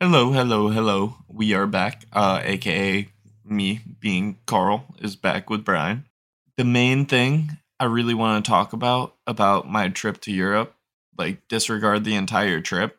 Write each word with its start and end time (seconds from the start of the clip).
Hello, 0.00 0.32
hello, 0.32 0.68
hello. 0.68 1.16
We 1.28 1.54
are 1.54 1.66
back. 1.66 2.04
Uh, 2.12 2.40
aka 2.44 3.08
me 3.44 3.80
being 4.00 4.38
Carl 4.46 4.84
is 5.00 5.16
back 5.16 5.50
with 5.50 5.64
Brian. 5.64 6.04
The 6.56 6.64
main 6.64 7.06
thing 7.06 7.58
I 7.80 7.84
really 7.86 8.14
want 8.14 8.44
to 8.44 8.48
talk 8.50 8.72
about 8.72 9.16
about 9.26 9.68
my 9.68 9.88
trip 9.88 10.20
to 10.22 10.32
Europe, 10.32 10.74
like 11.16 11.46
disregard 11.48 12.04
the 12.04 12.14
entire 12.14 12.60
trip. 12.60 12.98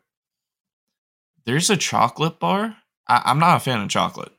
There's 1.46 1.70
a 1.70 1.76
chocolate 1.76 2.38
bar. 2.38 2.76
I, 3.08 3.22
I'm 3.24 3.38
not 3.38 3.56
a 3.56 3.60
fan 3.60 3.80
of 3.80 3.88
chocolate. 3.88 4.32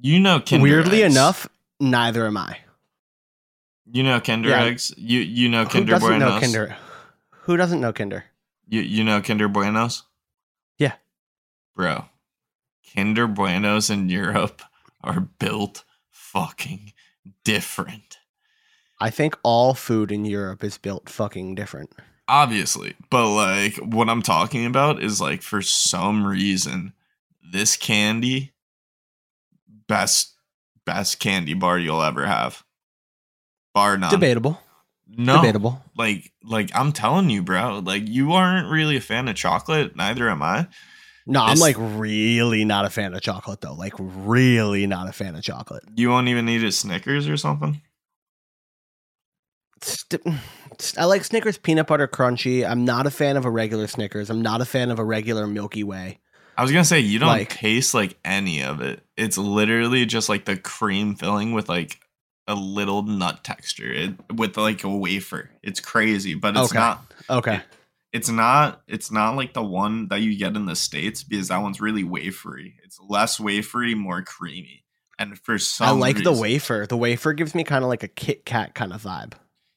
You 0.00 0.18
know, 0.18 0.40
Kinder 0.40 0.62
Weirdly 0.64 1.04
eggs. 1.04 1.14
enough, 1.14 1.48
neither 1.78 2.26
am 2.26 2.36
I. 2.36 2.58
you 3.92 4.02
know 4.02 4.20
Kinder 4.20 4.48
Yeah. 4.48 4.64
eggs. 4.64 4.92
You 4.96 5.20
you 5.20 5.48
know 5.48 5.64
Kinder 5.64 5.94
Who 5.94 6.00
doesn't 6.00 6.08
Buenos. 6.18 6.34
know 6.34 6.40
Kinder? 6.40 6.76
Who 7.42 7.56
doesn't 7.56 7.80
know 7.80 7.92
Kinder? 7.92 8.24
You 8.68 8.80
you 8.80 9.04
know 9.04 9.20
Kinder 9.20 9.46
Buenos? 9.48 10.02
Bro. 11.74 12.06
Kinder 12.94 13.26
Buenos 13.26 13.88
in 13.90 14.08
Europe 14.08 14.62
are 15.02 15.20
built 15.20 15.84
fucking 16.10 16.92
different. 17.44 18.18
I 19.00 19.10
think 19.10 19.36
all 19.42 19.74
food 19.74 20.12
in 20.12 20.24
Europe 20.24 20.62
is 20.62 20.78
built 20.78 21.08
fucking 21.08 21.54
different. 21.54 21.90
Obviously. 22.28 22.94
But 23.10 23.34
like 23.34 23.76
what 23.76 24.08
I'm 24.08 24.22
talking 24.22 24.64
about 24.66 25.02
is 25.02 25.20
like 25.20 25.42
for 25.42 25.60
some 25.62 26.26
reason 26.26 26.92
this 27.52 27.76
candy 27.76 28.52
best 29.88 30.34
best 30.86 31.18
candy 31.18 31.54
bar 31.54 31.78
you'll 31.78 32.02
ever 32.02 32.26
have. 32.26 32.62
Bar 33.74 33.96
none. 33.98 34.10
Debatable. 34.10 34.60
no. 35.08 35.36
Debatable. 35.36 35.82
Like 35.96 36.32
like 36.44 36.70
I'm 36.74 36.92
telling 36.92 37.28
you, 37.30 37.42
bro. 37.42 37.80
Like 37.84 38.06
you 38.06 38.32
aren't 38.32 38.70
really 38.70 38.96
a 38.96 39.00
fan 39.00 39.28
of 39.28 39.34
chocolate, 39.34 39.96
neither 39.96 40.28
am 40.28 40.42
I. 40.42 40.68
No, 41.26 41.40
I'm 41.40 41.58
like 41.58 41.76
really 41.78 42.64
not 42.64 42.84
a 42.84 42.90
fan 42.90 43.14
of 43.14 43.20
chocolate 43.20 43.60
though. 43.60 43.74
Like 43.74 43.94
really 43.98 44.86
not 44.86 45.08
a 45.08 45.12
fan 45.12 45.34
of 45.36 45.42
chocolate. 45.42 45.84
You 45.94 46.08
won't 46.10 46.28
even 46.28 46.48
eat 46.48 46.64
a 46.64 46.72
Snickers 46.72 47.28
or 47.28 47.36
something? 47.36 47.80
I 50.96 51.04
like 51.04 51.24
Snickers 51.24 51.58
peanut 51.58 51.86
butter 51.86 52.06
crunchy. 52.08 52.68
I'm 52.68 52.84
not 52.84 53.06
a 53.06 53.10
fan 53.10 53.36
of 53.36 53.44
a 53.44 53.50
regular 53.50 53.86
Snickers. 53.86 54.30
I'm 54.30 54.42
not 54.42 54.60
a 54.60 54.64
fan 54.64 54.90
of 54.90 54.98
a 54.98 55.04
regular 55.04 55.46
Milky 55.46 55.84
Way. 55.84 56.20
I 56.56 56.62
was 56.62 56.70
gonna 56.70 56.84
say 56.84 57.00
you 57.00 57.18
don't 57.18 57.28
Like- 57.28 57.50
taste 57.50 57.94
like 57.94 58.18
any 58.24 58.62
of 58.62 58.80
it. 58.80 59.02
It's 59.16 59.38
literally 59.38 60.04
just 60.06 60.28
like 60.28 60.44
the 60.44 60.56
cream 60.56 61.14
filling 61.14 61.52
with 61.52 61.68
like 61.68 61.98
a 62.46 62.54
little 62.54 63.02
nut 63.02 63.42
texture 63.44 63.90
it, 63.90 64.14
with 64.34 64.56
like 64.56 64.84
a 64.84 64.88
wafer. 64.88 65.50
It's 65.62 65.80
crazy, 65.80 66.34
but 66.34 66.56
it's 66.56 66.70
Okay. 66.70 66.78
not. 66.78 67.04
Okay. 67.30 67.60
It's 68.12 68.28
not. 68.28 68.82
It's 68.86 69.10
not 69.10 69.36
like 69.36 69.54
the 69.54 69.62
one 69.62 70.08
that 70.08 70.20
you 70.20 70.36
get 70.36 70.54
in 70.54 70.66
the 70.66 70.76
states 70.76 71.22
because 71.22 71.48
that 71.48 71.62
one's 71.62 71.80
really 71.80 72.04
wafery. 72.04 72.74
It's 72.84 73.00
less 73.08 73.38
wafery, 73.38 73.96
more 73.96 74.22
creamy. 74.22 74.84
And 75.18 75.38
for 75.38 75.58
some, 75.58 75.88
I 75.88 75.90
like 75.92 76.22
the 76.22 76.32
wafer. 76.32 76.86
The 76.86 76.96
wafer 76.96 77.32
gives 77.32 77.54
me 77.54 77.64
kind 77.64 77.84
of 77.84 77.88
like 77.88 78.02
a 78.02 78.08
Kit 78.08 78.44
Kat 78.44 78.74
kind 78.74 78.92
of 78.92 79.02
vibe. 79.02 79.34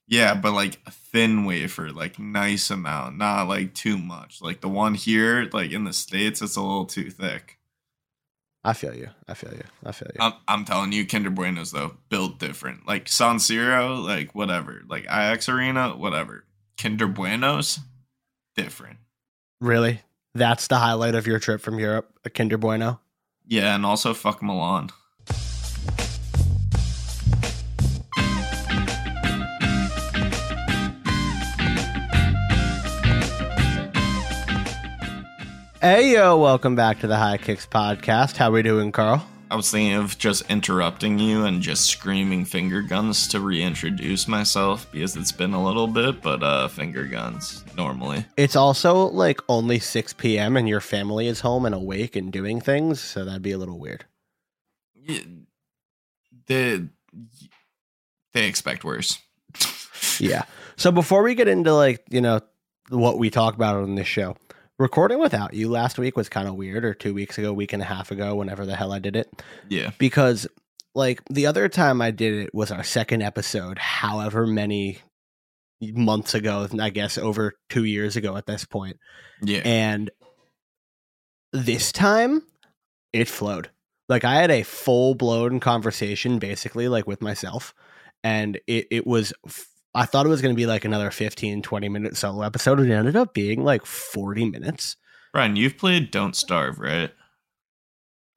Yeah, 0.07 0.35
but 0.35 0.53
like 0.53 0.79
a 0.85 0.91
thin 0.91 1.45
wafer, 1.45 1.91
like 1.91 2.19
nice 2.19 2.69
amount, 2.69 3.17
not 3.17 3.47
like 3.47 3.73
too 3.73 3.97
much. 3.97 4.41
Like 4.41 4.61
the 4.61 4.69
one 4.69 4.93
here, 4.93 5.49
like 5.51 5.71
in 5.71 5.83
the 5.83 5.93
states, 5.93 6.41
it's 6.41 6.55
a 6.55 6.61
little 6.61 6.85
too 6.85 7.09
thick. 7.09 7.57
I 8.63 8.73
feel 8.73 8.95
you. 8.95 9.09
I 9.27 9.35
feel 9.35 9.53
you. 9.53 9.63
I 9.83 9.91
feel 9.91 10.09
you. 10.13 10.19
I'm, 10.19 10.33
I'm 10.47 10.65
telling 10.65 10.91
you, 10.91 11.05
Kinder 11.05 11.29
Buenos 11.29 11.71
though, 11.71 11.97
built 12.09 12.39
different. 12.39 12.87
Like 12.87 13.07
San 13.07 13.37
Siro, 13.37 14.03
like 14.03 14.33
whatever. 14.33 14.81
Like 14.87 15.05
IX 15.05 15.47
Arena, 15.49 15.89
whatever. 15.95 16.45
Kinder 16.77 17.07
Buenos, 17.07 17.79
different. 18.55 18.97
really? 19.59 20.01
That's 20.33 20.67
the 20.67 20.79
highlight 20.79 21.15
of 21.15 21.27
your 21.27 21.39
trip 21.39 21.61
from 21.61 21.79
Europe, 21.79 22.11
a 22.25 22.29
Kinder 22.29 22.57
Bueno? 22.57 22.99
Yeah, 23.47 23.75
and 23.75 23.85
also 23.85 24.13
fuck 24.13 24.41
Milan. 24.41 24.89
Hey 35.81 36.13
yo, 36.13 36.37
welcome 36.39 36.75
back 36.75 36.99
to 37.01 37.07
the 37.07 37.17
High 37.17 37.37
Kicks 37.37 37.67
podcast. 37.67 38.37
How 38.37 38.49
are 38.49 38.53
we 38.53 38.63
doing, 38.63 38.91
Carl? 38.91 39.25
I 39.51 39.55
was 39.55 39.69
thinking 39.69 39.93
of 39.93 40.17
just 40.17 40.49
interrupting 40.49 41.19
you 41.19 41.45
and 41.45 41.61
just 41.61 41.85
screaming 41.85 42.43
finger 42.45 42.81
guns 42.81 43.27
to 43.27 43.39
reintroduce 43.39 44.27
myself 44.27 44.91
because 44.91 45.15
it's 45.15 45.31
been 45.31 45.53
a 45.53 45.63
little 45.63 45.87
bit, 45.87 46.23
but 46.23 46.41
uh 46.41 46.67
finger 46.69 47.05
guns 47.05 47.64
normally. 47.75 48.25
It's 48.37 48.55
also 48.55 49.07
like 49.07 49.41
only 49.49 49.79
6 49.79 50.13
p.m. 50.13 50.57
and 50.57 50.67
your 50.67 50.81
family 50.81 51.27
is 51.27 51.41
home 51.41 51.65
and 51.65 51.75
awake 51.75 52.15
and 52.15 52.31
doing 52.31 52.61
things, 52.61 53.01
so 53.01 53.25
that'd 53.25 53.41
be 53.41 53.51
a 53.51 53.57
little 53.57 53.79
weird. 53.79 54.05
Yeah, 54.95 55.19
they 56.47 56.81
they 58.33 58.47
expect 58.47 58.83
worse. 58.83 59.19
Yeah. 60.19 60.43
So 60.77 60.93
before 60.93 61.23
we 61.23 61.35
get 61.35 61.49
into 61.49 61.73
like, 61.73 62.01
you 62.09 62.21
know, 62.21 62.39
what 62.89 63.17
we 63.17 63.29
talk 63.29 63.53
about 63.55 63.75
on 63.75 63.95
this 63.95 64.07
show, 64.07 64.37
recording 64.79 65.19
without 65.19 65.53
you 65.53 65.69
last 65.69 65.97
week 65.99 66.15
was 66.15 66.29
kind 66.29 66.47
of 66.47 66.55
weird, 66.55 66.85
or 66.85 66.93
two 66.93 67.13
weeks 67.13 67.37
ago, 67.37 67.51
week 67.51 67.73
and 67.73 67.81
a 67.81 67.85
half 67.85 68.11
ago, 68.11 68.35
whenever 68.35 68.65
the 68.65 68.77
hell 68.77 68.93
I 68.93 68.99
did 68.99 69.17
it. 69.17 69.41
Yeah. 69.67 69.91
because 69.97 70.47
like 70.93 71.21
the 71.29 71.47
other 71.47 71.67
time 71.67 72.01
I 72.01 72.11
did 72.11 72.33
it 72.33 72.55
was 72.55 72.71
our 72.71 72.83
second 72.83 73.23
episode, 73.23 73.77
however 73.77 74.47
many 74.47 74.99
months 75.81 76.33
ago, 76.33 76.67
I 76.79 76.89
guess 76.89 77.17
over 77.17 77.53
two 77.69 77.83
years 77.83 78.15
ago 78.15 78.35
at 78.37 78.45
this 78.45 78.65
point. 78.65 78.97
Yeah. 79.41 79.61
And 79.65 80.11
this 81.51 81.91
time 81.91 82.43
it 83.13 83.27
flowed. 83.27 83.69
Like 84.07 84.23
I 84.23 84.35
had 84.35 84.51
a 84.51 84.63
full 84.63 85.15
blown 85.15 85.59
conversation 85.59 86.39
basically 86.39 86.87
like 86.87 87.07
with 87.07 87.21
myself. 87.21 87.73
And 88.23 88.59
it, 88.67 88.87
it 88.91 89.07
was, 89.07 89.33
f- 89.45 89.67
I 89.93 90.05
thought 90.05 90.25
it 90.25 90.29
was 90.29 90.41
going 90.41 90.53
to 90.53 90.59
be 90.59 90.65
like 90.65 90.85
another 90.85 91.11
15, 91.11 91.61
20 91.61 91.89
minute 91.89 92.17
solo 92.17 92.43
episode. 92.43 92.79
It 92.79 92.91
ended 92.91 93.15
up 93.15 93.33
being 93.33 93.63
like 93.63 93.85
40 93.85 94.49
minutes. 94.49 94.97
Brian, 95.33 95.55
you've 95.55 95.77
played 95.77 96.11
Don't 96.11 96.35
Starve, 96.35 96.79
right? 96.79 97.11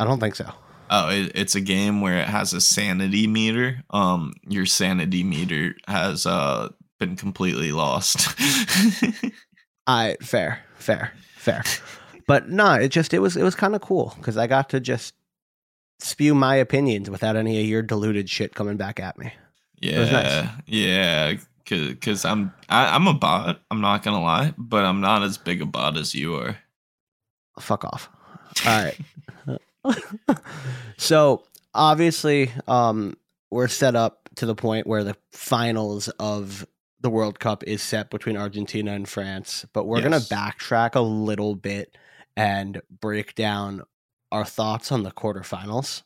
I 0.01 0.05
don't 0.05 0.21
think 0.21 0.37
so. 0.37 0.53
Oh, 0.91 1.11
it, 1.11 1.33
it's 1.35 1.55
a 1.55 1.61
game 1.61 2.01
where 2.01 2.19
it 2.19 2.29
has 2.29 2.53
a 2.53 2.61
sanity 2.61 3.27
meter. 3.27 3.83
Um, 3.91 4.33
your 4.49 4.67
sanity 4.67 5.23
meter 5.23 5.75
has 5.87 6.25
uh 6.25 6.69
been 6.99 7.17
completely 7.17 7.73
lost. 7.73 8.29
I 9.87 10.17
fair, 10.21 10.61
fair, 10.77 11.13
fair. 11.37 11.63
but 12.27 12.49
no, 12.49 12.75
it 12.75 12.89
just 12.89 13.15
it 13.15 13.21
was 13.21 13.37
it 13.37 13.43
was 13.43 13.55
kind 13.55 13.75
of 13.75 13.81
cool 13.81 14.15
because 14.17 14.37
I 14.37 14.47
got 14.47 14.71
to 14.71 14.81
just 14.81 15.15
spew 16.01 16.35
my 16.35 16.57
opinions 16.57 17.11
without 17.11 17.37
any 17.37 17.61
of 17.61 17.67
your 17.67 17.83
diluted 17.83 18.29
shit 18.29 18.55
coming 18.55 18.77
back 18.77 19.01
at 19.01 19.19
me. 19.19 19.33
yeah, 19.81 20.11
nice. 20.11 20.49
yeah. 20.67 21.35
Cause, 21.67 21.95
cause 22.01 22.25
I'm 22.25 22.53
I, 22.71 22.95
I'm 22.95 23.07
a 23.07 23.13
bot. 23.13 23.61
I'm 23.71 23.83
not 23.83 24.03
gonna 24.03 24.23
lie, 24.23 24.55
but 24.57 24.85
I'm 24.85 25.01
not 25.03 25.23
as 25.23 25.37
big 25.37 25.61
a 25.61 25.67
bot 25.67 25.99
as 25.99 26.15
you 26.15 26.35
are. 26.37 26.57
Fuck 27.61 27.85
off. 27.85 28.09
All 28.67 28.85
right. 28.85 28.99
so 30.97 31.43
obviously, 31.75 32.51
um, 32.67 33.17
we're 33.51 33.69
set 33.69 33.97
up 33.97 34.29
to 34.37 34.47
the 34.47 34.55
point 34.55 34.87
where 34.87 35.05
the 35.05 35.17
finals 35.33 36.09
of 36.19 36.67
the 37.01 37.11
World 37.11 37.39
Cup 37.39 37.63
is 37.65 37.83
set 37.83 38.11
between 38.11 38.37
Argentina 38.37 38.93
and 38.93 39.09
France, 39.09 39.65
but 39.73 39.85
we're 39.87 40.01
Yes. 40.01 40.05
gonna 40.29 40.43
backtrack 40.43 40.95
a 40.95 41.01
little 41.01 41.55
bit 41.55 41.97
and 42.37 42.81
break 43.01 43.35
down 43.35 43.83
our 44.33 44.45
thoughts 44.45 44.91
on 44.93 45.03
the 45.05 45.11
quarterfinals. 45.11 46.03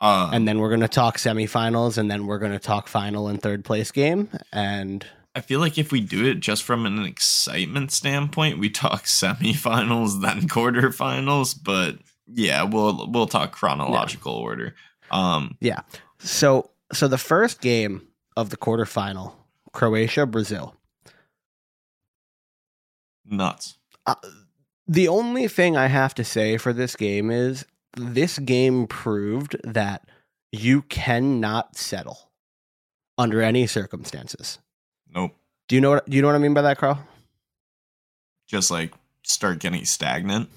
Um, 0.00 0.32
and 0.32 0.48
then 0.48 0.58
we're 0.60 0.70
going 0.70 0.80
to 0.80 0.88
talk 0.88 1.18
semifinals 1.18 1.98
and 1.98 2.10
then 2.10 2.26
we're 2.26 2.38
going 2.38 2.52
to 2.52 2.58
talk 2.58 2.88
final 2.88 3.28
and 3.28 3.40
third 3.42 3.66
place 3.66 3.90
game 3.90 4.30
and 4.50 5.04
I 5.36 5.40
feel 5.42 5.60
like 5.60 5.76
if 5.78 5.92
we 5.92 6.00
do 6.00 6.24
it 6.24 6.40
just 6.40 6.62
from 6.64 6.86
an 6.86 7.04
excitement 7.04 7.92
standpoint, 7.92 8.58
we 8.58 8.70
talk 8.70 9.04
semifinals 9.04 10.22
then 10.22 10.48
quarterfinals. 10.48 11.54
But 11.62 11.98
yeah, 12.26 12.62
we'll 12.64 13.08
we'll 13.10 13.26
talk 13.28 13.52
chronological 13.52 14.32
order. 14.32 14.74
Um, 15.10 15.56
yeah. 15.60 15.80
so 16.18 16.70
so 16.92 17.06
the 17.06 17.18
first 17.18 17.60
game 17.60 18.08
of 18.36 18.50
the 18.50 18.56
quarterfinal 18.56 19.34
croatia 19.72 20.26
brazil 20.26 20.74
nuts. 23.24 23.76
uh, 24.06 24.14
the 24.86 25.08
only 25.08 25.46
thing 25.48 25.76
i 25.76 25.86
have 25.86 26.14
to 26.14 26.24
say 26.24 26.56
for 26.56 26.72
this 26.72 26.96
game 26.96 27.30
is 27.30 27.64
this 27.96 28.38
game 28.38 28.86
proved 28.86 29.56
that 29.64 30.08
you 30.52 30.82
cannot 30.82 31.76
settle 31.76 32.30
under 33.18 33.40
any 33.42 33.66
circumstances 33.66 34.58
Nope. 35.14 35.32
do 35.68 35.74
you 35.76 35.80
know 35.80 35.90
what 35.90 36.08
do 36.08 36.16
you 36.16 36.22
know 36.22 36.28
what 36.28 36.34
i 36.36 36.38
mean 36.40 36.54
by 36.54 36.62
that 36.62 36.78
carl 36.78 36.98
Just 38.48 38.70
like 38.70 38.92
start 39.22 39.58
getting 39.60 39.84
stagnant. 39.84 40.48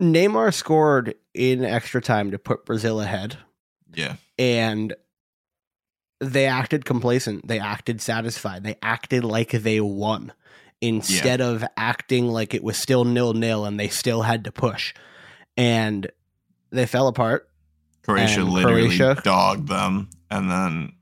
neymar 0.00 0.52
scored 0.54 1.14
in 1.34 1.64
extra 1.64 2.00
time 2.00 2.30
to 2.30 2.38
put 2.38 2.64
brazil 2.64 3.00
ahead 3.00 3.36
Yeah. 3.94 4.16
and 4.38 4.94
they 6.20 6.46
acted 6.46 6.84
complacent. 6.84 7.46
They 7.48 7.58
acted 7.58 8.00
satisfied. 8.00 8.62
They 8.64 8.76
acted 8.82 9.24
like 9.24 9.50
they 9.50 9.80
won. 9.80 10.32
instead 10.82 11.40
of 11.42 11.62
acting 11.76 12.26
like 12.28 12.54
it 12.54 12.64
was 12.64 12.74
still 12.76 13.04
nil 13.04 13.34
nil 13.34 13.66
and 13.66 13.78
they 13.78 13.88
still 13.88 14.22
had 14.22 14.44
to 14.44 14.52
push. 14.52 14.94
And 15.56 16.10
they 16.70 16.86
fell 16.86 17.06
apart. 17.06 17.50
Croatia 18.02 18.42
literally 18.44 18.96
Croatia- 18.96 19.20
dogged 19.22 19.68
them 19.68 20.08
and 20.30 20.50
then 20.50 20.92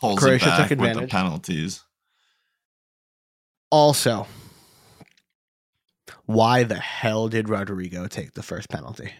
pulls 0.00 0.18
Croatia 0.18 0.46
it 0.46 0.48
back 0.48 0.68
took 0.68 0.70
with 0.70 0.78
the 0.78 0.84
advantage. 0.92 1.10
penalties. 1.10 1.84
Also, 3.70 4.26
why 6.24 6.62
the 6.62 6.76
hell 6.76 7.28
did 7.28 7.46
Rodrygo 7.48 8.08
take 8.08 8.32
the 8.32 8.42
first 8.42 8.68
penalty? 8.70 9.12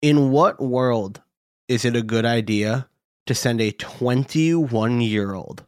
In 0.00 0.30
what 0.30 0.60
world 0.62 1.20
is 1.68 1.84
it 1.84 1.94
a 1.94 2.02
good 2.02 2.24
idea 2.24 2.88
to 3.26 3.34
send 3.34 3.60
a 3.60 3.70
21 3.72 5.00
year 5.00 5.34
old 5.34 5.64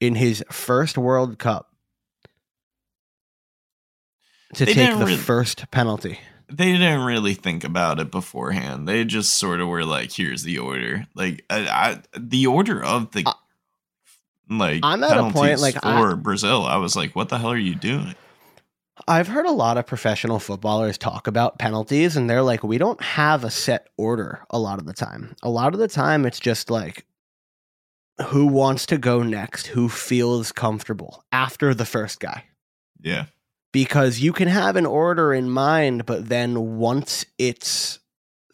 in 0.00 0.14
his 0.14 0.44
first 0.50 0.96
World 0.98 1.38
Cup 1.38 1.72
to 4.54 4.64
They 4.64 4.74
take 4.74 4.90
the 4.92 5.04
really- 5.04 5.16
first 5.16 5.70
penalty? 5.70 6.18
They 6.48 6.70
didn't 6.70 7.00
really 7.00 7.34
think 7.34 7.64
about 7.64 7.98
it 7.98 8.12
beforehand. 8.12 8.86
They 8.86 9.04
just 9.04 9.34
sort 9.34 9.60
of 9.60 9.66
were 9.66 9.84
like, 9.84 10.12
"Here's 10.12 10.44
the 10.44 10.58
order." 10.58 11.08
Like, 11.16 11.44
I, 11.50 11.66
I, 11.66 12.02
the 12.16 12.46
order 12.46 12.80
of 12.84 13.10
the 13.10 13.24
I- 13.26 13.32
like 14.48 14.80
I'm 14.84 15.02
at 15.02 15.16
a 15.18 15.30
point, 15.32 15.58
like, 15.58 15.74
I- 15.84 16.00
for 16.00 16.14
Brazil. 16.14 16.64
I 16.64 16.76
was 16.76 16.94
like, 16.94 17.16
"What 17.16 17.30
the 17.30 17.38
hell 17.38 17.50
are 17.50 17.56
you 17.56 17.74
doing?" 17.74 18.14
I've 19.06 19.28
heard 19.28 19.46
a 19.46 19.52
lot 19.52 19.76
of 19.76 19.86
professional 19.86 20.38
footballers 20.38 20.96
talk 20.96 21.26
about 21.26 21.58
penalties, 21.58 22.16
and 22.16 22.28
they're 22.28 22.42
like, 22.42 22.64
we 22.64 22.78
don't 22.78 23.00
have 23.02 23.44
a 23.44 23.50
set 23.50 23.88
order 23.98 24.44
a 24.50 24.58
lot 24.58 24.78
of 24.78 24.86
the 24.86 24.94
time. 24.94 25.36
A 25.42 25.50
lot 25.50 25.74
of 25.74 25.80
the 25.80 25.88
time, 25.88 26.24
it's 26.24 26.40
just 26.40 26.70
like, 26.70 27.06
who 28.28 28.46
wants 28.46 28.86
to 28.86 28.98
go 28.98 29.22
next? 29.22 29.66
Who 29.68 29.88
feels 29.88 30.50
comfortable 30.50 31.24
after 31.30 31.74
the 31.74 31.84
first 31.84 32.20
guy? 32.20 32.44
Yeah, 33.02 33.26
Because 33.72 34.20
you 34.20 34.32
can 34.32 34.48
have 34.48 34.76
an 34.76 34.86
order 34.86 35.34
in 35.34 35.50
mind, 35.50 36.06
but 36.06 36.28
then 36.30 36.78
once 36.78 37.26
it's 37.38 37.98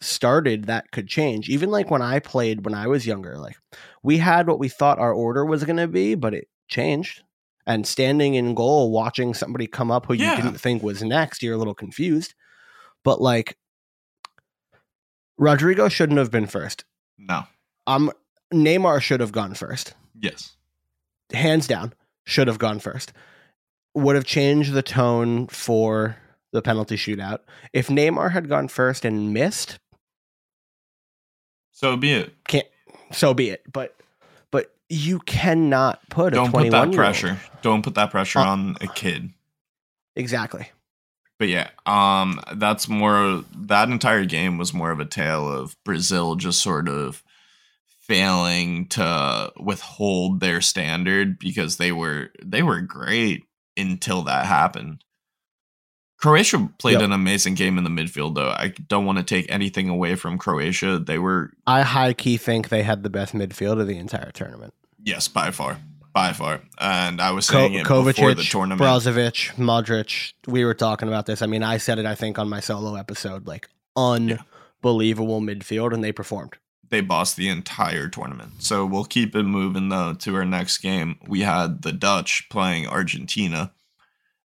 started, 0.01 0.65
that 0.65 0.91
could 0.91 1.07
change. 1.07 1.47
Even 1.47 1.71
like 1.71 1.89
when 1.89 2.01
I 2.01 2.19
played 2.19 2.65
when 2.65 2.73
I 2.73 2.87
was 2.87 3.07
younger, 3.07 3.37
like 3.37 3.55
we 4.03 4.17
had 4.17 4.47
what 4.47 4.59
we 4.59 4.67
thought 4.67 4.99
our 4.99 5.13
order 5.13 5.45
was 5.45 5.63
going 5.63 5.77
to 5.77 5.87
be, 5.87 6.15
but 6.15 6.33
it 6.33 6.49
changed. 6.67 7.23
And 7.65 7.87
standing 7.87 8.35
in 8.35 8.55
goal, 8.55 8.91
watching 8.91 9.33
somebody 9.33 9.67
come 9.67 9.89
up 9.91 10.05
who 10.05 10.13
Yeah. 10.13 10.35
you 10.35 10.41
didn't 10.43 10.57
think 10.59 10.83
was 10.83 11.01
next, 11.01 11.41
you're 11.41 11.55
a 11.55 11.57
little 11.57 11.73
confused. 11.75 12.33
But 13.03 13.21
like, 13.21 13.57
Rodrygo 15.39 15.89
shouldn't 15.91 16.19
have 16.19 16.31
been 16.31 16.47
first. 16.47 16.85
no, 17.17 17.45
Um, 17.87 18.11
Neymar 18.53 19.01
should 19.01 19.19
have 19.19 19.31
gone 19.31 19.53
first, 19.55 19.93
yes, 20.19 20.55
hands 21.31 21.67
down. 21.67 21.93
Should 22.25 22.47
have 22.47 22.59
gone 22.59 22.79
first. 22.79 23.11
Would 23.95 24.15
have 24.15 24.25
changed 24.25 24.73
the 24.73 24.81
tone 24.83 25.47
for 25.47 26.15
the 26.51 26.61
penalty 26.61 26.95
shootout. 26.95 27.39
If 27.73 27.87
Neymar 27.87 28.31
had 28.31 28.47
gone 28.47 28.67
first 28.67 29.03
and 29.05 29.33
missed, 29.33 29.79
so 31.71 31.97
be 31.97 32.11
it. 32.13 32.33
can't 32.47 32.67
so 33.11 33.33
be 33.33 33.49
it. 33.49 33.63
But 33.71 33.95
but 33.97 34.02
you 34.93 35.19
cannot 35.19 35.99
put 36.09 36.33
a 36.33 36.35
Don't 36.37 36.47
put 36.51 36.69
21 36.69 36.71
that 36.71 36.77
year 36.79 36.85
old- 36.87 36.95
pressure. 36.95 37.39
Don't 37.61 37.81
put 37.83 37.95
that 37.95 38.11
pressure 38.11 38.39
Uh, 38.39 38.45
on 38.45 38.75
a 38.81 38.87
kid. 38.87 39.31
Exactly. 40.15 40.69
But 41.39 41.47
yeah, 41.49 41.69
um, 41.85 42.39
that's 42.55 42.87
more. 42.87 43.43
That 43.55 43.89
entire 43.89 44.25
game 44.25 44.57
was 44.57 44.73
more 44.73 44.91
of 44.91 44.99
a 44.99 45.05
tale 45.05 45.49
of 45.51 45.75
Brazil 45.83 46.35
just 46.35 46.61
sort 46.61 46.87
of 46.87 47.23
failing 48.01 48.87
to 48.89 49.51
withhold 49.59 50.39
their 50.39 50.61
standard 50.61 51.39
because 51.39 51.77
they 51.77 51.91
were 51.91 52.29
they 52.43 52.61
were 52.61 52.81
great 52.81 53.43
until 53.77 54.21
that 54.23 54.45
happened. 54.45 55.03
Croatia 56.17 56.69
played 56.77 56.93
Yep. 56.93 57.01
an 57.01 57.11
amazing 57.11 57.55
game 57.55 57.77
in 57.77 57.83
the 57.83 57.89
midfield, 57.89 58.35
though. 58.35 58.49
I 58.51 58.73
don't 58.87 59.05
want 59.05 59.17
to 59.17 59.23
take 59.25 59.45
anything 59.51 59.89
away 59.89 60.15
from 60.15 60.37
Croatia. 60.37 60.99
They 60.99 61.17
were 61.17 61.51
I 61.67 61.81
high 61.81 62.13
key 62.13 62.37
think 62.37 62.69
they 62.69 62.83
had 62.83 63.03
the 63.03 63.09
best 63.09 63.33
midfield 63.33 63.81
of 63.81 63.87
the 63.87 63.97
entire 63.97 64.31
tournament. 64.31 64.73
Yes, 65.03 65.27
by 65.27 65.51
far, 65.51 65.79
by 66.13 66.33
far. 66.33 66.61
And 66.79 67.21
I 67.21 67.31
was 67.31 67.49
Ko- 67.49 67.57
saying 67.57 67.73
it 67.75 67.83
before 67.83 68.03
Kovacic, 68.03 68.35
the 68.37 68.43
tournament. 68.43 68.81
Brozovic, 68.81 69.53
Modric. 69.55 70.33
We 70.47 70.65
were 70.65 70.73
talking 70.73 71.07
about 71.07 71.25
this. 71.25 71.41
I 71.41 71.45
mean, 71.45 71.63
I 71.63 71.77
said 71.77 71.99
it. 71.99 72.05
I 72.05 72.15
think 72.15 72.39
on 72.39 72.49
my 72.49 72.59
solo 72.59 72.95
episode, 72.95 73.47
like 73.47 73.67
unbelievable 73.95 75.41
midfield, 75.41 75.93
and 75.93 76.03
they 76.03 76.11
performed. 76.11 76.53
they 76.89 77.01
bossed 77.01 77.37
the 77.37 77.49
entire 77.49 78.07
tournament. 78.07 78.51
So 78.59 78.85
we'll 78.85 79.05
keep 79.05 79.35
it 79.35 79.43
moving 79.43 79.89
though 79.89 80.13
to 80.13 80.35
our 80.35 80.45
next 80.45 80.77
game. 80.79 81.17
We 81.27 81.41
had 81.41 81.81
the 81.81 81.91
Dutch 81.93 82.47
playing 82.49 82.87
Argentina, 82.87 83.73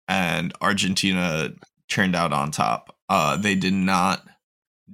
and 0.06 0.52
Argentina 0.60 1.52
turned 1.88 2.14
out 2.14 2.32
on 2.32 2.50
top. 2.52 2.94
Uh, 3.08 3.36
they 3.36 3.54
did 3.54 3.72
not 3.74 4.24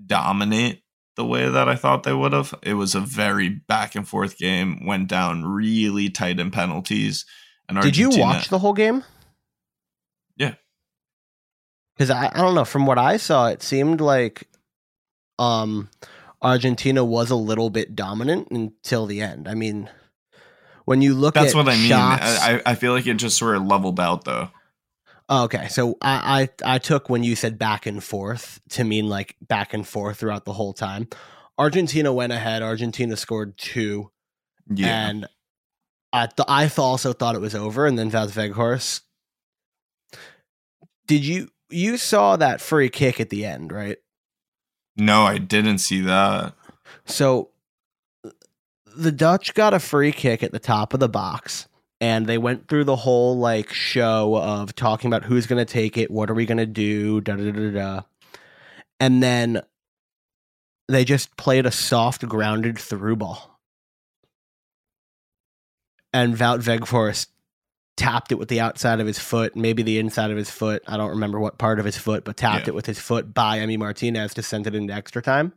dominate 0.07 0.82
the 1.23 1.29
way 1.29 1.49
that 1.49 1.69
I 1.69 1.77
thought 1.77 2.03
they 2.03 2.13
would 2.13 2.33
have. 2.33 2.53
It 2.63 2.75
was 2.75 2.97
a 2.97 3.01
very 3.01 3.49
back 3.49 3.95
and 3.95 4.07
forth 4.07 4.37
game. 4.37 4.85
Went 4.85 5.07
down 5.09 5.45
really 5.45 6.11
tight 6.11 6.41
in 6.41 6.51
penalties. 6.51 7.25
And 7.69 7.81
Did 7.81 7.97
you 7.97 8.11
watch 8.11 8.49
the 8.49 8.59
whole 8.59 8.73
game? 8.73 9.05
Yeah. 10.37 10.55
Because 11.95 12.11
I, 12.11 12.27
I 12.27 12.39
don't 12.39 12.57
know. 12.57 12.65
From 12.65 12.87
what 12.87 12.99
I 12.99 13.19
saw, 13.19 13.47
it 13.47 13.63
seemed 13.63 14.01
like 14.01 14.49
um, 15.39 15.89
Argentina 16.43 17.05
was 17.05 17.31
a 17.31 17.37
little 17.37 17.71
bit 17.71 17.95
dominant 17.95 18.49
until 18.51 19.07
the 19.07 19.21
end. 19.21 19.47
I 19.47 19.55
mean, 19.55 19.89
when 20.87 21.03
you 21.03 21.15
look 21.15 21.35
That's 21.35 21.55
at 21.55 21.57
what 21.57 21.69
I 21.69 21.77
mean. 21.77 21.89
shots, 21.89 22.41
I 22.41 22.61
I 22.67 22.75
feel 22.75 22.93
like 22.93 23.07
it 23.07 23.15
just 23.15 23.39
sort 23.39 23.57
of 23.57 23.65
leveled 23.65 24.01
out 24.01 24.25
though. 24.25 24.51
Oh, 25.29 25.45
okay, 25.45 25.69
so 25.69 25.97
I, 26.03 26.49
I 26.65 26.75
I 26.75 26.79
took 26.79 27.09
when 27.09 27.23
you 27.25 27.37
said 27.37 27.59
back 27.59 27.87
and 27.87 28.03
forth 28.03 28.61
to 28.71 28.85
mean 28.85 29.09
like 29.09 29.37
back 29.41 29.73
and 29.73 29.87
forth 29.87 30.19
throughout 30.19 30.45
the 30.45 30.53
whole 30.53 30.73
time. 30.73 31.09
Argentina 31.59 32.13
went 32.13 32.33
ahead. 32.33 32.63
Argentina 32.63 33.17
scored 33.17 33.57
two, 33.57 34.11
Yeah. 34.69 35.09
and 35.09 35.27
I 36.13 36.27
th- 36.27 36.47
I 36.49 36.67
th- 36.67 36.79
also 36.79 37.13
thought 37.13 37.35
it 37.35 37.41
was 37.41 37.55
over. 37.55 37.87
And 37.87 37.99
then 37.99 38.11
Wout 38.11 38.33
Weghorst. 38.33 39.03
Did 41.07 41.25
you 41.25 41.51
you 41.71 41.97
saw 41.97 42.37
that 42.37 42.61
free 42.61 42.89
kick 42.91 43.21
at 43.21 43.31
the 43.31 43.45
end, 43.45 43.73
right? 43.73 43.99
no, 44.95 45.23
I 45.23 45.39
didn't 45.39 45.79
see 45.79 46.03
that. 46.03 46.53
So 47.07 47.49
the 48.95 49.11
Dutch 49.13 49.55
got 49.55 49.73
a 49.73 49.79
free 49.79 50.13
kick 50.13 50.43
at 50.43 50.53
the 50.53 50.59
top 50.59 50.93
of 50.93 51.01
the 51.01 51.09
box 51.09 51.67
and 52.03 52.27
they 52.27 52.37
went 52.37 52.67
through 52.67 52.83
the 52.83 52.97
whole 52.97 53.39
like 53.39 53.73
show 53.73 54.37
of 54.37 54.75
talking 54.75 55.07
about 55.07 55.23
who's 55.23 55.47
going 55.47 55.65
to 55.65 55.73
take 55.73 55.97
it, 55.97 56.11
what 56.11 56.29
are 56.29 56.35
we 56.35 56.45
going 56.45 56.59
to 56.59 56.67
do, 56.67 57.21
da 57.21 57.37
da 57.37 57.53
da 57.53 57.71
da. 57.71 58.01
And 58.99 59.23
then 59.23 59.63
they 60.89 61.05
just 61.05 61.37
played 61.37 61.65
a 61.65 61.71
soft 61.71 62.27
grounded 62.29 62.77
through 62.77 63.17
ball. 63.17 63.61
And 66.13 66.35
Wout 66.35 66.65
Weghorst 66.65 67.29
tapped 67.97 68.33
it 68.33 68.35
with 68.35 68.49
the 68.49 68.59
outside 68.59 68.99
of 68.99 69.07
his 69.07 69.21
foot, 69.21 69.55
maybe 69.55 69.85
the 69.85 69.99
inside 70.01 70.33
of 70.33 70.37
his 70.37 70.51
foot. 70.51 70.83
I 70.89 70.97
don't 70.97 71.11
remember 71.11 71.39
what 71.39 71.57
part 71.57 71.79
of 71.79 71.85
his 71.85 71.97
foot, 71.97 72.25
but 72.25 72.37
tapped 72.37 72.67
Yeah. 72.67 72.71
it 72.73 72.75
with 72.75 72.87
his 72.87 72.99
foot 72.99 73.33
by 73.33 73.59
Emi 73.59 73.79
Martinez 73.79 74.35
to 74.35 74.43
send 74.43 74.67
it 74.67 74.75
into 74.75 74.93
extra 74.93 75.23
time. 75.23 75.53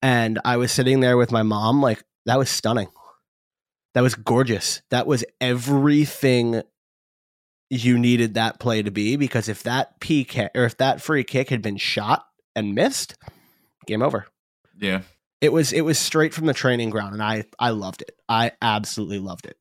And 0.00 0.40
I 0.46 0.56
was 0.56 0.72
sitting 0.72 1.00
there 1.00 1.18
with 1.18 1.30
my 1.30 1.42
mom, 1.42 1.82
like, 1.82 2.02
that 2.24 2.38
was 2.38 2.48
stunning. 2.48 2.88
That 3.94 4.02
was 4.02 4.14
gorgeous. 4.14 4.82
That 4.90 5.06
was 5.06 5.24
everything 5.40 6.62
you 7.70 7.98
needed 7.98 8.34
that 8.34 8.60
play 8.60 8.82
to 8.82 8.90
be 8.90 9.16
because 9.16 9.48
if 9.48 9.62
that 9.62 10.00
PK 10.00 10.48
or 10.54 10.64
if 10.64 10.76
that 10.78 11.00
free 11.00 11.24
kick 11.24 11.48
had 11.48 11.62
been 11.62 11.76
shot 11.78 12.26
and 12.54 12.74
missed, 12.74 13.16
game 13.86 14.02
over. 14.02 14.26
Yeah. 14.78 15.02
It 15.40 15.52
was 15.52 15.72
it 15.72 15.80
was 15.82 15.98
straight 15.98 16.34
from 16.34 16.46
the 16.46 16.54
training 16.54 16.90
ground 16.90 17.14
and 17.14 17.22
I 17.22 17.44
I 17.58 17.70
loved 17.70 18.02
it. 18.02 18.12
I 18.28 18.52
absolutely 18.60 19.18
loved 19.18 19.46
it. 19.46 19.56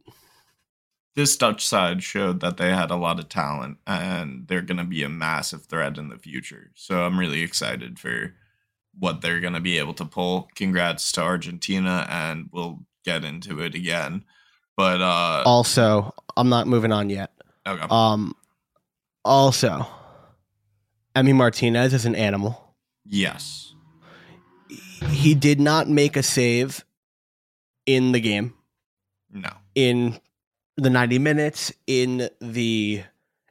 this 1.16 1.36
Dutch 1.36 1.66
side 1.66 2.04
showed 2.04 2.40
that 2.42 2.58
they 2.58 2.70
had 2.70 2.92
a 2.92 2.96
lot 2.96 3.20
of 3.20 3.28
talent 3.30 3.78
and 3.88 4.48
they're 4.48 4.62
going 4.62 4.78
to 4.78 4.84
be 4.86 5.04
a 5.04 5.10
massive 5.10 5.66
threat 5.66 5.98
in 5.98 6.10
the 6.10 6.18
future. 6.18 6.72
So 6.76 7.04
I'm 7.04 7.20
really 7.20 7.42
excited 7.42 8.00
for 8.00 8.34
what 8.98 9.22
they're 9.22 9.40
going 9.40 9.54
to 9.54 9.60
be 9.60 9.78
able 9.78 9.94
to 9.96 10.06
pull. 10.06 10.50
Congrats 10.56 11.12
to 11.14 11.22
Argentina 11.22 12.06
and 12.10 12.50
we'll 12.52 12.86
get 13.03 13.24
into 13.24 13.60
it 13.62 13.75
again. 13.75 14.24
But 14.77 15.01
uh 15.01 15.43
Also, 15.46 16.13
I'm 16.38 16.50
not 16.50 16.67
moving 16.67 16.91
on 16.91 17.10
yet. 17.10 17.31
okay. 17.67 17.86
Um 17.89 18.36
also 19.24 19.86
Emi 21.15 21.36
Martinez 21.36 21.93
is 21.93 22.05
an 22.05 22.15
animal. 22.15 22.75
yes. 23.05 23.67
He 25.10 25.34
did 25.34 25.60
not 25.60 25.89
make 25.89 26.15
a 26.15 26.22
save 26.24 26.86
in 27.88 28.12
the 28.12 28.20
game. 28.20 28.53
No. 29.34 29.50
in 29.75 30.20
the 30.77 30.89
90 30.89 31.17
minutes 31.20 31.72
in 31.88 32.29
the 32.41 33.01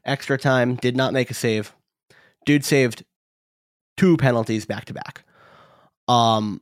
extra 0.04 0.36
time 0.36 0.74
did 0.76 0.94
not 0.94 1.12
make 1.14 1.30
a 1.30 1.34
save 1.34 1.74
dude 2.44 2.64
saved 2.66 3.02
two 3.96 4.16
penalties 4.18 4.66
back 4.66 4.84
to 4.86 4.92
back 4.94 5.24
um 6.08 6.60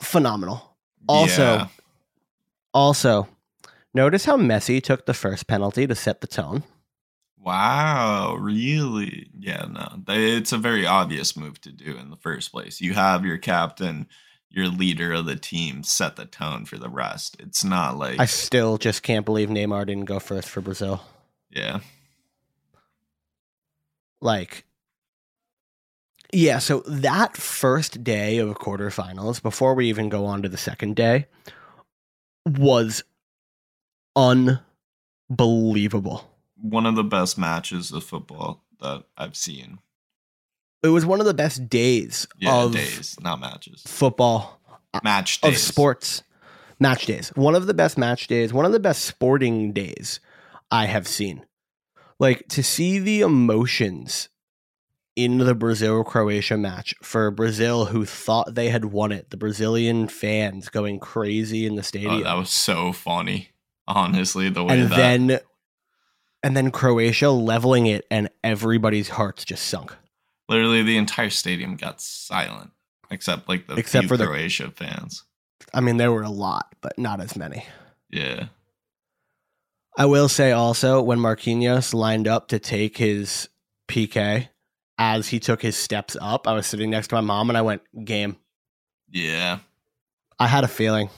phenomenal 0.00 0.76
Also- 1.08 1.42
Yeah. 1.56 1.66
Also 2.72 3.28
Notice 3.94 4.24
how 4.24 4.36
Messi 4.36 4.82
took 4.82 5.04
the 5.04 5.14
first 5.14 5.46
penalty 5.46 5.86
to 5.86 5.94
set 5.94 6.20
the 6.20 6.26
tone. 6.26 6.64
Wow, 7.38 8.36
really? 8.36 9.28
Yeah, 9.38 9.66
no. 9.68 10.02
It's 10.08 10.52
a 10.52 10.58
very 10.58 10.86
obvious 10.86 11.36
move 11.36 11.60
to 11.62 11.72
do 11.72 11.96
in 11.98 12.10
the 12.10 12.16
first 12.16 12.52
place. 12.52 12.80
You 12.80 12.94
have 12.94 13.26
your 13.26 13.36
captain, 13.36 14.06
your 14.48 14.68
leader 14.68 15.12
of 15.12 15.26
the 15.26 15.36
team 15.36 15.82
set 15.82 16.16
the 16.16 16.24
tone 16.24 16.64
for 16.64 16.78
the 16.78 16.88
rest. 16.88 17.36
It's 17.40 17.64
not 17.64 17.98
like 17.98 18.18
I 18.20 18.26
still 18.26 18.78
just 18.78 19.02
can't 19.02 19.26
believe 19.26 19.48
Neymar 19.48 19.86
didn't 19.86 20.04
go 20.04 20.20
first 20.20 20.48
for 20.48 20.60
Brazil. 20.60 21.02
yeah. 21.50 21.80
Like, 24.20 24.64
yeah, 26.32 26.58
so 26.58 26.84
that 26.86 27.36
first 27.36 28.04
day 28.04 28.38
of 28.38 28.54
quarterfinals, 28.54 29.42
before 29.42 29.74
we 29.74 29.88
even 29.88 30.08
go 30.08 30.26
on 30.26 30.42
to 30.42 30.48
the 30.48 30.56
second 30.56 30.94
day, 30.94 31.26
was 32.46 33.02
unbelievable. 35.30 36.28
One 36.60 36.86
of 36.86 36.94
the 36.94 37.04
best 37.04 37.38
matches 37.38 37.92
of 37.92 38.04
football 38.04 38.62
that 38.80 39.04
I've 39.16 39.36
seen. 39.36 39.78
It 40.82 40.88
was 40.88 41.06
one 41.06 41.20
of 41.20 41.26
the 41.26 41.34
best 41.34 41.68
days 41.68 42.26
Yeah, 42.38 42.54
of 42.64 42.72
days, 42.72 43.16
not 43.20 43.40
matches. 43.40 43.82
football, 43.86 44.60
uh, 44.92 45.00
Match 45.04 45.38
of 45.44 45.56
sports, 45.56 46.22
match 46.80 47.06
days. 47.06 47.28
One 47.36 47.54
of 47.54 47.66
the 47.66 47.74
best 47.74 47.96
match 47.96 48.26
days, 48.26 48.52
one 48.52 48.64
of 48.64 48.72
the 48.72 48.80
best 48.80 49.04
sporting 49.04 49.72
days 49.72 50.18
I 50.70 50.86
have 50.86 51.06
seen. 51.06 51.46
Like 52.18 52.48
to 52.48 52.62
see 52.64 52.98
the 52.98 53.20
emotions 53.20 54.28
in 55.16 55.38
the 55.38 55.54
Brazil 55.54 56.04
Croatia 56.04 56.56
match 56.56 56.94
for 57.02 57.30
Brazil 57.30 57.86
who 57.86 58.04
thought 58.06 58.54
they 58.54 58.70
had 58.70 58.86
won 58.86 59.12
it, 59.12 59.30
the 59.30 59.36
Brazilian 59.36 60.08
fans 60.08 60.68
going 60.68 60.98
crazy 60.98 61.66
in 61.66 61.74
the 61.74 61.80
Oh, 61.80 61.82
stadium. 61.82 62.22
that 62.22 62.34
was 62.34 62.50
so 62.50 62.92
funny. 62.92 63.50
Honestly, 63.86 64.48
the 64.48 64.64
way 64.64 64.80
and 64.80 64.90
that 64.90 64.96
then 64.96 65.40
and 66.44 66.56
then 66.56 66.70
Croatia 66.70 67.30
leveling 67.30 67.86
it 67.86 68.06
and 68.10 68.30
everybody's 68.42 69.08
hearts 69.10 69.44
just 69.44 69.66
sunk. 69.66 69.94
literally 70.48 70.82
the 70.82 70.96
entire 70.96 71.30
stadium 71.30 71.76
got 71.76 72.00
silent, 72.00 72.70
except 73.10 73.48
like 73.48 73.66
the 73.66 73.74
Except 73.74 74.06
for 74.08 74.16
the- 74.16 74.26
Croatia 74.26 74.70
fans. 74.70 75.24
I 75.74 75.80
mean 75.80 75.96
there 75.96 76.12
were 76.12 76.22
a 76.22 76.30
lot, 76.30 76.74
but 76.80 76.98
not 76.98 77.20
as 77.20 77.36
many. 77.36 77.64
Yeah. 78.10 78.46
I 79.96 80.06
will 80.06 80.28
say 80.28 80.52
also 80.52 81.02
when 81.02 81.18
Marquinhos 81.18 81.92
lined 81.92 82.26
up 82.28 82.48
to 82.48 82.58
take 82.58 82.96
his 82.98 83.48
PK, 83.88 84.48
as 84.98 85.28
he 85.28 85.40
took 85.40 85.62
his 85.62 85.76
steps 85.76 86.16
up, 86.20 86.46
I 86.46 86.52
was 86.52 86.66
sitting 86.66 86.90
next 86.90 87.08
to 87.08 87.16
my 87.16 87.20
mom 87.20 87.50
and 87.50 87.56
I 87.56 87.62
went, 87.62 87.82
game. 88.04 88.36
Yeah. 89.10 89.58
I 90.38 90.46
had 90.46 90.64
a 90.64 90.68
feeling. 90.68 91.10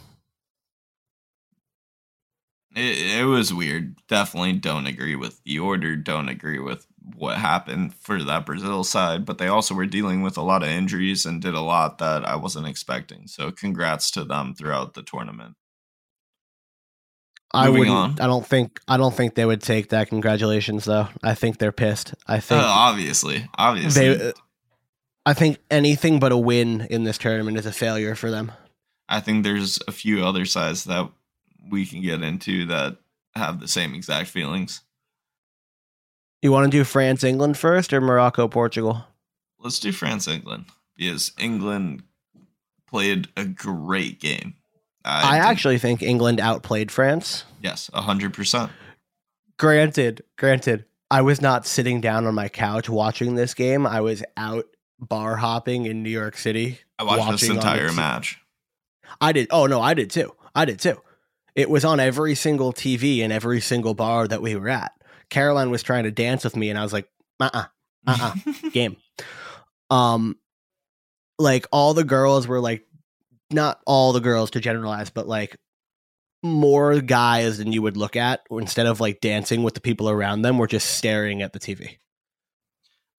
It, 2.74 3.20
it 3.20 3.24
was 3.24 3.54
weird. 3.54 3.96
Definitely 4.08 4.54
don't 4.54 4.86
agree 4.86 5.14
with 5.14 5.42
the 5.44 5.58
order. 5.60 5.96
Don't 5.96 6.28
agree 6.28 6.58
with 6.58 6.86
what 7.14 7.38
happened 7.38 7.94
for 7.94 8.22
that 8.22 8.46
Brazil 8.46 8.82
side. 8.82 9.24
But 9.24 9.38
they 9.38 9.46
also 9.46 9.74
were 9.74 9.86
dealing 9.86 10.22
with 10.22 10.36
a 10.36 10.42
lot 10.42 10.62
of 10.62 10.68
injuries 10.68 11.24
and 11.24 11.40
did 11.40 11.54
a 11.54 11.60
lot 11.60 11.98
that 11.98 12.24
I 12.24 12.36
wasn't 12.36 12.66
expecting. 12.66 13.28
So 13.28 13.52
congrats 13.52 14.10
to 14.12 14.24
them 14.24 14.54
throughout 14.54 14.94
the 14.94 15.02
tournament. 15.02 15.54
I 17.54 17.66
Moving 17.68 17.78
wouldn't 17.80 17.96
on. 17.96 18.20
I 18.20 18.26
don't 18.26 18.46
think 18.46 18.80
I 18.88 18.96
don't 18.96 19.14
think 19.14 19.34
they 19.34 19.44
would 19.44 19.62
take 19.62 19.90
that 19.90 20.08
congratulations 20.08 20.84
though. 20.84 21.08
I 21.22 21.34
think 21.34 21.58
they're 21.58 21.72
pissed. 21.72 22.14
I 22.26 22.36
Uh, 22.36 22.40
think 22.40 22.62
obviously, 22.64 23.48
obviously, 23.56 24.14
they 24.16 24.32
I 25.26 25.32
think 25.34 25.58
anything 25.70 26.18
but 26.20 26.32
a 26.32 26.36
win 26.36 26.86
in 26.90 27.04
this 27.04 27.16
tournament 27.18 27.56
is 27.56 27.64
a 27.66 27.72
failure 27.72 28.14
for 28.14 28.30
them. 28.30 28.52
I 29.08 29.20
think 29.20 29.44
there's 29.44 29.78
a 29.88 29.92
few 29.92 30.24
other 30.24 30.44
sides 30.44 30.84
that 30.84 31.10
we 31.70 31.86
can 31.86 32.02
get 32.02 32.22
into 32.22 32.66
that 32.66 32.96
have 33.34 33.60
the 33.60 33.68
same 33.68 33.94
exact 33.94 34.28
feelings. 34.28 34.82
You 36.42 36.52
want 36.52 36.70
to 36.70 36.76
do 36.78 36.84
France 36.84 37.24
England 37.24 37.56
first 37.56 37.92
or 37.92 38.00
Morocco 38.00 38.48
Portugal? 38.48 39.04
Let's 39.58 39.80
do 39.80 39.92
France 39.92 40.28
England 40.28 40.66
because 40.96 41.32
England 41.38 42.02
played 42.86 43.28
a 43.36 43.44
great 43.46 44.20
game. 44.20 44.54
I, 45.04 45.36
did- 45.36 45.44
actually 45.44 45.78
think 45.78 46.02
England 46.02 46.40
outplayed 46.40 46.90
France. 46.90 47.44
yes, 47.60 47.90
hundred 47.92 48.32
percent. 48.34 48.72
Granted, 49.58 50.24
granted, 50.36 50.84
I 51.10 51.22
was 51.22 51.40
not 51.40 51.66
sitting 51.66 52.00
down 52.00 52.26
on 52.26 52.34
my 52.34 52.48
couch 52.48 52.88
watching 52.88 53.34
this 53.34 53.54
game. 53.54 53.86
I 53.86 54.00
was 54.00 54.22
out 54.36 54.66
bar 54.98 55.36
hopping 55.36 55.86
in 55.86 56.02
New 56.02 56.10
York 56.10 56.36
City. 56.36 56.80
I 56.98 57.04
watched 57.04 57.30
this 57.40 57.48
entire 57.48 57.92
match. 57.92 58.40
I 59.20 59.32
did. 59.32 59.48
Oh 59.50 59.66
no, 59.66 59.80
I 59.80 59.94
did 59.94 60.10
too. 60.10 60.34
I 60.54 60.64
did 60.64 60.80
too. 60.80 61.00
It 61.54 61.70
was 61.70 61.84
on 61.84 62.00
every 62.00 62.34
single 62.34 62.72
TV 62.72 63.18
in 63.18 63.30
every 63.30 63.60
single 63.60 63.94
bar 63.94 64.26
that 64.26 64.42
we 64.42 64.56
were 64.56 64.68
at. 64.68 64.92
Caroline 65.30 65.70
was 65.70 65.82
trying 65.82 66.04
to 66.04 66.10
dance 66.10 66.42
with 66.42 66.56
me, 66.56 66.70
and 66.70 66.78
I 66.78 66.82
was 66.82 66.92
like, 66.92 67.08
"Uh, 67.38 67.50
uh 67.52 67.64
Uh-uh. 68.06 68.34
game." 68.72 68.96
Um, 69.90 70.36
like 71.38 71.66
all 71.70 71.94
the 71.94 72.04
girls 72.04 72.48
were 72.48 72.60
like, 72.60 72.86
not 73.54 73.80
all 73.86 74.12
the 74.12 74.20
girls 74.20 74.50
to 74.52 74.60
generalize, 74.60 75.10
but 75.10 75.26
like 75.26 75.56
more 76.42 77.00
guys 77.00 77.58
than 77.58 77.72
you 77.72 77.80
would 77.80 77.96
look 77.96 78.16
at 78.16 78.42
instead 78.50 78.86
of 78.86 79.00
like 79.00 79.20
dancing 79.20 79.62
with 79.62 79.74
the 79.74 79.80
people 79.80 80.10
around 80.10 80.42
them 80.42 80.58
were 80.58 80.66
just 80.66 80.96
staring 80.96 81.40
at 81.40 81.52
the 81.54 81.58
TV. 81.58 81.96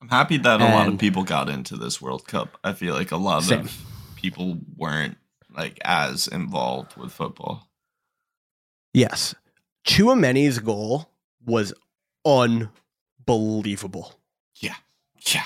I'm 0.01 0.10
happy 0.10 0.38
that 0.38 0.62
a 0.62 0.65
lot 0.65 0.88
of 0.88 1.00
people 1.00 1.24
got 1.24 1.50
into 1.50 1.75
this 1.75 2.00
World 2.00 2.27
Cup. 2.27 2.60
I 2.63 2.74
feel 2.74 2.94
like 2.94 3.12
a 3.12 3.18
lot 3.18 3.42
Same. 3.44 3.62
of 3.62 3.75
people 4.15 4.60
weren't 4.77 5.18
like 5.56 5.80
as 5.84 6.27
involved 6.27 6.96
with 6.96 7.12
football. 7.12 7.68
Yes. 8.94 9.34
Chouameni's 9.88 10.60
goal 10.60 11.10
was 11.44 11.74
unbelievable. 12.24 14.13
Yeah. 14.60 14.75
Yeah. 15.34 15.46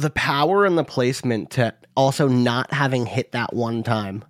The 0.00 0.10
power 0.10 0.64
and 0.64 0.78
the 0.78 0.84
placement 0.84 1.50
to 1.52 1.74
also 1.96 2.28
not 2.28 2.72
having 2.72 3.06
hit 3.06 3.32
that 3.32 3.52
one 3.52 3.82
time. 3.82 4.24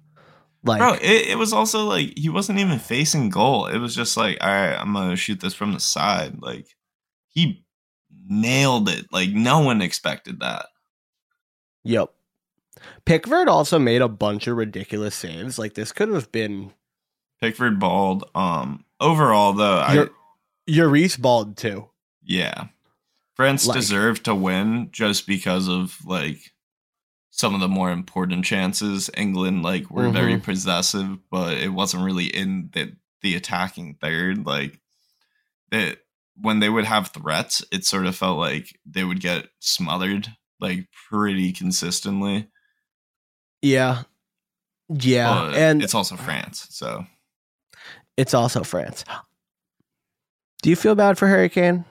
Like 0.63 0.81
Bro, 0.81 0.95
it, 0.95 1.29
it 1.29 1.39
was 1.39 1.53
also 1.53 1.85
like 1.85 2.19
he 2.19 2.29
wasn't 2.29 2.59
even 2.59 2.79
facing 2.79 3.31
goal. 3.31 3.67
It 3.67 3.79
was 3.79 3.95
just 3.95 4.17
like, 4.17 4.39
all 4.41 4.49
right, 4.49 4.75
I'm 4.75 4.93
gonna 4.93 5.17
shoot 5.17 5.41
this 5.41 5.55
from 5.55 5.73
the 5.73 5.81
side. 5.81 6.43
Like 6.43 6.67
he 7.29 7.65
nailed 8.29 8.89
it. 8.89 9.07
Like 9.13 9.31
no 9.31 9.61
one 9.61 9.81
expected 9.81 10.41
that. 10.41 10.67
Yep. 11.85 12.13
Pickford 13.05 13.49
also 13.49 13.79
made 13.79 14.03
a 14.03 14.09
bunch 14.09 14.47
of 14.47 14.57
ridiculous 14.57 15.15
saves. 15.15 15.59
Like 15.59 15.75
this 15.75 15.93
could 15.93 16.09
have 16.11 16.31
been 16.33 16.73
Pickford 17.41 17.79
balled. 17.79 18.29
Um 18.35 18.85
overall 19.01 19.53
though, 19.53 19.79
I 19.79 19.95
Your- 19.95 20.11
Lloris 20.69 21.19
balled 21.21 21.57
too. 21.57 21.89
yeah. 22.23 22.67
France 23.41 23.67
Like- 23.67 23.77
deserved 23.77 24.25
to 24.27 24.35
win 24.35 24.89
just 24.93 25.27
because 25.27 25.69
of 25.69 25.97
like 26.05 26.53
some 27.31 27.55
of 27.55 27.61
the 27.61 27.69
more 27.69 27.91
important 27.91 28.45
chances. 28.45 29.09
England 29.17 29.63
like 29.63 29.91
were 29.91 30.11
very 30.11 30.35
Mm-hmm. 30.35 30.45
possessive, 30.45 31.19
but 31.31 31.57
it 31.57 31.69
wasn't 31.73 32.05
really 32.05 32.27
in 32.27 32.71
the 32.73 32.95
the 33.23 33.35
attacking 33.37 33.95
third. 34.01 34.45
Like 34.45 34.79
it 35.73 36.01
when 36.37 36.61
they 36.61 36.69
would 36.69 36.85
have 36.85 37.09
threats, 37.09 37.65
it 37.73 37.85
sort 37.85 38.07
of 38.07 38.15
felt 38.17 38.39
like 38.39 38.79
they 38.87 39.05
would 39.05 39.21
get 39.21 39.47
smothered 39.61 40.29
like 40.61 40.89
pretty 41.09 41.53
consistently. 41.53 42.49
Yeah. 43.63 44.03
Yeah. 44.89 45.29
But 45.51 45.57
and 45.57 45.83
it's 45.83 45.95
also 45.95 46.17
France, 46.17 46.67
so 46.71 47.07
it's 48.19 48.35
also 48.35 48.63
France. 48.65 49.05
Do 50.63 50.69
you 50.69 50.77
feel 50.77 50.95
bad 50.95 51.17
for 51.17 51.27
Harry 51.27 51.49
Kane? 51.49 51.87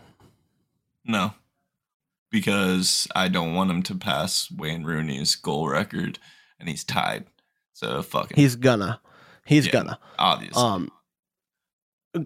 no. 1.05 1.33
Because 2.31 3.07
I 3.15 3.27
don't 3.27 3.53
want 3.55 3.71
him 3.71 3.81
to 3.83 3.95
pass 3.95 4.51
Wayne 4.51 4.83
Rooney's 4.83 5.35
goal 5.35 5.67
record 5.67 6.19
and 6.59 6.69
he's 6.69 6.83
tied. 6.83 7.25
So 7.73 8.01
fucking 8.03 8.35
He's 8.37 8.55
gonna. 8.55 9.01
He's 9.45 9.65
Yeah. 9.65 9.71
gonna. 9.71 9.99
obviously. 10.19 10.61
Um 10.61 10.91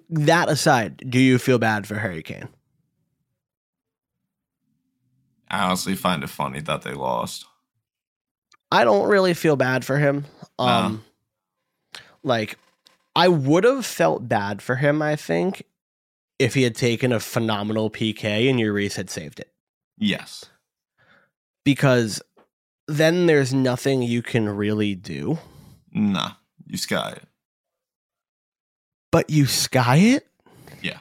that 0.10 0.50
aside, 0.50 1.04
do 1.10 1.20
you 1.20 1.38
feel 1.38 1.60
bad 1.60 1.86
for 1.88 1.96
Harry 2.00 2.24
Kane? 2.24 2.50
I 5.50 5.66
honestly 5.66 5.96
find 5.96 6.24
it 6.24 6.30
funny 6.30 6.62
that 6.62 6.82
they 6.82 6.94
lost. 6.94 7.46
I 8.72 8.84
don't 8.84 9.08
really 9.08 9.34
feel 9.34 9.56
bad 9.56 9.86
for 9.86 9.98
him. 10.00 10.26
Um 10.58 11.04
like 12.24 12.58
I 13.16 13.28
would 13.28 13.64
have 13.64 13.86
felt 13.86 14.28
bad 14.28 14.62
for 14.62 14.78
him, 14.78 15.02
I 15.02 15.16
think, 15.16 15.64
if 16.40 16.56
he 16.56 16.64
had 16.64 16.76
taken 16.76 17.12
a 17.12 17.20
phenomenal 17.20 17.92
PK 17.92 18.50
and 18.50 18.60
Lloris 18.60 18.96
had 18.96 19.10
saved 19.12 19.40
it. 19.40 19.53
Yes. 19.98 20.46
Because 21.66 22.22
then 22.88 23.26
there's 23.26 23.54
nothing 23.54 24.02
you 24.02 24.22
can 24.22 24.50
really 24.50 24.96
do. 24.96 25.40
Nah. 25.92 26.32
You 26.66 26.78
sky 26.78 27.12
it. 27.18 27.24
But 29.12 29.30
you 29.30 29.46
sky 29.46 29.98
it? 29.98 30.28
Yeah. 30.82 31.00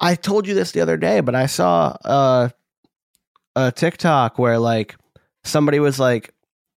I 0.00 0.14
told 0.14 0.46
you 0.46 0.54
this 0.54 0.72
the 0.72 0.80
other 0.80 0.96
day, 0.96 1.20
but 1.20 1.34
I 1.34 1.46
saw 1.46 1.96
uh, 2.04 2.48
a 3.56 3.72
TikTok 3.72 4.38
where 4.38 4.58
like 4.58 4.96
somebody 5.44 5.80
was 5.80 5.98
like, 5.98 6.32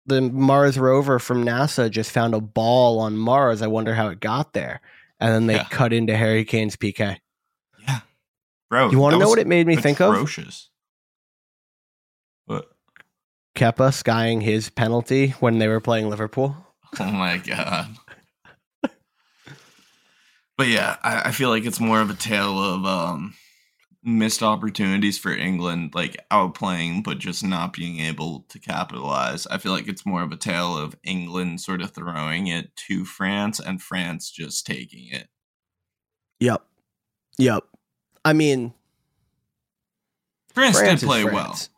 the 0.06 0.20
Mars 0.22 0.77
rover 0.77 1.18
from 1.18 1.46
NASA 1.46 1.89
just 1.89 2.12
found 2.12 2.34
a 2.34 2.42
ball 2.42 3.00
on 3.00 3.15
Mars. 3.15 3.62
I 3.62 3.68
wonder 3.68 3.94
how 3.94 4.10
it 4.10 4.20
got 4.20 4.51
there. 4.51 4.82
And 5.20 5.34
then 5.34 5.48
they 5.48 5.56
Yeah. 5.56 5.68
cut 5.70 5.94
into 5.94 6.18
Harry 6.18 6.44
Kane's 6.44 6.75
PK. 6.75 7.20
Bro. 8.74 8.89
You 8.89 8.98
want 8.98 9.13
to 9.13 9.20
know 9.20 9.30
what 9.30 9.38
it 9.38 9.46
made 9.46 9.68
me 9.68 9.75
think 9.75 10.01
of? 10.01 10.15
Atrocious. 10.15 10.72
What? 12.48 12.72
Kepa 13.56 13.94
skying 13.94 14.42
his 14.42 14.72
penalty 14.72 15.36
when 15.39 15.60
they 15.60 15.68
were 15.68 15.80
playing 15.80 16.10
Liverpool. 16.10 16.56
Oh 17.00 17.12
my 17.12 17.38
god. 17.38 17.88
but 18.82 20.68
yeah, 20.68 20.98
I, 21.03 21.22
I 21.25 21.32
feel 21.32 21.50
like 21.50 21.65
it's 21.65 21.80
more 21.80 22.01
of 22.01 22.12
a 22.12 22.15
tale 22.15 22.58
of 22.58 22.86
um 22.86 23.36
missed 24.03 24.42
opportunities 24.42 25.20
for 25.20 25.32
England, 25.32 25.92
like 25.94 26.18
outplaying 26.32 27.03
but 27.03 27.20
just 27.20 27.44
not 27.44 27.74
being 27.74 28.00
able 28.00 28.46
to 28.50 28.60
capitalize. 28.60 29.46
I 29.48 29.60
feel 29.60 29.72
like 29.72 29.88
it's 29.88 30.06
more 30.06 30.24
of 30.24 30.32
a 30.32 30.36
tale 30.36 30.75
of 30.77 30.96
England 31.03 31.62
sort 31.62 31.82
of 31.84 31.92
throwing 31.92 32.48
it 32.48 32.75
to 32.88 33.06
France 33.06 33.60
and 33.60 33.80
France 33.82 34.32
just 34.32 34.65
taking 34.65 35.08
it. 35.10 35.27
Yep. 36.39 36.63
Yep. 37.38 37.63
I 38.25 38.34
mean, 38.34 38.74
France, 40.53 40.77
France 40.77 41.01
did 41.01 41.08
play 41.08 41.24
well. 41.24 41.34
France. 41.34 41.70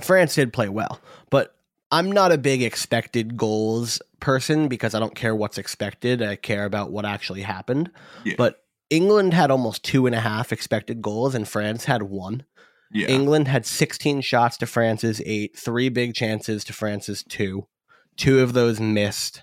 France 0.00 0.34
did 0.34 0.52
play 0.52 0.68
well, 0.68 1.00
but 1.30 1.54
I'm 1.90 2.10
not 2.10 2.32
a 2.32 2.38
big 2.38 2.62
expected 2.62 3.36
goals 3.36 4.00
person 4.20 4.68
because 4.68 4.94
I 4.94 5.00
don't 5.00 5.14
care 5.14 5.34
what's 5.34 5.58
expected. 5.58 6.22
I 6.22 6.36
care 6.36 6.64
about 6.64 6.90
what 6.90 7.04
actually 7.04 7.42
happened. 7.42 7.90
Yeah. 8.24 8.34
But 8.36 8.62
England 8.90 9.34
had 9.34 9.50
almost 9.50 9.84
two 9.84 10.06
and 10.06 10.14
a 10.14 10.20
half 10.20 10.52
expected 10.52 11.00
goals, 11.02 11.34
and 11.34 11.48
France 11.48 11.84
had 11.84 12.02
one. 12.02 12.44
Yeah. 12.92 13.08
England 13.08 13.48
had 13.48 13.66
16 13.66 14.20
shots 14.20 14.56
to 14.58 14.66
France's 14.66 15.20
eight, 15.24 15.56
three 15.58 15.88
big 15.88 16.14
chances 16.14 16.64
to 16.64 16.72
France's 16.72 17.24
two. 17.24 17.66
Two 18.16 18.40
of 18.40 18.52
those 18.52 18.80
missed. 18.80 19.42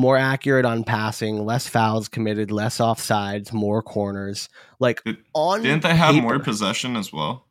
More 0.00 0.16
accurate 0.16 0.64
on 0.64 0.82
passing, 0.82 1.44
less 1.44 1.68
fouls 1.68 2.08
committed, 2.08 2.50
less 2.50 2.78
offsides, 2.78 3.52
more 3.52 3.82
corners. 3.82 4.48
Like 4.78 5.04
Did- 5.04 5.18
on 5.34 5.62
Didn't 5.62 5.82
they 5.82 5.94
have 5.94 6.14
more 6.14 6.38
possession 6.38 6.96
as 6.96 7.12
well? 7.12 7.44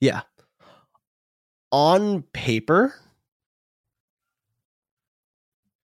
Yeah. 0.00 0.22
On 1.70 2.22
paper, 2.32 2.94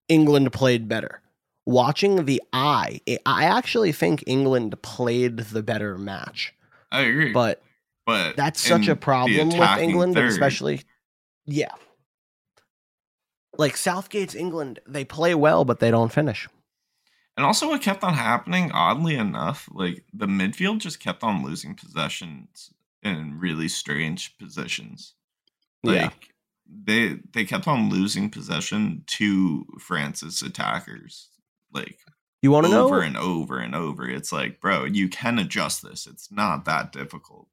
England 0.08 0.54
played 0.54 0.88
better. 0.88 1.22
Watching 1.66 2.24
the 2.24 2.42
eye, 2.54 3.02
I 3.26 3.44
actually 3.44 3.92
think 3.92 4.24
England 4.26 4.82
played 4.84 5.38
the 5.38 5.64
better 5.64 5.98
match. 5.98 6.54
I 6.94 7.02
agree. 7.02 7.34
But 7.34 7.62
but 8.06 8.38
that's 8.38 8.62
such 8.62 8.88
a 8.88 8.96
problem 8.96 9.50
with 9.50 9.80
England, 9.80 10.18
especially 10.18 10.84
yeah. 11.46 11.74
Like 13.58 13.78
Southgate's 13.78 14.36
England, 14.36 14.80
they 14.88 15.06
play 15.06 15.36
well, 15.36 15.64
but 15.66 15.80
they 15.80 15.92
don't 15.92 16.12
finish. 16.12 16.48
And 17.36 17.46
also, 17.46 17.68
what 17.70 17.82
kept 17.82 18.04
on 18.04 18.14
happening, 18.14 18.72
oddly 18.72 19.16
enough, 19.16 19.68
like 19.72 20.06
the 20.14 20.28
midfield 20.28 20.80
just 20.80 21.00
kept 21.00 21.24
on 21.24 21.44
losing 21.44 21.76
possessions 21.76 22.72
in 23.02 23.40
really 23.40 23.68
strange 23.68 24.38
positions. 24.38 25.14
Like 25.84 25.96
Yeah. 25.96 26.10
they 26.86 27.20
they 27.34 27.46
kept 27.46 27.68
on 27.68 27.90
losing 27.90 28.30
possession 28.30 29.04
to 29.08 29.66
France's 29.80 30.42
attackers, 30.42 31.30
like 31.74 31.98
You 32.42 32.52
want 32.52 32.66
to 32.68 32.72
over 32.72 32.78
know? 32.78 32.86
Over 32.86 33.02
and 33.02 33.18
over 33.18 33.58
and 33.60 33.76
over. 33.76 34.10
It's 34.10 34.32
like, 34.32 34.60
bro, 34.62 34.86
you 34.86 35.10
can 35.10 35.40
adjust 35.40 35.82
this. 35.82 36.06
It's 36.08 36.32
not 36.32 36.66
that 36.66 36.92
difficult. 36.92 37.48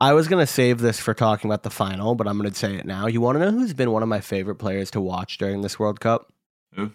I 0.00 0.12
was 0.12 0.28
gonna 0.28 0.46
save 0.46 0.80
this 0.80 1.00
for 1.00 1.14
talking 1.14 1.50
about 1.50 1.62
the 1.62 1.70
final, 1.70 2.14
but 2.14 2.26
I'm 2.26 2.36
gonna 2.36 2.54
say 2.54 2.74
it 2.74 2.86
now. 2.86 3.06
You 3.06 3.20
want 3.20 3.36
to 3.36 3.44
know 3.44 3.50
who's 3.50 3.74
been 3.74 3.90
one 3.90 4.02
of 4.02 4.08
my 4.08 4.20
favorite 4.20 4.56
players 4.56 4.90
to 4.92 5.00
watch 5.00 5.38
during 5.38 5.62
this 5.62 5.78
World 5.78 6.00
Cup? 6.00 6.32
Who? 6.74 6.92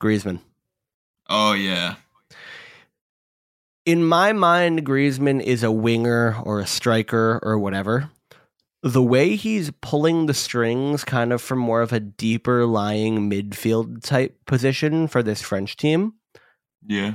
Griezmann. 0.00 0.40
Oh 1.28 1.52
yeah, 1.52 1.96
in 3.86 4.04
my 4.04 4.32
mind, 4.32 4.84
Griezmann 4.84 5.40
is 5.40 5.62
a 5.62 5.70
winger 5.70 6.36
or 6.42 6.58
a 6.58 6.66
striker 6.66 7.38
or 7.42 7.56
whatever. 7.56 8.10
The 8.82 9.02
way 9.02 9.36
he's 9.36 9.70
pulling 9.80 10.26
the 10.26 10.34
strings, 10.34 11.04
kind 11.04 11.32
of 11.32 11.40
from 11.40 11.60
more 11.60 11.82
of 11.82 11.92
a 11.92 12.00
deeper 12.00 12.66
lying 12.66 13.30
midfield 13.30 14.02
type 14.02 14.44
position 14.44 15.06
for 15.06 15.22
this 15.22 15.40
French 15.40 15.76
team, 15.76 16.14
yeah. 16.84 17.14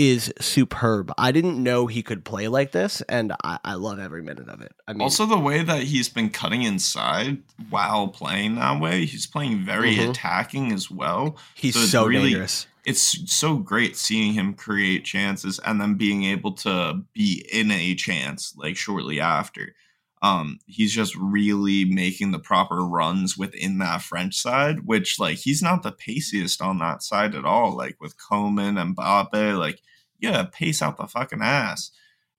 Is 0.00 0.32
superb. 0.40 1.12
I 1.18 1.30
didn't 1.30 1.62
know 1.62 1.86
he 1.86 2.02
could 2.02 2.24
play 2.24 2.48
like 2.48 2.72
this, 2.72 3.02
and 3.02 3.34
I, 3.44 3.58
I 3.64 3.74
love 3.74 3.98
every 3.98 4.22
minute 4.22 4.48
of 4.48 4.62
it. 4.62 4.72
I 4.88 4.94
mean, 4.94 5.02
Also, 5.02 5.26
the 5.26 5.38
way 5.38 5.62
that 5.62 5.82
he's 5.82 6.08
been 6.08 6.30
cutting 6.30 6.62
inside 6.62 7.42
while 7.68 8.08
playing 8.08 8.54
that 8.54 8.80
way, 8.80 9.04
he's 9.04 9.26
playing 9.26 9.64
very 9.64 9.96
Mhm. 9.96 10.10
attacking 10.10 10.72
as 10.72 10.90
well. 10.90 11.36
he's 11.54 11.74
so 11.74 11.84
so, 11.84 12.00
it's 12.04 12.08
really- 12.08 12.30
dangerous. 12.30 12.66
It's 12.86 13.30
so 13.30 13.56
great 13.58 13.94
seeing 13.94 14.32
him 14.32 14.54
create 14.54 15.04
chances 15.04 15.58
and 15.58 15.78
then 15.78 15.94
being 15.96 16.24
able 16.24 16.52
to 16.52 17.02
be 17.12 17.44
in 17.52 17.70
a 17.70 17.94
chance 17.94 18.54
like 18.56 18.76
shortly 18.78 19.20
after. 19.20 19.74
Um, 20.22 20.58
he's 20.66 20.92
just 20.92 21.14
really 21.16 21.86
making 21.86 22.30
the 22.32 22.38
proper 22.38 22.86
runs 22.86 23.38
within 23.38 23.78
that 23.78 24.02
French 24.02 24.36
side, 24.36 24.80
which 24.84 25.18
like 25.18 25.38
he's 25.38 25.62
not 25.62 25.82
the 25.82 25.92
paciest 25.92 26.60
on 26.60 26.78
that 26.78 27.02
side 27.02 27.34
at 27.34 27.46
all. 27.46 27.74
Like 27.74 27.96
with 28.00 28.16
Coman 28.18 28.76
and 28.76 28.96
Mbappe, 28.96 29.58
like 29.58 29.80
yeah, 30.18 30.44
pace 30.52 30.82
out 30.82 30.98
the 30.98 31.06
fucking 31.06 31.40
ass. 31.42 31.90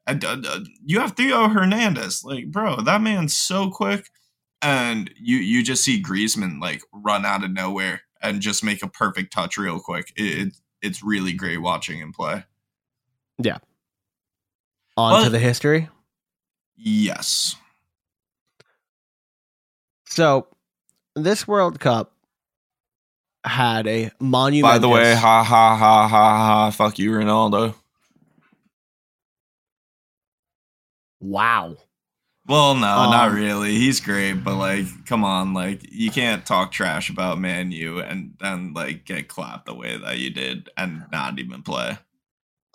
And 0.06 0.24
uh, 0.24 0.38
uh, 0.48 0.60
you 0.86 1.00
have 1.00 1.14
Theo 1.14 1.48
Hernandez, 1.48 2.24
like 2.24 2.52
bro, 2.52 2.82
that 2.82 3.02
man's 3.02 3.36
so 3.36 3.70
quick, 3.72 4.10
and 4.62 5.10
you 5.20 5.38
you 5.38 5.64
just 5.64 5.84
see 5.84 6.02
Griezmann 6.02 6.62
like 6.62 6.84
run 6.94 7.26
out 7.26 7.44
of 7.44 7.52
nowhere 7.52 8.02
and 8.22 8.42
just 8.42 8.64
make 8.64 8.84
a 8.84 8.88
perfect 8.88 9.34
touch 9.34 9.58
real 9.58 9.80
quick. 9.80 10.12
It, 10.16 10.48
it 10.48 10.54
it's 10.84 11.04
really 11.04 11.34
great 11.34 11.62
watching 11.62 11.98
him 12.00 12.14
play. 12.14 12.44
Yeah. 13.40 13.58
On 14.98 15.14
Well- 15.14 15.24
to 15.24 15.30
the 15.32 15.40
history. 15.40 15.90
Yes. 16.76 17.56
So, 20.12 20.48
this 21.16 21.48
World 21.48 21.80
Cup 21.80 22.12
had 23.46 23.88
a 23.88 24.12
monumental. 24.20 24.76
By 24.76 24.78
the 24.78 24.90
way, 24.90 25.16
ha 25.16 25.42
ha 25.42 25.78
ha 25.78 26.06
ha 26.06 26.38
ha, 26.38 26.72
fuck 26.72 27.00
you, 27.00 27.12
Ronaldo. 27.12 27.76
wow. 31.22 31.78
Well, 32.46 32.74
no, 32.74 32.82
not 32.82 33.30
Um, 33.30 33.36
really. 33.36 33.76
He's 33.78 34.02
great, 34.02 34.44
but 34.44 34.56
like, 34.58 35.06
come 35.06 35.24
on, 35.24 35.54
like, 35.54 35.90
you 35.90 36.12
can't 36.12 36.46
talk 36.46 36.72
trash 36.74 37.10
about 37.10 37.40
Man 37.40 37.72
U 37.72 38.00
and 38.02 38.34
then 38.42 38.74
like 38.74 39.06
get 39.06 39.30
clapped 39.30 39.66
the 39.68 39.76
way 39.76 39.96
that 39.98 40.18
you 40.18 40.30
did 40.32 40.70
and 40.76 41.06
not 41.12 41.40
even 41.40 41.62
play. 41.62 42.00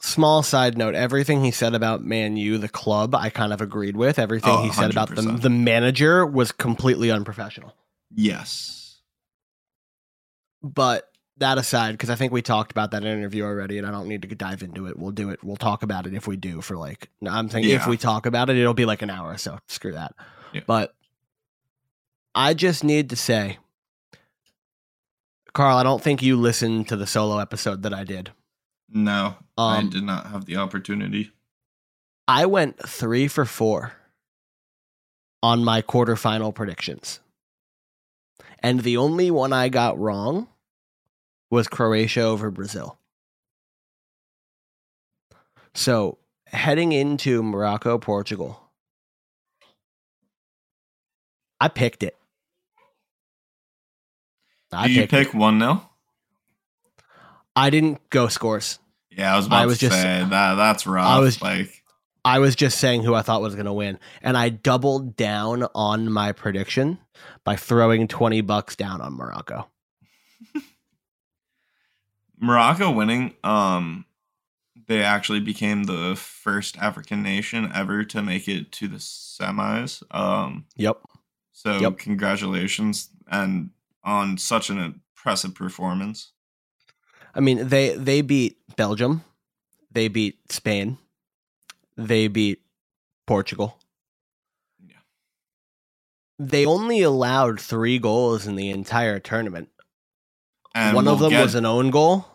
Small 0.06 0.44
side 0.44 0.78
note: 0.78 0.94
everything 0.94 1.42
he 1.42 1.50
said 1.50 1.74
about 1.74 2.04
Man 2.04 2.36
U, 2.36 2.58
the 2.58 2.68
club, 2.68 3.12
I 3.14 3.28
kind 3.28 3.52
of 3.52 3.60
agreed 3.60 3.96
with. 3.96 4.20
Everything 4.20 4.52
Oh, 4.52 4.62
he 4.62 4.70
said 4.70 4.92
about 4.92 5.08
the 5.08 5.20
100%. 5.20 5.42
the 5.42 5.50
manager 5.50 6.24
was 6.24 6.52
completely 6.52 7.10
unprofessional. 7.10 7.74
Yes. 8.14 9.00
But 10.62 11.10
that 11.38 11.58
aside, 11.58 11.92
because 11.92 12.08
I 12.08 12.14
think 12.14 12.32
we 12.32 12.40
talked 12.40 12.70
about 12.70 12.92
that 12.92 13.04
interview 13.04 13.42
already, 13.42 13.78
and 13.78 13.86
I 13.86 13.90
don't 13.90 14.06
need 14.06 14.22
to 14.22 14.28
dive 14.28 14.62
into 14.62 14.86
it. 14.86 14.96
We'll 14.96 15.10
do 15.10 15.30
it. 15.30 15.42
We'll 15.42 15.56
talk 15.56 15.82
about 15.82 16.06
it 16.06 16.14
if 16.14 16.28
we 16.28 16.36
do 16.36 16.60
for 16.60 16.76
like. 16.76 17.10
I'm 17.28 17.48
thinking 17.48 17.72
if 17.72 17.88
we 17.88 17.96
talk 17.96 18.26
about 18.26 18.48
it, 18.48 18.56
it'll 18.56 18.74
be 18.74 18.84
like 18.86 19.02
an 19.02 19.10
hour. 19.10 19.36
So 19.38 19.58
screw 19.66 19.92
that. 19.92 20.14
Yeah. 20.52 20.60
But 20.68 20.94
I 22.32 22.54
just 22.54 22.84
need 22.84 23.10
to 23.10 23.16
say, 23.16 23.58
Carl, 25.52 25.76
I 25.76 25.82
don't 25.82 26.02
think 26.02 26.22
you 26.22 26.36
listened 26.36 26.86
to 26.88 26.96
the 26.96 27.08
solo 27.08 27.38
episode 27.38 27.82
that 27.82 27.92
I 27.92 28.04
did. 28.04 28.30
No, 28.88 29.36
I 29.58 29.78
Um, 29.78 29.90
did 29.90 30.04
not 30.04 30.26
have 30.28 30.44
the 30.44 30.56
opportunity. 30.56 31.32
I 32.28 32.46
went 32.46 32.78
three 32.88 33.28
for 33.28 33.44
four 33.44 33.94
on 35.42 35.64
my 35.64 35.82
quarterfinal 35.82 36.54
predictions. 36.54 37.20
And 38.60 38.80
the 38.80 38.96
only 38.96 39.30
one 39.30 39.52
I 39.52 39.68
got 39.68 39.98
wrong 39.98 40.48
was 41.50 41.68
Croatia 41.68 42.22
over 42.22 42.50
Brazil. 42.50 42.98
So 45.74 46.18
heading 46.46 46.92
into 46.92 47.42
Morocco, 47.42 47.98
Portugal, 47.98 48.60
I 51.60 51.68
picked 51.68 52.02
it. 52.02 52.16
I 54.72 54.88
Do 54.88 54.92
you 54.94 55.06
pick 55.06 55.32
one 55.32 55.60
0 55.60 55.88
I 57.56 57.70
didn't 57.70 58.08
go 58.10 58.28
scores. 58.28 58.78
Yeah, 59.10 59.32
I 59.32 59.36
was 59.36 59.46
about 59.46 59.62
I 59.62 59.66
was 59.66 59.78
to 59.78 59.88
just- 59.88 60.00
say 60.00 60.24
that. 60.28 60.54
That's 60.56 60.86
rough. 60.86 61.06
I 61.06 61.18
was- 61.18 61.40
like, 61.42 61.82
I 62.24 62.38
was 62.40 62.54
just 62.56 62.78
saying 62.78 63.02
who 63.04 63.14
I 63.14 63.22
thought 63.22 63.40
was 63.40 63.54
going 63.54 63.66
to 63.66 63.72
win, 63.72 63.98
and 64.20 64.36
I 64.36 64.48
doubled 64.50 65.16
down 65.16 65.66
on 65.74 66.10
my 66.12 66.32
prediction 66.32 66.98
by 67.44 67.56
throwing 67.56 68.08
twenty 68.08 68.40
bucks 68.40 68.74
down 68.76 69.00
on 69.00 69.14
Morocco. 69.14 69.68
Morocco 72.38 72.90
winning, 72.90 73.34
um, 73.44 74.04
they 74.88 75.02
actually 75.02 75.40
became 75.40 75.84
the 75.84 76.14
first 76.16 76.76
African 76.78 77.22
nation 77.22 77.70
ever 77.74 78.04
to 78.04 78.22
make 78.22 78.46
it 78.48 78.70
to 78.72 78.88
the 78.88 78.96
semis. 78.98 80.02
Um, 80.14 80.66
Yep. 80.76 80.98
so 81.52 81.78
Yep. 81.80 81.98
congratulations. 81.98 83.08
and 83.28 83.70
on 84.04 84.38
such 84.38 84.70
an 84.70 84.78
impressive 84.78 85.52
performance. 85.52 86.30
I 87.36 87.40
mean, 87.40 87.68
they 87.68 87.94
they 87.94 88.22
beat 88.22 88.56
Belgium, 88.76 89.22
they 89.92 90.08
beat 90.08 90.50
Spain, 90.50 90.96
they 91.96 92.28
beat 92.28 92.62
Portugal. 93.26 93.78
Yeah. 94.80 94.96
They 96.38 96.64
only 96.64 97.02
allowed 97.02 97.60
three 97.60 97.98
goals 97.98 98.46
in 98.46 98.56
the 98.56 98.70
entire 98.70 99.18
tournament. 99.20 99.68
And 100.74 100.94
One 100.96 101.06
of 101.08 101.20
we'll 101.20 101.30
them 101.30 101.38
get- 101.38 101.42
was 101.44 101.54
an 101.54 101.66
own 101.66 101.90
goal, 101.90 102.26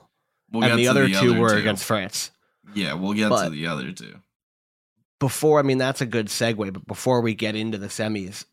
we'll 0.52 0.64
and 0.64 0.78
the 0.80 0.88
other 0.88 1.08
two 1.10 1.40
were 1.40 1.50
two. 1.50 1.58
against 1.58 1.84
France. 1.84 2.32
Yeah, 2.74 2.94
we'll 2.94 3.14
get 3.14 3.30
to 3.30 3.50
the 3.50 3.68
other 3.68 3.92
two. 3.92 4.20
Before, 5.20 5.60
I 5.60 5.62
mean, 5.64 5.78
that's 5.78 6.02
a 6.02 6.06
good 6.06 6.28
segue. 6.28 6.74
But 6.74 6.88
before 6.88 7.22
we 7.22 7.36
get 7.36 7.56
into 7.56 7.78
the 7.78 7.88
semis, 7.88 8.46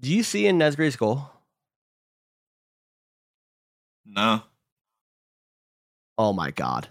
do 0.00 0.12
you 0.12 0.22
see 0.22 0.46
En-Nesyri's 0.46 0.94
goal? 0.96 1.30
No. 4.04 4.42
Oh 6.18 6.32
my 6.32 6.50
god! 6.50 6.88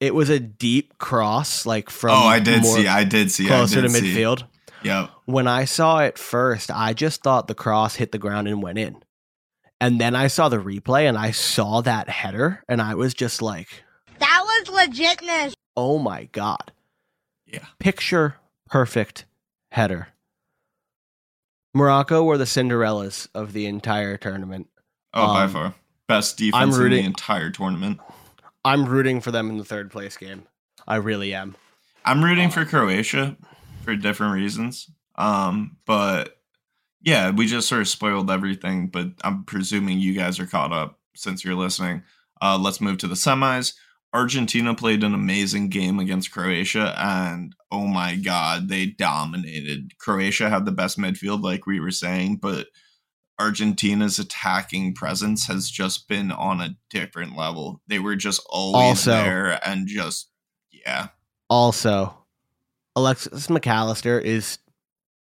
It 0.00 0.14
was 0.14 0.28
a 0.30 0.38
deep 0.40 0.98
cross, 0.98 1.66
like 1.66 1.90
from 1.90 2.10
oh, 2.10 2.26
I 2.26 2.38
did 2.40 2.62
more 2.62 2.76
see. 2.76 2.86
I 2.86 3.04
did 3.04 3.30
see. 3.30 3.46
closer 3.46 3.78
I 3.78 3.82
to 3.82 3.88
did 3.88 3.96
see. 3.96 4.14
midfield. 4.14 4.44
Yep. 4.84 5.10
when 5.24 5.48
I 5.48 5.64
saw 5.64 5.98
it 6.00 6.16
first, 6.18 6.70
I 6.70 6.92
just 6.92 7.24
thought 7.24 7.48
the 7.48 7.54
cross 7.54 7.96
hit 7.96 8.12
the 8.12 8.18
ground 8.18 8.46
and 8.46 8.62
went 8.62 8.78
in. 8.78 9.02
And 9.80 10.00
then 10.00 10.14
I 10.14 10.28
saw 10.28 10.48
the 10.48 10.58
replay 10.58 11.08
and 11.08 11.18
I 11.18 11.32
saw 11.32 11.80
that 11.80 12.08
header 12.08 12.62
and 12.68 12.80
I 12.80 12.94
was 12.94 13.12
just 13.12 13.42
like, 13.42 13.82
That 14.20 14.42
was 14.44 14.88
legitness. 14.88 15.54
oh 15.76 15.98
my 15.98 16.24
God. 16.30 16.70
Yeah. 17.44 17.64
Picture 17.80 18.36
perfect 18.68 19.24
header. 19.72 20.08
Morocco 21.74 22.22
were 22.22 22.38
the 22.38 22.44
Cinderellas 22.44 23.28
of 23.34 23.52
the 23.52 23.66
entire 23.66 24.16
tournament. 24.16 24.68
Oh, 25.14 25.26
by 25.34 25.44
Um, 25.44 25.50
far 25.50 25.74
best 26.06 26.40
I'm 26.40 26.46
defense 26.70 26.76
in 26.78 26.90
the 26.90 27.00
entire 27.00 27.50
tournament. 27.50 27.98
I'm 28.68 28.84
rooting 28.84 29.22
for 29.22 29.30
them 29.30 29.48
in 29.48 29.56
the 29.56 29.64
third 29.64 29.90
place 29.90 30.18
game. 30.18 30.42
I 30.86 30.96
really 30.96 31.32
am. 31.32 31.56
I'm 32.04 32.22
rooting 32.22 32.50
for 32.50 32.66
Croatia 32.66 33.34
for 33.82 33.96
different 33.96 34.34
reasons. 34.34 34.90
Um, 35.16 35.78
but 35.86 36.38
yeah, 37.00 37.30
we 37.30 37.46
just 37.46 37.66
sort 37.66 37.80
of 37.80 37.88
spoiled 37.88 38.30
everything. 38.30 38.88
But 38.88 39.08
I'm 39.24 39.44
presuming 39.44 40.00
you 40.00 40.12
guys 40.12 40.38
are 40.38 40.46
caught 40.46 40.74
up 40.74 40.98
since 41.14 41.42
you're 41.42 41.54
listening. 41.54 42.02
Uh, 42.42 42.58
let's 42.60 42.82
move 42.82 42.98
to 42.98 43.08
the 43.08 43.14
semis. 43.14 43.72
Argentina 44.12 44.74
played 44.74 45.02
an 45.02 45.14
amazing 45.14 45.70
game 45.70 45.98
against 45.98 46.30
Croatia, 46.30 46.94
and 46.98 47.54
oh 47.72 47.86
my 47.86 48.16
god, 48.16 48.68
they 48.68 48.84
dominated. 48.84 49.96
Croatia 49.98 50.50
had 50.50 50.66
the 50.66 50.72
best 50.72 50.98
midfield, 50.98 51.42
like 51.42 51.66
we 51.66 51.80
were 51.80 51.90
saying, 51.90 52.36
but 52.36 52.66
Argentina's 53.38 54.18
attacking 54.18 54.94
presence 54.94 55.46
has 55.46 55.70
just 55.70 56.08
been 56.08 56.32
on 56.32 56.60
a 56.60 56.76
different 56.90 57.36
level. 57.36 57.80
They 57.86 57.98
were 57.98 58.16
just 58.16 58.40
always 58.48 59.06
Also- 59.06 59.12
there 59.12 59.60
and 59.68 59.86
just 59.86 60.28
yeah. 60.70 61.08
Also, 61.50 62.14
Alexis 62.96 63.48
Mac 63.48 63.66
Allister 63.66 64.18
is 64.18 64.58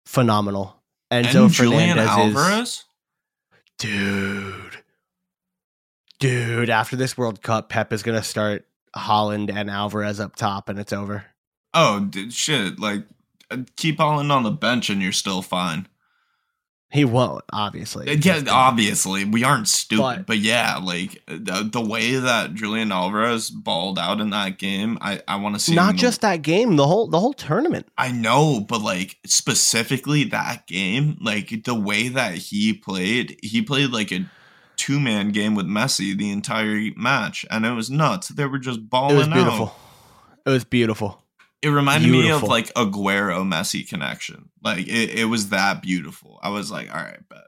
phenomenal. 0.06 0.82
Enzo 1.12 1.46
and 1.46 1.54
Julian 1.54 1.98
Fernandez 1.98 2.04
is 2.06 2.36
Alvarez. 2.36 2.84
dude 3.78 4.78
dude 6.20 6.70
after 6.70 6.96
this 6.96 7.18
world 7.18 7.42
cup 7.42 7.70
pep 7.70 7.92
is 7.92 8.02
gonna 8.04 8.24
start 8.24 8.66
Haaland 8.96 9.52
and 9.54 9.70
alvarez 9.70 10.20
up 10.20 10.36
top 10.36 10.70
and 10.70 10.80
it's 10.80 10.94
over 10.94 11.26
Oh 11.76 12.02
dude, 12.02 12.32
shit! 12.34 12.80
Like, 12.80 13.04
uh, 13.50 13.58
keep 13.76 13.98
Haaland 13.98 14.32
on 14.32 14.44
the 14.44 14.52
bench 14.52 14.92
and 14.92 15.02
you're 15.02 15.12
still 15.12 15.42
fine. 15.42 15.88
He 16.94 17.04
won't 17.06 17.44
obviously 17.52 18.14
Yeah, 18.18 18.44
obviously 18.50 19.26
we 19.26 19.44
aren't 19.44 19.68
stupid, 19.68 20.02
But- 20.02 20.26
but, 20.28 20.38
yeah, 20.38 20.78
like 20.78 21.22
the, 21.28 21.68
the 21.72 21.82
way 21.82 22.16
that 22.18 22.54
Julian 22.54 22.92
Alvarez 22.92 23.50
balled 23.50 23.98
out 23.98 24.22
in 24.22 24.30
that 24.30 24.60
game, 24.60 24.98
I 25.02 25.22
I 25.28 25.38
want 25.38 25.56
to 25.56 25.60
see. 25.60 25.74
not 25.74 25.94
the- 25.96 26.00
just 26.02 26.22
that 26.22 26.44
game 26.44 26.76
the 26.76 26.86
whole 26.86 27.08
the 27.08 27.20
whole 27.20 27.34
tournament 27.34 27.88
I 27.98 28.12
know, 28.12 28.60
but 28.60 28.82
like 28.82 29.18
specifically 29.26 30.24
that 30.26 30.68
game, 30.68 31.18
like 31.20 31.64
the 31.64 31.74
way 31.76 32.10
that 32.10 32.36
he 32.36 32.74
played, 32.74 33.38
he 33.42 33.62
played 33.64 33.90
like 33.92 34.12
a 34.12 34.26
two 34.76 35.00
man 35.00 35.32
game 35.32 35.56
with 35.56 35.66
Messi 35.66 36.16
the 36.18 36.30
entire 36.32 36.92
match, 36.96 37.46
and 37.50 37.66
it 37.66 37.72
was 37.72 37.90
nuts. 37.90 38.28
They 38.28 38.46
were 38.46 38.60
just 38.60 38.90
balling 38.90 39.16
it 39.16 39.18
was 39.18 39.28
out. 39.30 39.34
beautiful 39.34 39.76
it 40.46 40.50
was 40.50 40.64
beautiful 40.66 41.23
It 41.64 41.70
reminded 41.70 42.12
me 42.12 42.20
of 42.20 42.24
Beautiful. 42.42 42.50
like 42.50 42.74
Aguero 42.74 43.44
Messi 43.48 43.88
connection. 43.88 44.50
Like 44.62 44.86
it, 44.88 45.12
it 45.18 45.26
was 45.26 45.50
that 45.50 45.82
beautiful. 45.82 46.38
I 46.44 46.50
was 46.50 46.70
like, 46.70 46.90
all 46.94 47.02
right, 47.02 47.20
bet. 47.30 47.40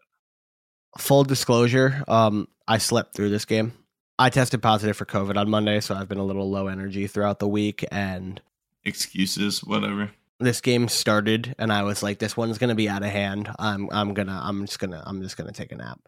full 0.97 1.23
disclosure 1.25 2.01
um 2.07 2.47
i 2.69 2.77
slept 2.77 3.13
through 3.13 3.29
this 3.29 3.43
game 3.43 3.73
i 4.17 4.29
tested 4.29 4.61
positive 4.61 4.95
for 4.95 5.05
covid 5.05 5.35
on 5.35 5.49
monday 5.49 5.81
so 5.81 5.93
i've 5.93 6.07
been 6.07 6.17
a 6.17 6.23
little 6.23 6.49
low 6.49 6.67
energy 6.67 7.05
throughout 7.05 7.39
the 7.39 7.47
week 7.47 7.83
and 7.91 8.41
Excuses, 8.85 9.61
whatever. 9.63 10.11
this 10.39 10.61
game 10.61 10.87
started 10.87 11.53
and 11.59 11.73
i 11.73 11.83
was 11.83 12.01
like 12.01 12.19
this 12.19 12.37
one's 12.37 12.57
gonna 12.57 12.75
be 12.75 12.87
out 12.87 13.03
of 13.03 13.09
hand 13.09 13.49
i'm 13.59 13.89
i'm 13.91 14.13
gonna 14.13 14.39
i'm 14.41 14.65
just 14.65 14.79
gonna 14.79 15.03
i'm 15.05 15.21
just 15.21 15.35
gonna 15.35 15.51
take 15.51 15.73
a 15.73 15.75
nap 15.75 15.99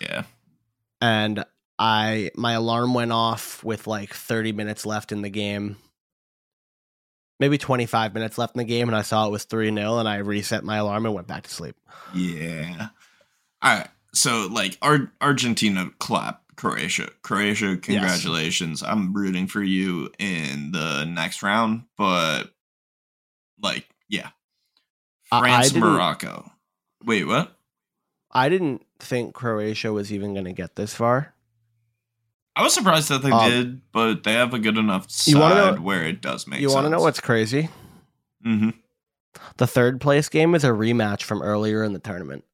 Yeah. 0.00 0.24
and 1.00 1.44
I 1.78 2.30
my 2.36 2.52
alarm 2.52 2.94
went 2.94 3.12
off 3.12 3.62
with 3.64 3.86
like 3.86 4.12
30 4.14 4.52
minutes 4.52 4.84
left 4.86 5.10
in 5.10 5.22
the 5.22 5.30
game. 5.30 5.78
Maybe 7.42 7.58
25 7.58 8.14
minutes 8.14 8.38
left 8.38 8.54
in 8.54 8.58
the 8.60 8.64
game 8.64 8.88
and 8.88 8.94
I 8.94 9.02
saw 9.02 9.26
it 9.26 9.32
was 9.32 9.44
3-0 9.46 9.98
and 9.98 10.08
I 10.08 10.18
reset 10.18 10.62
my 10.62 10.76
alarm 10.76 11.06
and 11.06 11.12
went 11.12 11.26
back 11.26 11.42
to 11.42 11.50
sleep. 11.50 11.74
Yeah. 12.14 12.90
All 13.60 13.78
right. 13.78 13.88
So 14.14 14.46
like 14.48 14.78
Ar- 14.80 15.10
Argentina 15.20 15.90
clap 15.98 16.40
Croatia. 16.54 17.08
Croatia, 17.22 17.76
congratulations. 17.78 18.84
I'm 18.84 19.12
rooting 19.12 19.48
for 19.48 19.60
you 19.60 20.12
in 20.20 20.70
the 20.70 21.04
next 21.04 21.42
round, 21.42 21.82
but 21.98 22.52
like, 23.60 23.88
yeah. 24.08 24.28
I- 25.32 25.38
I 25.38 25.40
France, 25.40 25.74
Morocco. 25.74 26.48
Wait, 27.04 27.24
what? 27.24 27.56
I 28.30 28.50
didn't 28.50 28.86
think 29.00 29.34
Croatia 29.34 29.92
was 29.92 30.12
even 30.12 30.32
going 30.34 30.44
to 30.44 30.52
get 30.52 30.76
this 30.76 30.94
far. 30.94 31.34
I 32.54 32.62
was 32.62 32.74
surprised 32.74 33.08
that 33.08 33.22
they 33.22 33.30
Um, 33.30 33.50
did, 33.50 33.92
but 33.92 34.24
they 34.24 34.34
have 34.34 34.52
a 34.52 34.58
good 34.58 34.76
enough 34.76 35.10
side 35.10 35.32
know- 35.76 35.80
where 35.82 36.04
it 36.04 36.20
does 36.20 36.46
make 36.46 36.60
you 36.60 36.68
want 36.70 36.84
to 36.84 36.90
know 36.90 37.00
what's 37.00 37.20
crazy? 37.20 37.70
Mm-hmm. 38.44 38.70
The 39.56 39.66
third 39.66 40.00
place 40.00 40.28
game 40.28 40.54
is 40.54 40.62
a 40.64 40.68
rematch 40.68 41.22
from 41.22 41.40
earlier 41.42 41.82
in 41.82 41.92
the 41.94 41.98
tournament. 41.98 42.44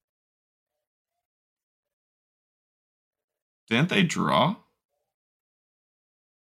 Didn't 3.69 3.89
they 3.89 4.03
draw? 4.05 4.57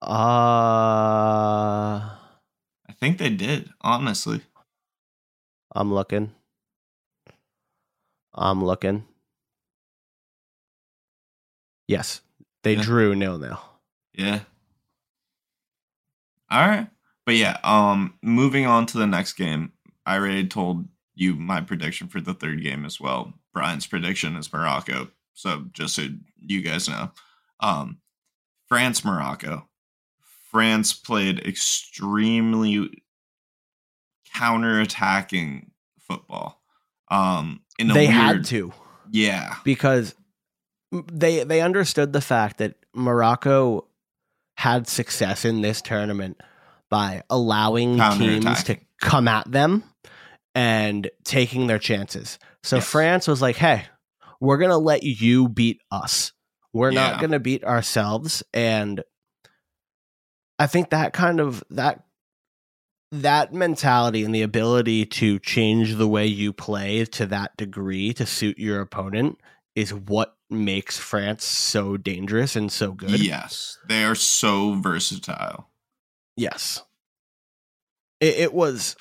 Uh 0.03 0.07
I 2.89 2.93
think 2.99 3.19
they 3.19 3.31
did, 3.31 3.71
honestly. 3.81 4.43
I'm 5.75 5.93
looking. 5.93 6.33
I'm 8.33 8.65
looking. 8.65 9.07
Yes, 11.87 12.21
they 12.63 12.75
Yeah. 12.75 12.83
drew 12.83 13.15
nil 13.15 13.39
nil. 13.39 13.61
Yeah. 14.13 14.41
All 16.51 16.67
right. 16.67 16.89
But 17.27 17.37
yeah, 17.37 17.59
um 17.63 18.15
moving 18.23 18.67
on 18.67 18.87
to 18.87 18.99
the 18.99 19.07
next 19.07 19.35
game. 19.35 19.73
I 20.07 20.17
already 20.17 20.47
told 20.47 20.89
you 21.15 21.35
my 21.35 21.61
prediction 21.61 22.09
for 22.09 22.21
the 22.21 22.35
third 22.35 22.63
game 22.63 22.85
as 22.85 23.01
well. 23.01 23.35
Brian's 23.53 23.87
prediction 23.87 24.37
is 24.37 24.53
Morocco. 24.53 25.11
So 25.35 25.67
just 25.73 25.95
so 25.95 26.07
you 26.41 26.63
guys 26.63 26.89
know. 26.89 27.11
Um 27.61 27.99
France 28.69 29.05
Morocco. 29.05 29.69
France 30.51 30.93
played 30.93 31.39
extremely 31.47 33.03
counter-attacking 34.35 35.71
football. 36.01 36.61
Um 37.11 37.61
in 37.79 37.91
a 37.91 37.95
They 37.95 38.07
weird, 38.09 38.13
had 38.15 38.45
to. 38.47 38.73
Yeah. 39.11 39.57
because 39.65 40.15
they 40.93 41.45
they 41.45 41.61
understood 41.61 42.13
the 42.13 42.21
fact 42.21 42.59
that 42.59 42.75
Morocco 42.95 43.87
had 44.57 44.89
success 44.89 45.45
in 45.45 45.61
this 45.63 45.81
tournament 45.81 46.41
by 46.89 47.23
allowing 47.31 47.97
teams 48.19 48.65
to 48.65 48.77
come 49.01 49.29
at 49.29 49.51
them 49.51 49.85
and 50.55 51.11
taking 51.25 51.67
their 51.67 51.79
chances. 51.79 52.39
So 52.63 52.77
Yes. 52.77 52.87
France 52.87 53.29
was 53.29 53.41
like, 53.41 53.57
"Hey, 53.57 53.87
we're 54.41 54.59
going 54.59 54.71
to 54.71 54.77
let 54.77 55.03
you 55.03 55.49
beat 55.49 55.81
us. 55.91 56.33
We're 56.73 56.91
not 56.91 57.21
going 57.21 57.31
to 57.33 57.41
beat 57.41 57.65
ourselves." 57.65 58.43
And 58.53 59.03
I 60.59 60.67
think 60.67 60.91
that 60.91 61.13
kind 61.13 61.41
of 61.41 61.63
that 61.71 62.05
that 63.13 63.53
mentality 63.53 64.25
and 64.25 64.35
the 64.35 64.43
ability 64.43 65.05
to 65.05 65.39
change 65.41 65.95
the 65.97 66.07
way 66.07 66.27
you 66.27 66.53
play 66.53 67.05
to 67.05 67.27
that 67.27 67.57
degree 67.57 68.13
to 68.15 68.25
suit 68.27 68.59
your 68.59 68.81
opponent 68.81 69.41
is 69.77 69.95
what 69.95 70.37
makes 70.49 70.99
France 70.99 71.45
so 71.45 71.97
dangerous 71.97 72.57
and 72.57 72.71
so 72.73 72.93
good. 72.93 73.21
Yes. 73.21 73.79
They 73.89 74.05
are 74.05 74.15
so 74.17 74.75
versatile. 74.75 75.69
Yes. 76.37 76.83
It, 78.21 78.37
it 78.39 78.53
was 78.55 78.97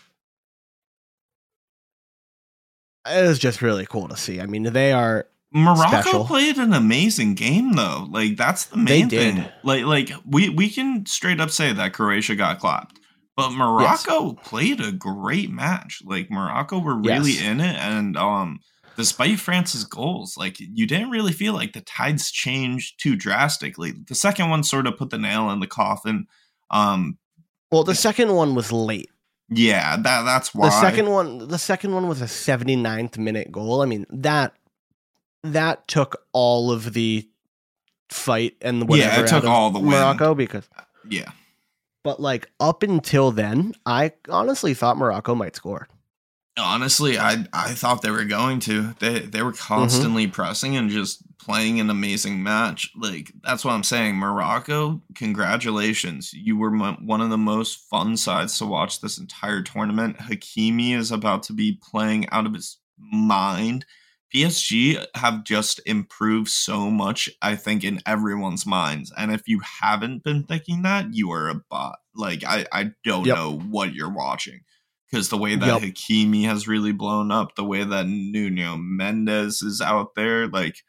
it 3.10 3.27
was 3.27 3.39
just 3.39 3.62
really 3.62 3.86
cool 3.86 4.08
to 4.10 4.17
see. 4.17 4.39
I 4.39 4.45
mean, 4.45 4.63
they 4.63 4.91
are 4.91 5.27
Morocco 5.51 6.01
special. 6.01 6.25
played 6.25 6.58
an 6.58 6.73
amazing 6.73 7.34
game 7.34 7.73
though. 7.73 8.08
Like 8.10 8.38
that's 8.38 8.65
the 8.65 8.77
main 8.77 9.10
thing. 9.10 9.45
Like 9.63 9.84
like 9.86 10.12
we 10.25 10.49
we 10.49 10.69
can 10.69 11.05
straight 11.05 11.39
up 11.39 11.49
say 11.49 11.73
that 11.73 11.93
Croatia 11.93 12.36
got 12.36 12.60
clapped. 12.60 12.99
But 13.36 13.51
Morocco 13.51 14.34
played 14.34 14.82
a 14.82 14.91
great 14.91 15.49
match. 15.49 16.01
Like 16.05 16.29
Morocco 16.29 16.79
were 16.79 16.95
really 16.97 17.32
Yes. 17.32 17.41
in 17.43 17.62
it 17.62 17.75
and 17.77 18.17
um 18.17 18.60
despite 19.00 19.40
France's 19.40 19.86
goals, 19.86 20.36
like 20.38 20.60
you 20.60 20.86
didn't 20.86 21.10
really 21.10 21.32
feel 21.32 21.54
like 21.54 21.72
the 21.72 21.80
tides 21.82 22.30
changed 22.32 23.00
too 23.02 23.16
drastically. 23.16 23.94
The 24.08 24.14
second 24.14 24.50
one 24.50 24.64
sort 24.64 24.88
of 24.88 24.98
put 24.98 25.10
the 25.10 25.18
nail 25.18 25.50
in 25.52 25.62
the 25.62 25.68
coffin. 25.68 26.28
Um 26.70 27.18
Well, 27.72 27.86
the 27.86 27.96
second 27.96 28.34
one 28.36 28.56
was 28.56 28.72
late. 28.74 29.10
yeah, 29.50 29.96
that 29.96 30.24
that's 30.24 30.54
why 30.54 30.68
The 30.68 30.82
second 30.82 31.10
one, 31.10 31.48
the 31.48 31.58
second 31.58 31.94
one 31.94 32.10
was 32.10 32.22
a 32.22 32.26
79th 32.26 33.18
minute 33.18 33.52
goal. 33.54 33.82
I 33.82 33.86
mean 33.86 34.06
that 34.10 34.54
that 35.44 35.88
took 35.88 36.22
all 36.34 36.70
of 36.70 36.92
the 36.94 37.26
fight 38.10 38.58
and 38.62 38.90
whatever. 38.90 39.16
Yeah, 39.16 39.24
it 39.24 39.28
took 39.30 39.46
all 39.46 39.72
the 39.72 39.80
wind. 39.80 39.92
Morocco 39.92 40.36
because, 40.36 40.68
Yeah. 41.08 41.32
but 42.04 42.20
like 42.20 42.52
up 42.60 42.84
until 42.84 43.32
then, 43.32 43.74
I 43.86 44.12
honestly 44.28 44.74
thought 44.74 44.98
Morocco 44.98 45.36
might 45.36 45.56
score. 45.56 45.88
Honestly, 46.60 47.17
I 47.17 47.45
I 47.54 47.74
thought 47.74 48.02
they 48.02 48.12
were 48.12 48.26
going 48.26 48.60
to. 48.62 48.95
They 49.00 49.19
they 49.19 49.41
were 49.41 49.52
mm-hmm. 49.52 49.74
constantly 49.74 50.28
pressing 50.28 50.76
and 50.76 50.89
just 50.89 51.24
playing 51.39 51.80
an 51.80 51.89
amazing 51.89 52.43
match. 52.43 52.91
Like 52.95 53.32
that's 53.43 53.65
what 53.65 53.74
I'm 53.74 53.84
saying. 53.84 54.15
Morocco, 54.15 55.02
congratulations! 55.15 56.34
You 56.34 56.58
were 56.58 56.72
mo- 56.72 56.98
one 57.02 57.22
of 57.22 57.30
the 57.30 57.38
most 57.38 57.88
fun 57.89 58.17
sides 58.17 58.58
to 58.60 58.65
watch 58.65 59.02
this 59.02 59.17
entire 59.17 59.62
tournament. 59.62 60.17
Hakimi 60.17 60.95
is 60.95 61.12
about 61.12 61.43
to 61.43 61.54
be 61.54 61.80
playing 61.82 62.30
out 62.30 62.45
of 62.45 62.54
his 62.54 62.78
mind. 62.98 63.86
PSG 64.34 65.04
have 65.15 65.43
just 65.43 65.82
improved 65.88 66.50
so 66.50 66.91
much, 66.91 67.30
I 67.41 67.56
think, 67.56 67.84
in 67.84 68.00
everyone's 68.06 68.65
minds. 68.65 69.12
And 69.17 69.32
if 69.32 69.48
you 69.48 69.60
haven't 69.82 70.24
been 70.24 70.43
thinking 70.43 70.84
that, 70.84 71.13
you 71.15 71.32
are 71.32 71.50
a 71.50 71.56
bot. 71.56 71.98
Like 72.13 72.43
I, 72.45 72.65
I 72.72 72.91
don't 73.04 73.26
Yep. 73.26 73.36
know 73.36 73.58
what 73.58 73.95
you're 73.95 74.13
watching 74.13 74.62
because 75.10 75.30
the 75.30 75.38
way 75.38 75.56
that 75.56 75.65
Yep. 75.65 75.93
Hakimi 75.93 76.45
has 76.45 76.67
really 76.67 76.91
blown 76.91 77.32
up, 77.32 77.56
the 77.56 77.63
way 77.63 77.84
that 77.84 78.08
Nuno 78.08 78.78
Mendes 78.78 79.62
is 79.62 79.82
out 79.82 80.15
there, 80.15 80.48
like 80.48 80.84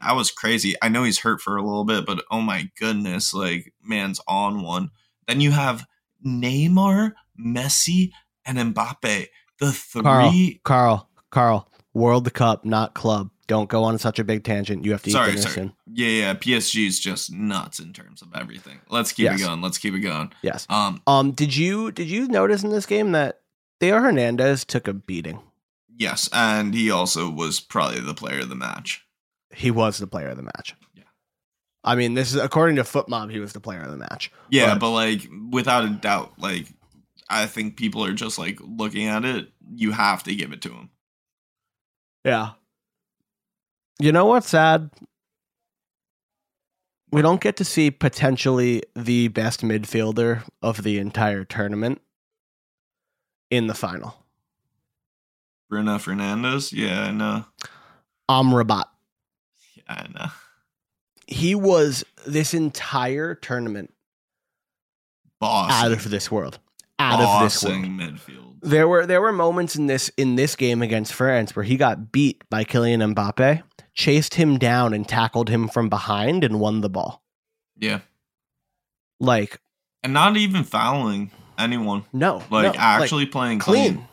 that 0.00 0.14
was 0.16 0.30
crazy. 0.30 0.74
I 0.80 0.88
know 0.88 1.02
he's 1.04 1.18
hurt 1.18 1.40
for 1.40 1.56
a 1.56 1.62
little 1.62 1.84
bit, 1.84 2.06
but 2.06 2.24
oh 2.30 2.40
my 2.40 2.70
goodness, 2.78 3.34
like 3.34 3.72
man's 3.82 4.20
on 4.28 4.62
one. 4.62 4.90
Then 5.26 5.40
you 5.40 5.50
have 5.50 5.86
Neymar, 6.24 7.12
Messi, 7.38 8.10
and 8.44 8.58
Mbappe. 8.74 9.26
The 9.60 9.72
three. 9.72 10.60
Carl, 10.62 10.62
Carl, 10.64 11.08
Carl, 11.30 11.68
World 11.94 12.32
Cup, 12.32 12.64
not 12.64 12.94
club. 12.94 13.30
Don't 13.48 13.68
go 13.68 13.82
on 13.82 13.98
such 13.98 14.18
a 14.18 14.24
big 14.24 14.44
tangent. 14.44 14.84
You 14.84 14.92
have 14.92 15.02
to 15.02 15.10
Sorry, 15.10 15.36
sorry. 15.38 15.54
soon. 15.54 15.72
Yeah, 15.92 16.08
yeah. 16.08 16.34
PSG 16.34 16.86
is 16.86 17.00
just 17.00 17.32
nuts 17.32 17.80
in 17.80 17.92
terms 17.94 18.20
of 18.20 18.28
everything. 18.34 18.78
Let's 18.90 19.10
keep 19.10 19.24
Yes. 19.24 19.40
it 19.40 19.44
going. 19.44 19.62
Let's 19.62 19.78
keep 19.78 19.94
it 19.94 20.00
going. 20.00 20.30
Yes. 20.42 20.66
Um, 20.68 21.00
Um. 21.06 21.32
Did 21.32 21.56
you 21.56 21.90
did 21.90 22.08
you 22.08 22.28
notice 22.28 22.62
in 22.62 22.70
this 22.70 22.84
game 22.86 23.12
that 23.12 23.40
Theo 23.80 24.00
Hernandez 24.00 24.64
took 24.64 24.88
a 24.88 24.92
beating? 24.92 25.40
yes, 25.96 26.28
and 26.32 26.74
he 26.74 26.90
also 26.92 27.28
was 27.28 27.58
probably 27.58 27.98
the 28.00 28.14
player 28.14 28.40
of 28.40 28.48
the 28.48 28.54
match. 28.54 29.04
He 29.52 29.70
was 29.72 29.98
the 29.98 30.06
player 30.06 30.28
of 30.28 30.36
the 30.36 30.44
match. 30.44 30.76
Yeah. 30.94 31.02
I 31.82 31.96
mean, 31.96 32.14
this 32.14 32.32
is 32.32 32.40
according 32.40 32.76
to 32.76 32.82
FotMob. 32.84 33.32
He 33.32 33.40
was 33.40 33.52
the 33.52 33.58
player 33.60 33.80
of 33.80 33.90
the 33.90 33.96
match. 33.96 34.30
Yeah, 34.48 34.74
But- 34.74 34.80
but, 34.80 34.90
like 34.92 35.28
without 35.50 35.84
a 35.84 35.88
doubt, 35.90 36.34
like 36.38 36.68
I 37.28 37.46
think 37.46 37.76
people 37.76 38.04
are 38.04 38.12
just 38.12 38.38
like 38.38 38.60
looking 38.62 39.06
at 39.08 39.24
it. 39.24 39.50
You 39.74 39.90
have 39.90 40.22
to 40.24 40.34
give 40.36 40.52
it 40.52 40.62
to 40.62 40.70
him. 40.70 40.90
Yeah. 42.24 42.52
You 43.98 44.12
know 44.12 44.26
what's 44.26 44.48
sad? 44.50 44.90
We 47.10 47.22
don't 47.22 47.40
get 47.40 47.56
to 47.56 47.64
see 47.64 47.90
potentially 47.90 48.82
the 48.94 49.28
best 49.28 49.62
midfielder 49.62 50.42
of 50.62 50.82
the 50.84 50.98
entire 50.98 51.44
tournament 51.44 52.00
in 53.50 53.66
the 53.66 53.74
final. 53.74 54.14
Bruno 55.68 55.96
Fernandes. 55.98 56.72
Yeah, 56.72 57.04
I 57.04 57.10
know. 57.10 57.44
Amrabat. 58.28 58.84
Yeah, 59.74 59.82
I 59.88 60.06
know. 60.14 60.30
He 61.26 61.54
was 61.54 62.04
this 62.26 62.54
entire 62.54 63.34
tournament 63.34 63.92
Boss. 65.40 65.70
out 65.72 65.92
of 65.92 66.08
this 66.10 66.30
world. 66.30 66.58
Out 66.98 67.20
of 67.20 67.42
this 67.42 67.62
world. 67.62 67.84
midfield. 67.84 68.56
There 68.62 68.88
were 68.88 69.06
there 69.06 69.20
were 69.20 69.32
moments 69.32 69.76
in 69.76 69.86
this 69.86 70.10
in 70.16 70.34
this 70.36 70.56
game 70.56 70.82
against 70.82 71.12
France 71.12 71.54
where 71.54 71.64
he 71.64 71.76
got 71.76 72.10
beat 72.10 72.42
by 72.50 72.64
Kylian 72.64 73.14
Mbappe, 73.14 73.62
chased 73.94 74.34
him 74.34 74.58
down 74.58 74.92
and 74.92 75.08
tackled 75.08 75.48
him 75.48 75.68
from 75.68 75.88
behind 75.88 76.42
and 76.42 76.58
won 76.58 76.80
the 76.80 76.88
ball. 76.88 77.22
Yeah, 77.76 78.00
Like 79.20 79.60
and 80.02 80.12
not 80.12 80.36
even 80.36 80.64
fouling 80.64 81.30
anyone. 81.58 82.04
no, 82.12 82.42
Like 82.50 82.74
no, 82.74 82.80
actually 82.80 83.26
playing 83.26 83.58
clean. 83.58 83.94
clean. 83.94 84.08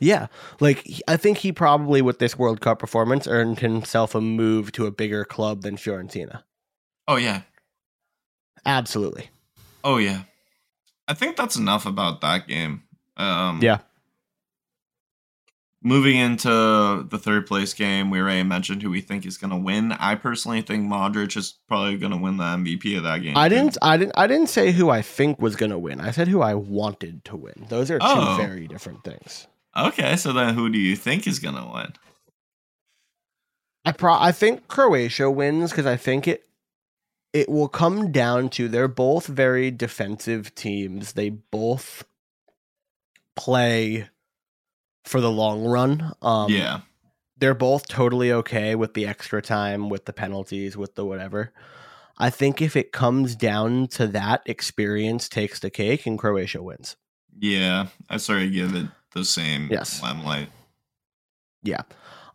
Yeah, 0.00 0.26
like 0.58 0.84
I 1.06 1.16
think 1.16 1.38
he 1.38 1.52
probably 1.52 2.02
with 2.02 2.18
this 2.18 2.36
World 2.36 2.60
Cup 2.60 2.80
performance 2.80 3.28
earned 3.28 3.60
himself 3.60 4.14
a 4.16 4.20
move 4.20 4.72
to 4.72 4.86
a 4.86 4.90
bigger 4.90 5.24
club 5.24 5.62
than 5.62 5.76
Fiorentina. 5.76 6.42
Oh 7.06 7.16
yeah. 7.16 7.42
Absolutely. 8.66 9.30
Oh 9.84 9.98
yeah. 9.98 10.22
I 11.08 11.14
think 11.14 11.36
that's 11.36 11.56
enough 11.56 11.86
about 11.86 12.20
that 12.22 12.48
game. 12.48 12.82
Um, 13.16 13.60
Yeah. 13.62 13.78
Moving 15.84 16.16
into 16.16 16.48
the 16.48 17.18
third 17.18 17.46
place 17.46 17.74
game, 17.74 18.08
we 18.10 18.20
already 18.20 18.44
mentioned 18.44 18.82
who 18.82 18.90
we 18.90 19.00
think 19.00 19.26
is 19.26 19.36
going 19.36 19.50
to 19.50 19.56
win. 19.56 19.90
I 19.92 20.14
personally 20.14 20.62
think 20.62 20.84
Modric 20.88 21.36
is 21.36 21.54
probably 21.66 21.96
going 21.96 22.12
to 22.12 22.18
win 22.18 22.36
the 22.36 22.44
MVP 22.44 22.96
of 22.96 23.02
that 23.02 23.18
game. 23.22 23.36
I 23.36 23.48
too. 23.48 23.56
didn't 23.56 23.78
I 23.82 23.96
didn't 23.96 24.12
I 24.16 24.26
didn't 24.28 24.48
say 24.48 24.70
who 24.70 24.90
I 24.90 25.02
think 25.02 25.40
was 25.42 25.56
going 25.56 25.70
to 25.72 25.78
win. 25.78 26.00
I 26.00 26.12
said 26.12 26.28
who 26.28 26.40
I 26.40 26.54
wanted 26.54 27.24
to 27.26 27.36
win. 27.36 27.66
Those 27.68 27.90
are 27.90 27.98
two 27.98 28.04
Oh. 28.06 28.36
very 28.40 28.68
different 28.68 29.02
things. 29.02 29.48
Okay, 29.76 30.16
so 30.16 30.32
then 30.32 30.54
who 30.54 30.68
do 30.70 30.78
you 30.78 30.94
think 30.94 31.26
is 31.26 31.40
going 31.40 31.56
to 31.56 31.68
win? 31.74 31.92
I 33.84 33.90
pro 33.90 34.12
I 34.14 34.30
think 34.30 34.68
Croatia 34.68 35.30
wins 35.30 35.70
because 35.72 35.86
I 35.86 35.96
think 35.96 36.28
it 36.28 36.44
it 37.32 37.48
will 37.48 37.68
come 37.68 38.12
down 38.12 38.50
to 38.50 38.68
they're 38.68 38.86
both 38.86 39.26
very 39.26 39.70
defensive 39.72 40.54
teams. 40.54 41.14
They 41.14 41.30
both 41.30 42.04
play 43.34 44.08
for 45.04 45.20
the 45.20 45.30
long 45.30 45.64
run. 45.64 46.12
Um, 46.22 46.50
yeah. 46.50 46.80
they're 47.38 47.54
both 47.54 47.88
totally 47.88 48.32
okay 48.32 48.74
with 48.74 48.94
the 48.94 49.06
extra 49.06 49.42
time, 49.42 49.88
with 49.88 50.04
the 50.04 50.12
penalties, 50.12 50.76
with 50.76 50.94
the 50.94 51.04
whatever. 51.04 51.52
I 52.18 52.30
think 52.30 52.62
if 52.62 52.76
it 52.76 52.92
comes 52.92 53.34
down 53.34 53.88
to 53.88 54.06
that, 54.08 54.42
experience 54.46 55.28
takes 55.28 55.58
the 55.60 55.70
cake 55.70 56.06
and 56.06 56.18
Croatia 56.18 56.62
wins. 56.62 56.96
Yeah. 57.38 57.86
I 58.08 58.18
sort 58.18 58.42
of 58.42 58.52
give 58.52 58.74
it 58.74 58.86
the 59.14 59.24
same 59.24 59.68
Yes. 59.70 60.00
limelight. 60.02 60.48
Yeah. 61.62 61.82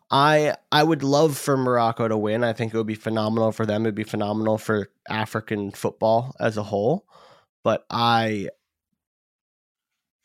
I 0.10 0.56
I 0.71 0.84
would 0.84 1.03
love 1.03 1.38
for 1.38 1.58
Morocco 1.58 2.08
to 2.08 2.17
win. 2.17 2.43
I 2.43 2.53
think 2.53 2.73
it 2.73 2.77
would 2.77 2.88
be 2.88 2.95
phenomenal 2.95 3.51
for 3.51 3.65
them. 3.65 3.84
It'd 3.84 3.93
be 3.95 4.03
phenomenal 4.03 4.58
for 4.58 4.89
African 5.10 5.71
football 5.71 6.34
as 6.39 6.56
a 6.58 6.63
whole. 6.63 7.06
But 7.63 7.86
I 7.89 8.47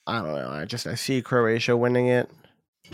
I 0.06 0.18
don't 0.22 0.34
know. 0.34 0.48
I 0.50 0.64
just 0.64 0.86
I 0.86 0.94
see 0.96 1.22
Croatia 1.22 1.76
winning 1.76 2.08
it. 2.08 2.30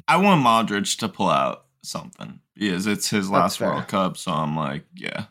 I 0.06 0.16
want 0.18 0.44
Modric 0.44 0.98
to 0.98 1.08
pull 1.08 1.28
out 1.28 1.64
something 1.82 2.40
because 2.54 2.86
it's 2.86 3.08
his 3.10 3.30
last. 3.30 3.60
World 3.60 3.88
Cup. 3.88 4.16
So 4.16 4.30
I'm 4.32 4.56
like, 4.56 4.84
yeah. 4.94 5.24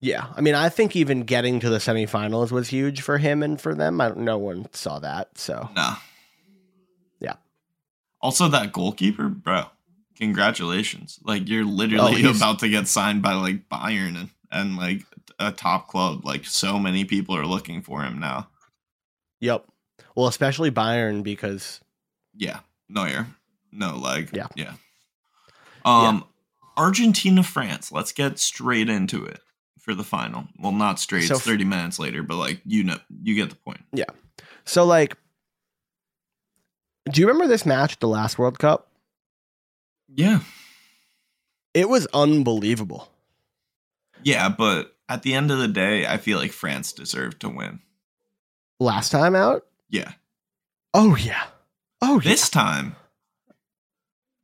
Yeah. 0.00 0.26
I 0.36 0.40
mean, 0.40 0.54
I 0.54 0.68
think 0.68 0.96
even 0.96 1.22
getting 1.22 1.60
to 1.60 1.68
the 1.70 1.78
semifinals 1.78 2.50
was 2.50 2.68
huge 2.68 3.00
for 3.02 3.18
him 3.18 3.42
and 3.42 3.60
for 3.60 3.74
them. 3.74 4.00
I 4.00 4.08
don't, 4.08 4.18
no 4.18 4.38
one 4.38 4.66
saw 4.72 4.98
that. 5.00 5.36
So 5.38 5.68
No. 5.74 5.94
Yeah. 7.20 7.34
Also, 8.20 8.48
that 8.48 8.72
goalkeeper, 8.72 9.28
bro. 9.28 9.64
Congratulations! 10.16 11.18
Like 11.24 11.48
you're 11.48 11.64
Oh, 11.64 11.68
literally 11.68 12.22
he's- 12.22 12.36
about 12.36 12.60
to 12.60 12.68
get 12.68 12.86
signed 12.86 13.22
by 13.22 13.32
like 13.34 13.68
Bayern 13.68 14.16
and, 14.18 14.28
and 14.52 14.76
like 14.76 15.04
a 15.40 15.50
top 15.50 15.88
club. 15.88 16.24
Like 16.24 16.44
so 16.46 16.78
many 16.78 17.04
people 17.04 17.36
are 17.36 17.46
looking 17.46 17.82
for 17.82 18.02
him 18.04 18.20
now. 18.20 18.48
Yep. 19.40 19.66
Well, 20.14 20.26
especially 20.28 20.70
Bayern 20.70 21.22
because 21.22 21.80
Yeah, 22.34 22.60
Neuer, 22.88 23.26
no 23.70 23.96
leg. 23.96 24.30
Yeah. 24.32 24.48
yeah. 24.54 24.74
Um, 25.84 26.24
Argentina, 26.76 27.42
France. 27.42 27.90
Let's 27.92 28.12
get 28.12 28.38
straight 28.38 28.88
into 28.88 29.24
it 29.24 29.40
for 29.80 29.94
the 29.94 30.04
final. 30.04 30.46
Well, 30.58 30.72
not 30.72 31.00
straight. 31.00 31.24
So 31.24 31.34
it's 31.34 31.44
thirty 31.44 31.64
minutes 31.64 31.98
later, 31.98 32.22
but 32.22 32.36
like 32.36 32.60
you 32.64 32.84
know, 32.84 32.98
you 33.22 33.34
get 33.34 33.50
the 33.50 33.56
point. 33.56 33.80
Yeah. 33.92 34.04
So 34.64 34.84
like 34.84 35.16
do 37.10 37.20
you 37.20 37.26
remember 37.26 37.48
this 37.48 37.66
match 37.66 37.94
at 37.94 38.00
the 38.00 38.06
last 38.08 38.38
World 38.38 38.58
Cup? 38.60 38.88
Yeah, 40.14 40.40
It 41.74 41.88
was 41.88 42.06
unbelievable. 42.14 43.08
yeah, 44.22 44.48
but 44.50 44.94
at 45.08 45.22
the 45.22 45.34
end 45.34 45.50
of 45.50 45.58
the 45.58 45.68
day, 45.68 46.06
I 46.06 46.18
feel 46.18 46.38
like 46.38 46.52
France 46.52 46.92
deserved 46.92 47.40
to 47.40 47.48
win. 47.48 47.80
Last 48.78 49.10
time 49.10 49.34
out? 49.34 49.64
Yeah. 49.92 50.12
Oh 50.94 51.14
yeah. 51.14 51.44
Oh 52.00 52.20
yeah. 52.20 52.30
This 52.30 52.48
time, 52.48 52.96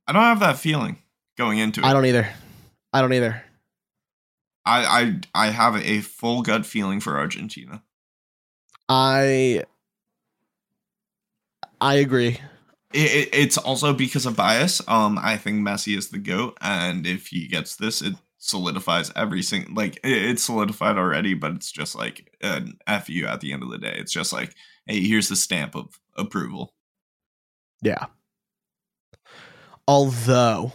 I 0.06 0.12
don't 0.12 0.22
have 0.22 0.40
that 0.40 0.58
feeling 0.58 0.98
going 1.36 1.58
into 1.58 1.80
it. 1.80 1.86
I 1.86 1.92
don't 1.92 2.06
either. 2.06 2.28
I 2.92 3.00
don't 3.00 3.12
either. 3.12 3.42
I 4.64 4.84
I 5.34 5.46
I 5.46 5.50
have 5.50 5.76
a 5.76 6.00
full 6.02 6.42
gut 6.42 6.66
feeling 6.66 7.00
for 7.00 7.16
Argentina. 7.16 7.82
I 8.88 9.64
I 11.80 11.94
agree. 11.94 12.40
It, 12.92 13.10
it, 13.12 13.28
it's 13.32 13.58
also 13.58 13.92
because 13.92 14.26
of 14.26 14.36
bias. 14.36 14.80
Um, 14.88 15.18
I 15.20 15.36
think 15.36 15.66
Messi 15.66 15.96
is 15.96 16.08
the 16.08 16.18
goat, 16.18 16.56
and 16.60 17.06
if 17.06 17.28
he 17.28 17.46
gets 17.46 17.76
this, 17.76 18.02
it 18.02 18.14
solidifies 18.38 19.12
every 19.16 19.42
single 19.42 19.74
like 19.74 19.96
it, 19.96 20.12
it's 20.12 20.42
solidified 20.42 20.96
already. 20.98 21.34
But 21.34 21.52
it's 21.52 21.72
just 21.72 21.94
like 21.94 22.36
an 22.42 22.78
fu 23.02 23.24
at 23.26 23.40
the 23.40 23.52
end 23.52 23.62
of 23.62 23.70
the 23.70 23.78
day. 23.78 23.94
It's 23.96 24.12
just 24.12 24.32
like, 24.32 24.54
hey, 24.88 25.06
here's 25.06 25.28
the 25.28 25.36
stamp 25.36 25.76
of 25.76 26.00
approval. 26.16 26.74
Yeah. 27.82 28.06
Although, 29.86 30.72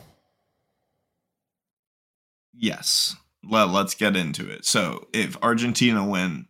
Yes, 2.55 3.15
Let, 3.43 3.69
let's 3.69 3.95
get 3.95 4.15
into 4.15 4.49
it. 4.49 4.65
So, 4.65 5.07
if 5.11 5.35
Argentina 5.41 6.07
win, 6.07 6.47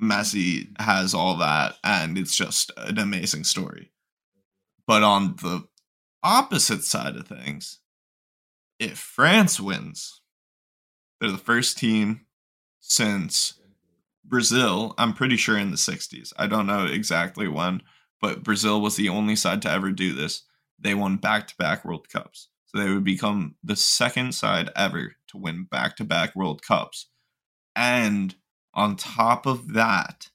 Messi 0.00 0.68
has 0.78 1.14
all 1.14 1.36
that, 1.38 1.76
and 1.82 2.18
it's 2.18 2.36
just 2.36 2.70
an 2.76 2.98
amazing 2.98 3.44
story. 3.44 3.90
But 4.86 5.02
on 5.02 5.36
the 5.42 5.66
opposite 6.22 6.84
side 6.84 7.16
of 7.16 7.26
things, 7.26 7.80
if 8.78 8.98
France 8.98 9.58
wins, 9.58 10.20
they're 11.20 11.30
the 11.30 11.38
first 11.38 11.78
team 11.78 12.26
since 12.78 13.58
Brazil, 14.28 14.94
I'm 14.98 15.12
pretty 15.12 15.36
sure 15.36 15.56
in 15.56 15.70
the 15.70 15.76
60s. 15.76 16.32
I 16.36 16.46
don't 16.46 16.66
know 16.66 16.86
exactly 16.86 17.48
when, 17.48 17.82
but 18.20 18.42
Brazil 18.42 18.80
was 18.80 18.96
the 18.96 19.08
only 19.08 19.36
side 19.36 19.62
to 19.62 19.70
ever 19.70 19.90
do 19.90 20.12
this. 20.12 20.42
They 20.78 20.94
won 20.94 21.16
back 21.16 21.46
to 21.48 21.56
back 21.56 21.84
World 21.84 22.08
Cups. 22.08 22.48
So 22.66 22.78
they 22.78 22.90
would 22.90 23.04
become 23.04 23.54
the 23.62 23.76
second 23.76 24.34
side 24.34 24.70
ever 24.74 25.14
to 25.28 25.38
win 25.38 25.64
back 25.64 25.96
to 25.96 26.04
back 26.04 26.34
World 26.34 26.62
Cups. 26.62 27.08
And 27.74 28.34
on 28.74 28.96
top 28.96 29.46
of 29.46 29.74
that, 29.74 30.30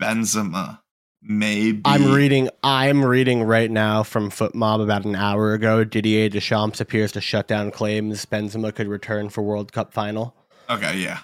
Benzema 0.00 0.80
maybe. 1.22 1.82
I'm 1.84 2.12
reading. 2.12 2.48
I'm 2.62 3.04
reading 3.04 3.42
right 3.42 3.70
now 3.70 4.02
from 4.02 4.30
FotMob 4.30 4.82
about 4.82 5.04
an 5.04 5.16
hour 5.16 5.52
ago. 5.52 5.84
Didier 5.84 6.28
Deschamps 6.28 6.80
appears 6.80 7.12
to 7.12 7.20
shut 7.20 7.48
down 7.48 7.70
claims 7.70 8.24
Benzema 8.26 8.74
could 8.74 8.88
return 8.88 9.28
for 9.28 9.42
World 9.42 9.72
Cup 9.72 9.92
final. 9.92 10.34
Okay, 10.68 10.98
yeah. 10.98 11.20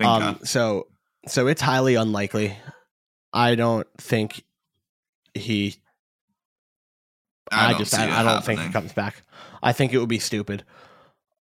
Um, 0.00 0.40
so 0.44 0.88
so 1.26 1.46
it's 1.46 1.60
highly 1.60 1.94
unlikely. 1.94 2.56
I 3.32 3.54
don't 3.54 3.86
think 3.98 4.44
he. 5.34 5.76
I, 7.50 7.70
don't 7.70 7.78
just 7.78 7.94
I, 7.98 8.20
I 8.20 8.22
don't 8.22 8.44
think 8.44 8.60
he 8.60 8.68
comes 8.68 8.92
back. 8.92 9.22
I 9.62 9.72
think 9.72 9.92
it 9.92 9.98
would 9.98 10.08
be 10.08 10.18
stupid. 10.18 10.64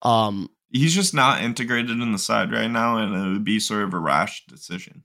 Um, 0.02 0.50
He's 0.72 0.94
just 0.94 1.14
not 1.14 1.42
integrated 1.42 1.92
in 2.02 2.12
the 2.12 2.18
side 2.18 2.52
right 2.52 2.70
now, 2.70 2.98
and 2.98 3.14
it 3.16 3.34
would 3.34 3.44
be 3.44 3.60
sort 3.60 3.84
of 3.84 3.94
a 3.94 4.00
rash 4.00 4.46
decision. 4.48 5.04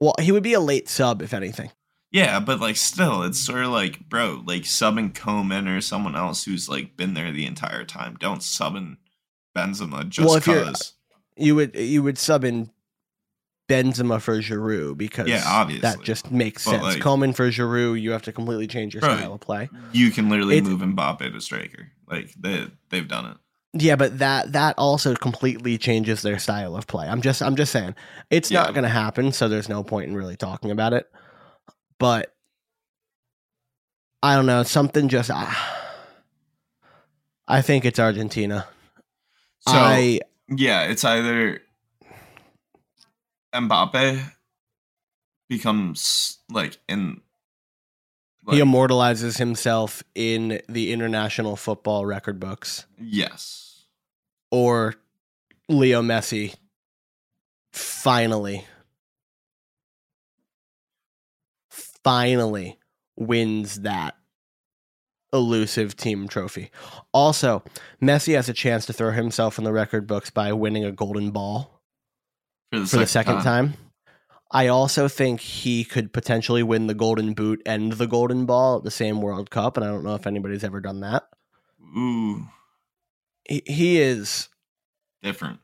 well, 0.00 0.14
he 0.20 0.32
would 0.32 0.42
be 0.42 0.54
a 0.54 0.60
late 0.60 0.88
sub 0.88 1.22
if 1.22 1.34
anything. 1.34 1.70
Yeah, 2.10 2.40
but 2.40 2.60
like 2.60 2.76
still, 2.76 3.22
it's 3.22 3.44
sort 3.44 3.64
of 3.64 3.70
like, 3.70 4.08
bro, 4.08 4.42
like 4.46 4.62
subbing 4.62 5.14
Coman 5.14 5.66
or 5.66 5.80
someone 5.80 6.14
else 6.14 6.44
who's 6.44 6.68
like 6.68 6.96
been 6.96 7.14
there 7.14 7.32
the 7.32 7.46
entire 7.46 7.84
time. 7.84 8.16
Don't 8.20 8.42
sub 8.42 8.76
in 8.76 8.98
Benzema 9.56 10.08
just 10.08 10.28
Well, 10.28 10.40
cause. 10.40 10.93
You 11.36 11.54
would 11.56 11.74
you 11.74 12.02
would 12.02 12.18
sub 12.18 12.44
in 12.44 12.70
Benzema 13.68 14.20
for 14.20 14.38
Giroud 14.40 14.98
because 14.98 15.26
Yeah, 15.28 15.42
obviously. 15.46 15.80
that 15.82 16.02
just 16.02 16.30
makes 16.30 16.64
But, 16.64 16.70
sense. 16.72 16.82
like- 16.82 17.00
Coman 17.00 17.32
for 17.32 17.48
Giroud, 17.50 18.00
you 18.00 18.10
have 18.12 18.22
to 18.22 18.32
completely 18.32 18.66
change 18.66 18.94
your 18.94 19.00
Right. 19.00 19.18
style 19.18 19.32
of 19.34 19.40
play. 19.40 19.70
You 19.92 20.10
can 20.10 20.28
literally 20.28 20.58
It's- 20.58 20.68
move 20.70 20.80
Mbappe 20.80 21.32
to 21.32 21.40
striker. 21.40 21.90
Like 22.06 22.32
they 22.34 22.66
they've 22.90 23.08
done 23.08 23.26
it. 23.26 23.36
Yeah, 23.76 23.96
but 23.96 24.18
that 24.18 24.52
that 24.52 24.74
also 24.78 25.14
completely 25.16 25.78
changes 25.78 26.22
their 26.22 26.38
style 26.38 26.76
of 26.76 26.86
play. 26.86 27.08
I'm 27.08 27.22
just 27.22 27.42
I'm 27.42 27.56
just 27.56 27.72
saying 27.72 27.94
it's 28.30 28.50
Yeah. 28.50 28.62
not 28.62 28.74
going 28.74 28.84
to 28.84 28.88
happen, 28.90 29.32
so 29.32 29.48
there's 29.48 29.68
no 29.68 29.82
point 29.82 30.08
in 30.10 30.14
really 30.14 30.36
talking 30.36 30.70
about 30.70 30.92
it. 30.92 31.10
But 31.98 32.32
I 34.22 34.36
don't 34.36 34.46
know, 34.46 34.62
something 34.62 35.08
just 35.08 35.30
I, 35.30 35.54
I 37.48 37.62
think 37.62 37.84
it's 37.84 37.98
Argentina. 37.98 38.66
So 39.66 39.72
I 39.74 40.20
yeah, 40.48 40.84
it's 40.84 41.04
either 41.04 41.60
Mbappe 43.54 44.32
becomes 45.48 46.38
like 46.50 46.78
in 46.88 47.20
he 48.50 48.60
immortalizes 48.60 49.38
himself 49.38 50.02
in 50.14 50.60
the 50.68 50.92
international 50.92 51.56
football 51.56 52.04
record 52.04 52.38
books. 52.38 52.84
Yes. 52.98 53.84
or 54.50 54.94
Leo 55.68 56.02
Messi 56.02 56.54
finally. 57.72 58.66
Finally 61.70 62.78
wins 63.16 63.80
that 63.80 64.14
elusive 65.34 65.96
team 65.96 66.28
trophy. 66.28 66.70
Also, 67.12 67.62
Messi 68.00 68.34
has 68.34 68.48
a 68.48 68.54
chance 68.54 68.86
to 68.86 68.92
throw 68.94 69.10
himself 69.10 69.58
in 69.58 69.64
the 69.64 69.72
record 69.72 70.06
books 70.06 70.30
by 70.30 70.52
winning 70.52 70.84
a 70.84 70.92
golden 70.92 71.30
ball 71.32 71.82
For 72.72 72.78
the 72.78 72.86
for 72.86 72.96
the 72.98 73.06
second 73.06 73.42
time. 73.42 73.74
I 74.50 74.68
also 74.68 75.08
think 75.08 75.40
he 75.40 75.84
could 75.84 76.12
potentially 76.12 76.62
win 76.62 76.86
the 76.86 76.94
golden 76.94 77.34
boot 77.34 77.60
and 77.66 77.92
the 77.92 78.06
golden 78.06 78.46
ball 78.46 78.76
at 78.78 78.84
the 78.84 78.90
same 78.90 79.20
World 79.20 79.50
Cup, 79.50 79.76
and 79.76 79.84
I 79.84 79.88
don't 79.88 80.04
know 80.04 80.14
if 80.14 80.26
anybody's 80.28 80.62
ever 80.62 80.80
done 80.80 81.00
that. 81.00 81.24
Ooh, 81.98 82.46
He, 83.48 83.62
he 83.66 84.00
is 84.00 84.48
different. 85.22 85.58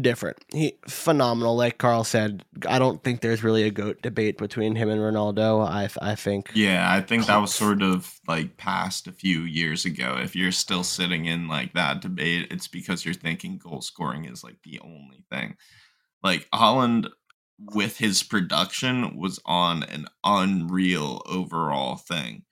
Different. 0.00 0.38
He 0.52 0.76
phenomenal. 0.88 1.56
Like 1.56 1.78
Carl 1.78 2.04
said, 2.04 2.44
I 2.66 2.78
don't 2.78 3.02
think 3.04 3.20
there's 3.20 3.44
really 3.44 3.62
a 3.62 3.70
goat 3.70 4.02
debate 4.02 4.38
between 4.38 4.74
him 4.76 4.88
and 4.88 5.00
Ronaldo. 5.00 5.66
I 5.66 5.88
I 6.00 6.14
think 6.14 6.50
Yeah, 6.54 6.90
I 6.90 7.00
think 7.00 7.26
that 7.26 7.36
was 7.36 7.54
sort 7.54 7.82
of 7.82 8.12
like 8.26 8.56
past 8.56 9.06
a 9.06 9.12
few 9.12 9.40
years 9.42 9.84
ago. 9.84 10.18
If 10.20 10.34
you're 10.34 10.52
still 10.52 10.82
sitting 10.82 11.26
in 11.26 11.48
like 11.48 11.74
that 11.74 12.00
debate, 12.00 12.48
it's 12.50 12.66
because 12.66 13.04
you're 13.04 13.14
thinking 13.14 13.58
goal 13.58 13.82
scoring 13.82 14.24
is 14.24 14.42
like 14.42 14.56
the 14.64 14.80
only 14.80 15.24
thing. 15.30 15.56
Like 16.22 16.48
Haaland 16.52 17.08
with 17.58 17.98
his 17.98 18.22
production 18.22 19.16
was 19.16 19.38
on 19.44 19.82
an 19.84 20.06
unreal 20.24 21.22
overall 21.26 21.96
thing. 21.96 22.44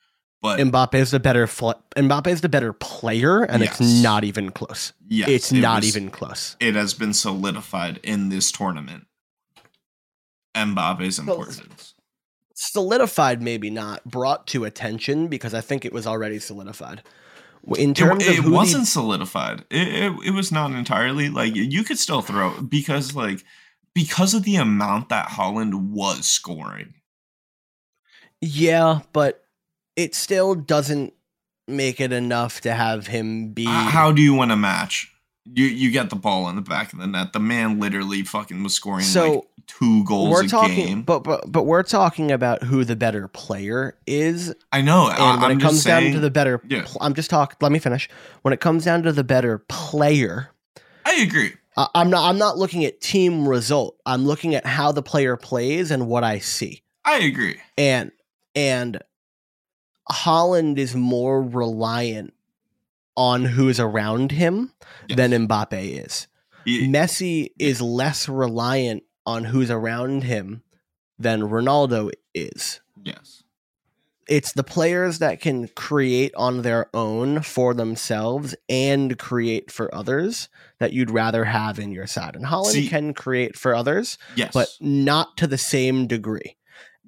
But 0.42 0.58
Mbappe's 0.58 1.12
the 1.12 1.20
better 1.20 1.46
fl- 1.46 1.70
Mbappe's 1.96 2.40
the 2.40 2.48
better 2.48 2.72
player, 2.72 3.42
and 3.44 3.62
Yes. 3.62 3.80
it's 3.80 4.02
not 4.02 4.24
even 4.24 4.50
close. 4.50 4.92
yes, 5.08 5.28
it's 5.28 5.52
it 5.52 5.60
not 5.60 5.82
was- 5.82 5.88
even 5.96 6.10
close. 6.10 6.56
it 6.58 6.74
has 6.74 6.94
been 6.94 7.14
solidified 7.14 8.00
in 8.02 8.28
this 8.28 8.50
tournament. 8.50 9.06
Mbappe's 10.56 11.18
importance. 11.18 11.94
Solidified, 12.54 13.40
maybe 13.40 13.70
not. 13.70 14.04
Brought 14.04 14.46
to 14.48 14.64
attention 14.64 15.28
because 15.28 15.54
I 15.54 15.60
think 15.60 15.84
it 15.84 15.92
was 15.92 16.06
already 16.06 16.38
solidified. 16.38 17.02
In 17.78 17.90
It, 17.90 17.96
terms 17.96 18.26
it 18.26 18.38
of 18.40 18.44
who 18.44 18.50
wasn't 18.52 18.82
the, 18.84 18.90
solidified. 18.90 19.64
It, 19.70 19.88
it 19.88 20.12
it 20.26 20.30
was 20.32 20.50
not 20.52 20.72
entirely 20.72 21.28
like 21.30 21.54
you 21.54 21.84
could 21.84 21.98
still 21.98 22.20
throw 22.20 22.60
because 22.60 23.14
like 23.14 23.44
because 23.94 24.34
of 24.34 24.42
the 24.42 24.56
amount 24.56 25.08
that 25.10 25.28
Haaland 25.28 25.74
was 25.90 26.26
scoring. 26.26 26.94
yeah, 28.40 29.00
but 29.12 29.41
it 29.96 30.14
still 30.14 30.54
doesn't 30.54 31.12
make 31.68 32.00
it 32.00 32.12
enough 32.12 32.60
to 32.62 32.72
have 32.74 33.06
him 33.06 33.52
be. 33.52 33.64
How 33.66 34.12
do 34.12 34.20
you 34.22 34.34
win 34.34 34.50
a 34.50 34.56
match? 34.56 35.08
You 35.44 35.64
you 35.64 35.90
get 35.90 36.08
the 36.10 36.16
ball 36.16 36.48
in 36.48 36.54
the 36.56 36.62
back 36.62 36.92
of 36.92 36.98
the 37.00 37.06
net. 37.06 37.32
The 37.32 37.40
man 37.40 37.80
literally 37.80 38.22
fucking 38.22 38.62
was 38.62 38.74
scoring 38.74 39.04
So, 39.04 39.32
like 39.32 39.42
two 39.66 40.04
goals 40.04 40.30
we're 40.30 40.44
a 40.44 40.48
talking, 40.48 40.86
game. 40.86 41.02
but 41.02 41.24
but 41.24 41.50
but 41.50 41.64
we're 41.64 41.82
talking 41.82 42.30
about 42.30 42.62
who 42.62 42.84
the 42.84 42.94
better 42.94 43.26
player 43.26 43.96
is, 44.06 44.54
I 44.70 44.82
know. 44.82 45.08
and 45.10 45.18
I, 45.20 45.34
when 45.42 45.50
I'm 45.50 45.58
it 45.58 45.60
comes 45.60 45.74
just 45.78 45.86
down 45.86 46.12
to 46.12 46.20
the 46.20 46.30
better, 46.30 46.60
Yeah. 46.68 46.82
pl- 46.86 46.98
I'm 47.00 47.14
just 47.14 47.28
talking. 47.28 47.56
Let 47.60 47.72
me 47.72 47.80
finish. 47.80 48.08
When 48.42 48.54
it 48.54 48.60
comes 48.60 48.84
down 48.84 49.02
to 49.02 49.12
the 49.12 49.24
better 49.24 49.58
player, 49.58 50.50
I 51.04 51.14
agree. 51.16 51.54
I- 51.76 51.88
I'm 51.96 52.08
not. 52.08 52.28
I'm 52.28 52.38
not 52.38 52.56
looking 52.56 52.84
at 52.84 53.00
team 53.00 53.48
result. 53.48 53.96
I'm 54.06 54.24
looking 54.24 54.54
at 54.54 54.64
how 54.64 54.92
the 54.92 55.02
player 55.02 55.36
plays 55.36 55.90
and 55.90 56.06
what 56.06 56.22
I 56.22 56.38
see. 56.38 56.82
I 57.04 57.18
agree. 57.18 57.56
And 57.76 58.12
and 58.54 59.00
Haaland 60.10 60.78
is 60.78 60.94
more 60.94 61.42
reliant 61.42 62.32
on 63.16 63.44
who's 63.44 63.78
around 63.78 64.32
him 64.32 64.72
Yes. 65.08 65.16
than 65.16 65.30
Mbappe 65.46 66.04
is. 66.04 66.26
Messi 66.66 67.48
is 67.58 67.80
less 67.82 68.28
reliant 68.28 69.02
on 69.26 69.44
who's 69.44 69.70
around 69.70 70.24
him 70.24 70.62
than 71.18 71.42
Ronaldo 71.42 72.10
is. 72.34 72.80
yes. 73.04 73.42
It's 74.28 74.52
the 74.52 74.62
players 74.62 75.18
that 75.18 75.40
can 75.40 75.66
create 75.68 76.32
on 76.36 76.62
their 76.62 76.86
own 76.94 77.42
for 77.42 77.74
themselves 77.74 78.54
and 78.68 79.18
create 79.18 79.70
for 79.70 79.92
others 79.92 80.48
that 80.78 80.92
you'd 80.92 81.10
rather 81.10 81.44
have 81.44 81.78
in 81.80 81.90
your 81.90 82.06
side. 82.06 82.36
And 82.36 82.46
Haaland 82.46 82.70
See- 82.72 82.88
can 82.88 83.14
create 83.14 83.56
for 83.58 83.74
others, 83.74 84.16
Yes. 84.36 84.52
but 84.54 84.68
not 84.80 85.36
to 85.38 85.48
the 85.48 85.58
same 85.58 86.06
degree. 86.06 86.56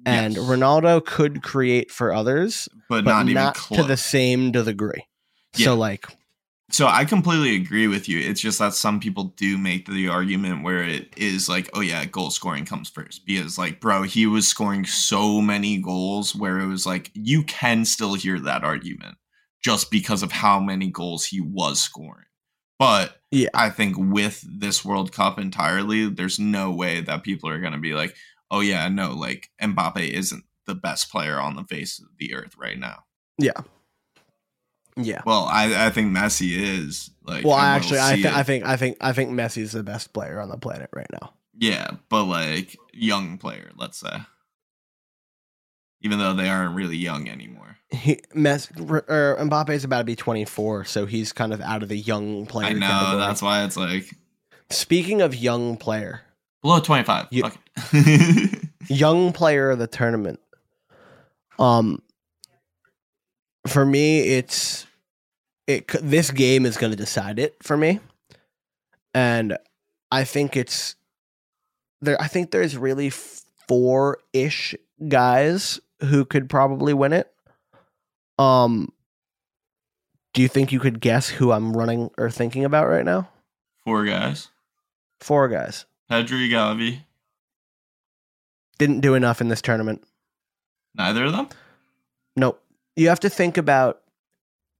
And 0.05 0.35
Yes. 0.35 0.43
Ronaldo 0.43 1.03
could 1.05 1.41
create 1.43 1.91
for 1.91 2.13
others, 2.13 2.69
but, 2.89 3.03
but 3.05 3.11
not 3.11 3.25
not, 3.25 3.29
even 3.29 3.53
close. 3.53 3.79
to 3.81 3.87
the 3.87 3.97
same 3.97 4.51
degree. 4.51 5.05
Yeah. 5.55 5.65
So 5.65 5.75
like 5.75 6.05
So 6.71 6.87
I 6.87 7.05
completely 7.05 7.55
agree 7.55 7.87
with 7.87 8.07
you. 8.09 8.19
It's 8.19 8.41
just 8.41 8.59
that 8.59 8.73
some 8.73 8.99
people 8.99 9.25
do 9.37 9.57
make 9.57 9.87
the 9.87 10.07
argument 10.09 10.63
where 10.63 10.83
it 10.83 11.13
is 11.17 11.47
like, 11.47 11.69
oh 11.73 11.81
yeah, 11.81 12.05
goal 12.05 12.29
scoring 12.31 12.65
comes 12.65 12.89
first 12.89 13.25
because 13.25 13.57
like, 13.57 13.79
bro, 13.79 14.03
he 14.03 14.25
was 14.27 14.47
scoring 14.47 14.85
so 14.85 15.41
many 15.41 15.77
goals 15.77 16.35
where 16.35 16.59
it 16.59 16.67
was 16.67 16.85
like 16.85 17.11
you 17.13 17.43
can 17.43 17.85
still 17.85 18.13
hear 18.15 18.39
that 18.39 18.63
argument 18.63 19.17
just 19.63 19.89
because 19.89 20.21
of 20.21 20.31
how 20.31 20.59
many 20.59 20.89
goals 20.91 21.25
he 21.25 21.41
was 21.41 21.81
scoring. 21.81 22.25
But 22.77 23.15
Yeah. 23.31 23.49
I 23.53 23.69
think 23.69 23.95
with 23.97 24.43
this 24.45 24.83
World 24.83 25.11
Cup 25.11 25.39
entirely, 25.39 26.09
there's 26.09 26.39
no 26.39 26.71
way 26.71 27.01
that 27.01 27.23
people 27.23 27.49
are 27.49 27.59
going 27.59 27.73
to 27.73 27.79
be 27.79 27.93
like, 27.93 28.15
oh 28.51 28.61
yeah, 28.61 28.87
no, 28.89 29.13
like 29.13 29.49
Mbappe 29.61 30.07
isn't 30.09 30.43
the 30.65 30.75
best 30.75 31.11
player 31.11 31.39
on 31.39 31.55
the 31.55 31.63
face 31.63 31.99
of 31.99 32.07
the 32.17 32.33
earth 32.33 32.55
right 32.57 32.77
now. 32.77 33.03
Yeah. 33.37 33.61
Yeah. 34.97 35.21
Well, 35.25 35.45
I, 35.45 35.87
I 35.87 35.89
think 35.89 36.15
Messi 36.15 36.57
is 36.57 37.11
like. 37.23 37.43
Well, 37.43 37.55
we'll 37.55 37.65
actually, 37.65 37.99
I, 37.99 38.15
th- 38.15 38.25
I 38.27 38.43
think 38.43 38.65
I 38.65 38.77
think 38.77 38.97
I 39.01 39.11
think 39.11 39.31
Messi's 39.31 39.73
the 39.73 39.83
best 39.83 40.13
player 40.13 40.39
on 40.39 40.49
the 40.49 40.57
planet 40.57 40.89
right 40.93 41.07
now. 41.21 41.33
Yeah, 41.57 41.91
but 42.09 42.25
like 42.25 42.77
young 42.93 43.37
player, 43.37 43.71
let's 43.77 43.97
say. 43.97 44.17
Even 46.01 46.19
though 46.19 46.33
they 46.33 46.49
aren't 46.49 46.75
really 46.75 46.97
young 46.97 47.27
anymore. 47.27 47.77
He, 47.89 48.17
Messi, 48.35 48.89
or 48.89 49.05
er, 49.09 49.37
Mbappe's 49.39 49.83
about 49.83 49.99
to 49.99 50.03
be 50.03 50.15
24, 50.15 50.85
so 50.85 51.05
he's 51.05 51.33
kind 51.33 51.51
of 51.51 51.61
out 51.61 51.81
of 51.81 51.89
the 51.89 51.97
young 51.97 52.45
player. 52.45 52.67
I 52.67 52.73
know, 52.73 52.87
category. 52.87 53.19
that's 53.19 53.41
why 53.41 53.63
it's 53.63 53.77
like 53.77 54.15
Speaking 54.69 55.21
of 55.21 55.35
young 55.35 55.77
player, 55.77 56.21
below 56.65 56.79
25. 56.79 57.27
You- 57.29 57.43
it. 57.93 58.69
young 58.87 59.31
player 59.31 59.69
of 59.69 59.77
the 59.77 59.85
tournament. 59.85 60.39
Um, 61.59 62.01
for 63.67 63.85
me, 63.85 64.21
it's 64.21 64.87
it. 65.67 65.87
This 66.01 66.31
game 66.31 66.65
is 66.65 66.75
going 66.75 66.91
to 66.91 66.97
decide 66.97 67.37
it 67.37 67.55
for 67.61 67.77
me, 67.77 67.99
and 69.13 69.57
I 70.11 70.23
think 70.23 70.57
it's 70.57 70.95
there. 72.01 72.19
I 72.19 72.27
think 72.27 72.49
there's 72.49 72.75
really 72.75 73.11
four 73.11 74.17
ish 74.33 74.75
guys 75.07 75.79
who 76.01 76.25
could 76.25 76.49
probably 76.49 76.93
win 76.93 77.13
it. 77.13 77.31
Um, 78.39 78.91
do 80.33 80.41
you 80.41 80.47
think 80.47 80.71
you 80.71 80.79
could 80.79 80.99
guess 80.99 81.29
who 81.29 81.51
I'm 81.51 81.73
running 81.77 82.09
or 82.17 82.29
thinking 82.31 82.65
about 82.65 82.87
right 82.87 83.05
now? 83.05 83.29
Four 83.85 84.03
guys. 84.03 84.49
Four 85.21 85.47
guys 85.47 85.85
Pedri, 86.09 86.49
Gavi. 86.49 86.99
didn't 88.77 89.01
do 89.01 89.13
enough 89.15 89.41
in 89.41 89.47
this 89.47 89.61
tournament. 89.61 90.03
Neither 90.95 91.25
of 91.25 91.31
them? 91.31 91.49
Nope. 92.35 92.61
You 92.95 93.09
have 93.09 93.19
to 93.21 93.29
think 93.29 93.57
about 93.57 94.01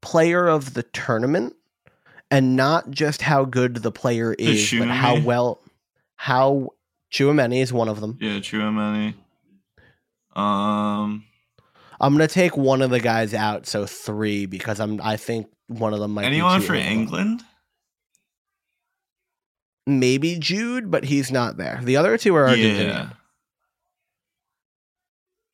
player 0.02 0.48
of 0.48 0.74
the 0.74 0.84
tournament 0.84 1.56
and 2.32 2.56
not 2.56 2.92
just 2.92 3.22
how 3.22 3.46
good 3.46 3.78
the 3.78 3.92
player 3.92 4.34
is, 4.38 4.74
but 4.78 4.88
how 4.88 5.20
well 5.20 5.62
how 6.16 6.70
Chouameni 7.12 7.62
is 7.62 7.74
one 7.74 7.90
of 7.90 8.02
them. 8.02 8.18
Yeah, 8.22 8.40
Chouameni. 8.40 9.16
Um, 10.36 11.24
I'm 12.00 12.14
gonna 12.14 12.28
take 12.28 12.58
one 12.58 12.82
of 12.82 12.90
the 12.90 13.00
guys 13.00 13.34
out, 13.34 13.68
so 13.68 13.86
three 13.86 14.46
because 14.46 14.80
I'm 14.80 15.02
I 15.02 15.18
think 15.18 15.48
one 15.68 15.94
of 15.94 16.00
them 16.00 16.12
might. 16.12 16.24
be 16.24 16.28
anyone 16.28 16.62
for. 16.62 16.76
England? 16.76 17.44
Maybe 19.88 20.40
Jude, 20.40 20.90
but 20.90 21.06
he's 21.06 21.32
not 21.32 21.58
there. 21.58 21.80
The 21.84 21.98
other 21.98 22.18
two 22.18 22.36
are 22.36 22.48
Argentina. 22.48 22.84
Yeah. 22.84 23.10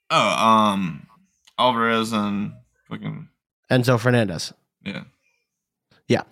Oh, 0.10 0.46
um, 0.48 1.08
Alvarez 1.58 2.12
and 2.12 2.54
fucking 2.90 3.28
Enzo 3.70 4.00
Fernandez. 4.00 4.54
yeah. 4.86 5.04
Yeah. 6.08 6.24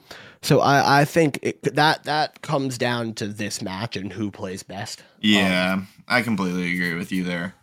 So 0.42 0.60
I 0.62 1.02
I 1.02 1.06
think 1.06 1.40
it, 1.42 1.62
that 1.76 2.04
that 2.06 2.42
comes 2.42 2.78
down 2.78 3.14
to 3.16 3.28
this 3.28 3.62
match 3.62 3.96
and 3.96 4.12
who 4.12 4.32
plays 4.32 4.64
best. 4.64 5.04
Yeah, 5.20 5.84
I 6.08 6.22
completely 6.22 6.74
agree 6.74 6.96
with 6.96 7.12
you 7.12 7.24
there. 7.24 7.56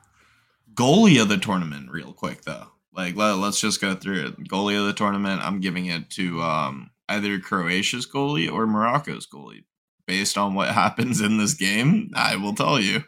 Goalie 0.74 1.20
of 1.20 1.28
the 1.28 1.38
tournament, 1.38 1.90
real 1.90 2.12
quick 2.12 2.42
though. 2.42 2.68
Like 2.94 3.16
let, 3.16 3.32
let's 3.32 3.60
just 3.60 3.80
go 3.80 3.94
through 3.94 4.26
it. 4.26 4.48
Goalie 4.48 4.78
of 4.78 4.86
the 4.86 4.92
tournament, 4.92 5.42
I'm 5.42 5.60
giving 5.60 5.86
it 5.86 6.10
to 6.10 6.40
um, 6.42 6.90
either 7.08 7.38
Croatia's 7.38 8.06
goalie 8.06 8.50
or 8.50 8.66
Morocco's 8.66 9.26
goalie. 9.26 9.64
Based 10.06 10.38
on 10.38 10.54
what 10.54 10.68
happens 10.74 11.20
in 11.20 11.36
this 11.38 11.54
game, 11.54 12.10
I 12.14 12.36
will 12.36 12.54
tell 12.54 12.80
you. 12.80 13.02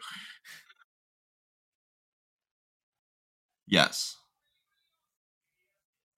Yes. 3.67 4.17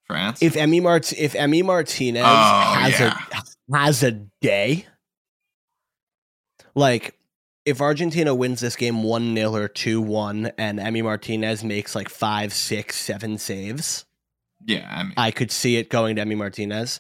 France. 0.06 0.42
If 0.42 0.56
Emi 0.56 0.82
Mart 0.82 1.14
if 1.14 1.34
Emi 1.34 1.64
Martinez 1.64 2.24
Oh, 2.26 2.74
has 2.80 3.00
yeah. 3.00 3.18
a 3.32 3.76
has 3.78 4.04
a 4.04 4.12
day, 4.42 4.86
like 6.76 7.18
if 7.66 7.80
Argentina 7.80 8.34
wins 8.36 8.60
this 8.60 8.76
game 8.76 9.04
one 9.04 9.36
0 9.36 9.54
or 9.54 9.68
two 9.68 10.02
one, 10.02 10.52
and 10.58 10.80
Emi 10.80 11.04
Martinez 11.04 11.64
makes 11.64 11.96
like 11.96 12.10
five, 12.10 12.52
six, 12.54 12.98
seven 12.98 13.38
saves, 13.38 14.06
yeah, 14.66 14.88
I 14.92 15.04
mean, 15.04 15.14
I 15.16 15.32
could 15.32 15.52
see 15.52 15.78
it 15.78 15.90
going 15.90 16.18
to 16.18 16.24
Emi 16.26 16.36
Martinez. 16.36 17.00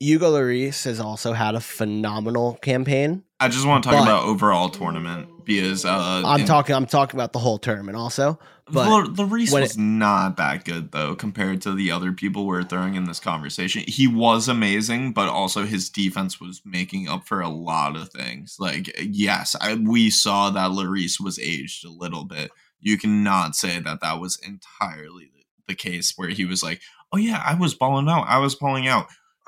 Hugo 0.00 0.32
Lloris 0.32 0.84
has 0.84 1.00
also 1.00 1.32
had 1.32 1.54
a 1.54 1.60
phenomenal 1.60 2.54
campaign. 2.62 3.22
I 3.40 3.48
just 3.48 3.66
want 3.66 3.84
to 3.84 3.90
talk 3.90 4.02
about 4.02 4.24
overall 4.24 4.68
tournament 4.68 5.44
because 5.44 5.84
uh, 5.84 6.22
I'm 6.24 6.40
in- 6.40 6.46
talking. 6.46 6.74
I'm 6.74 6.86
talking 6.86 7.18
about 7.18 7.32
the 7.32 7.38
whole 7.38 7.58
tournament 7.58 7.96
also. 7.96 8.38
but 8.66 8.88
Lor- 8.88 9.04
Lloris 9.04 9.52
was 9.52 9.76
not 9.78 10.36
that 10.38 10.64
good 10.64 10.92
though 10.92 11.14
compared 11.14 11.62
to 11.62 11.74
the 11.74 11.90
other 11.90 12.12
people 12.12 12.46
we're 12.46 12.62
throwing 12.62 12.94
in 12.94 13.04
this 13.04 13.20
conversation. 13.20 13.84
He 13.86 14.06
was 14.06 14.48
amazing, 14.48 15.12
but 15.12 15.28
also 15.28 15.64
his 15.64 15.90
defense 15.90 16.40
was 16.40 16.62
making 16.64 17.08
up 17.08 17.26
for 17.26 17.40
a 17.40 17.48
lot 17.48 17.96
of 17.96 18.10
things. 18.10 18.56
Like, 18.58 18.90
yes, 19.00 19.54
I, 19.60 19.74
we 19.74 20.10
saw 20.10 20.50
that 20.50 20.70
Lloris 20.70 21.20
was 21.20 21.38
aged 21.38 21.84
a 21.84 21.90
little 21.90 22.24
bit. 22.24 22.50
You 22.80 22.98
cannot 22.98 23.54
say 23.56 23.78
that 23.78 24.00
that 24.00 24.20
was 24.20 24.38
entirely 24.38 25.30
the, 25.34 25.44
the 25.68 25.74
case 25.74 26.14
where 26.16 26.28
he 26.28 26.44
was 26.44 26.62
like, 26.62 26.80
"Oh 27.12 27.18
yeah, 27.18 27.42
I 27.44 27.54
was 27.54 27.74
balling 27.74 28.08
out. 28.08 28.26
I 28.26 28.38
was 28.38 28.54
balling 28.54 28.88
out." 28.88 29.06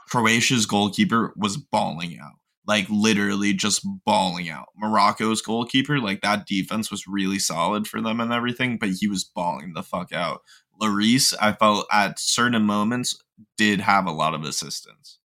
Croatia's 0.09 0.67
goalkeeper 0.67 1.33
was 1.37 1.57
bawling 1.57 2.19
out 2.19 2.35
like 2.67 2.87
literally 2.91 3.53
just 3.53 3.87
bawling 4.05 4.51
out. 4.51 4.69
Morocco's 4.77 5.41
goalkeeper, 5.41 6.01
like 6.01 6.21
that 6.23 6.47
defense 6.47 6.91
was 6.91 7.07
really 7.07 7.39
solid 7.39 7.87
for 7.87 8.01
them 8.01 8.21
and 8.21 8.33
everything, 8.33 8.77
but 8.77 8.91
he 8.91 9.09
was 9.09 9.25
bawling 9.25 9.73
the 9.75 9.83
fuck 9.83 10.13
out. 10.13 10.43
Lloris, 10.81 11.33
I 11.41 11.53
felt 11.53 11.87
at 11.93 12.19
certain 12.19 12.63
moments 12.65 13.23
did 13.57 13.81
have 13.81 14.07
a 14.07 14.13
lot 14.13 14.35
of 14.35 14.45
assistance. 14.45 15.19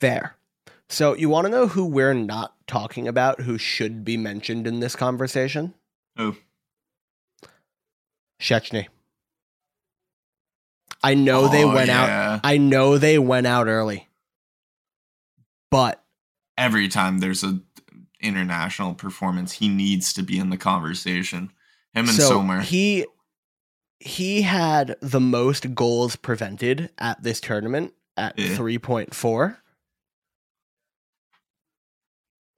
Fair. 0.00 0.36
So 0.88 1.14
you 1.14 1.28
want 1.28 1.46
to 1.46 1.50
know 1.50 1.66
who 1.66 1.84
we're 1.84 2.14
not 2.14 2.54
talking 2.66 3.06
about? 3.06 3.42
Who 3.42 3.58
should 3.58 4.04
be 4.04 4.16
mentioned 4.16 4.66
in 4.66 4.80
this 4.80 4.96
conversation? 4.96 5.74
Who? 6.16 6.36
Szczęsny. 8.40 8.86
I 11.02 11.14
know 11.14 11.48
they 11.48 11.64
Oh, 11.64 11.74
went 11.74 11.90
out. 11.90 12.40
I 12.44 12.58
know 12.58 12.98
they 12.98 13.18
went 13.18 13.46
out 13.46 13.66
early. 13.68 14.08
But 15.70 16.02
Every 16.58 16.88
time 16.88 17.18
there's 17.18 17.42
a 17.42 17.60
international 18.20 18.92
performance, 18.94 19.52
he 19.52 19.68
needs 19.68 20.12
to 20.12 20.22
be 20.22 20.38
in 20.38 20.50
the 20.50 20.58
conversation. 20.58 21.52
Him 21.94 22.04
and 22.06 22.08
so 22.10 22.28
Sommer. 22.28 22.60
he 22.60 23.06
he 23.98 24.42
had 24.42 24.96
the 25.00 25.20
most 25.20 25.74
goals 25.74 26.16
prevented 26.16 26.90
at 26.98 27.22
this 27.22 27.40
tournament 27.40 27.92
at 28.16 28.38
Yeah. 28.38 28.56
3.4. 28.56 29.56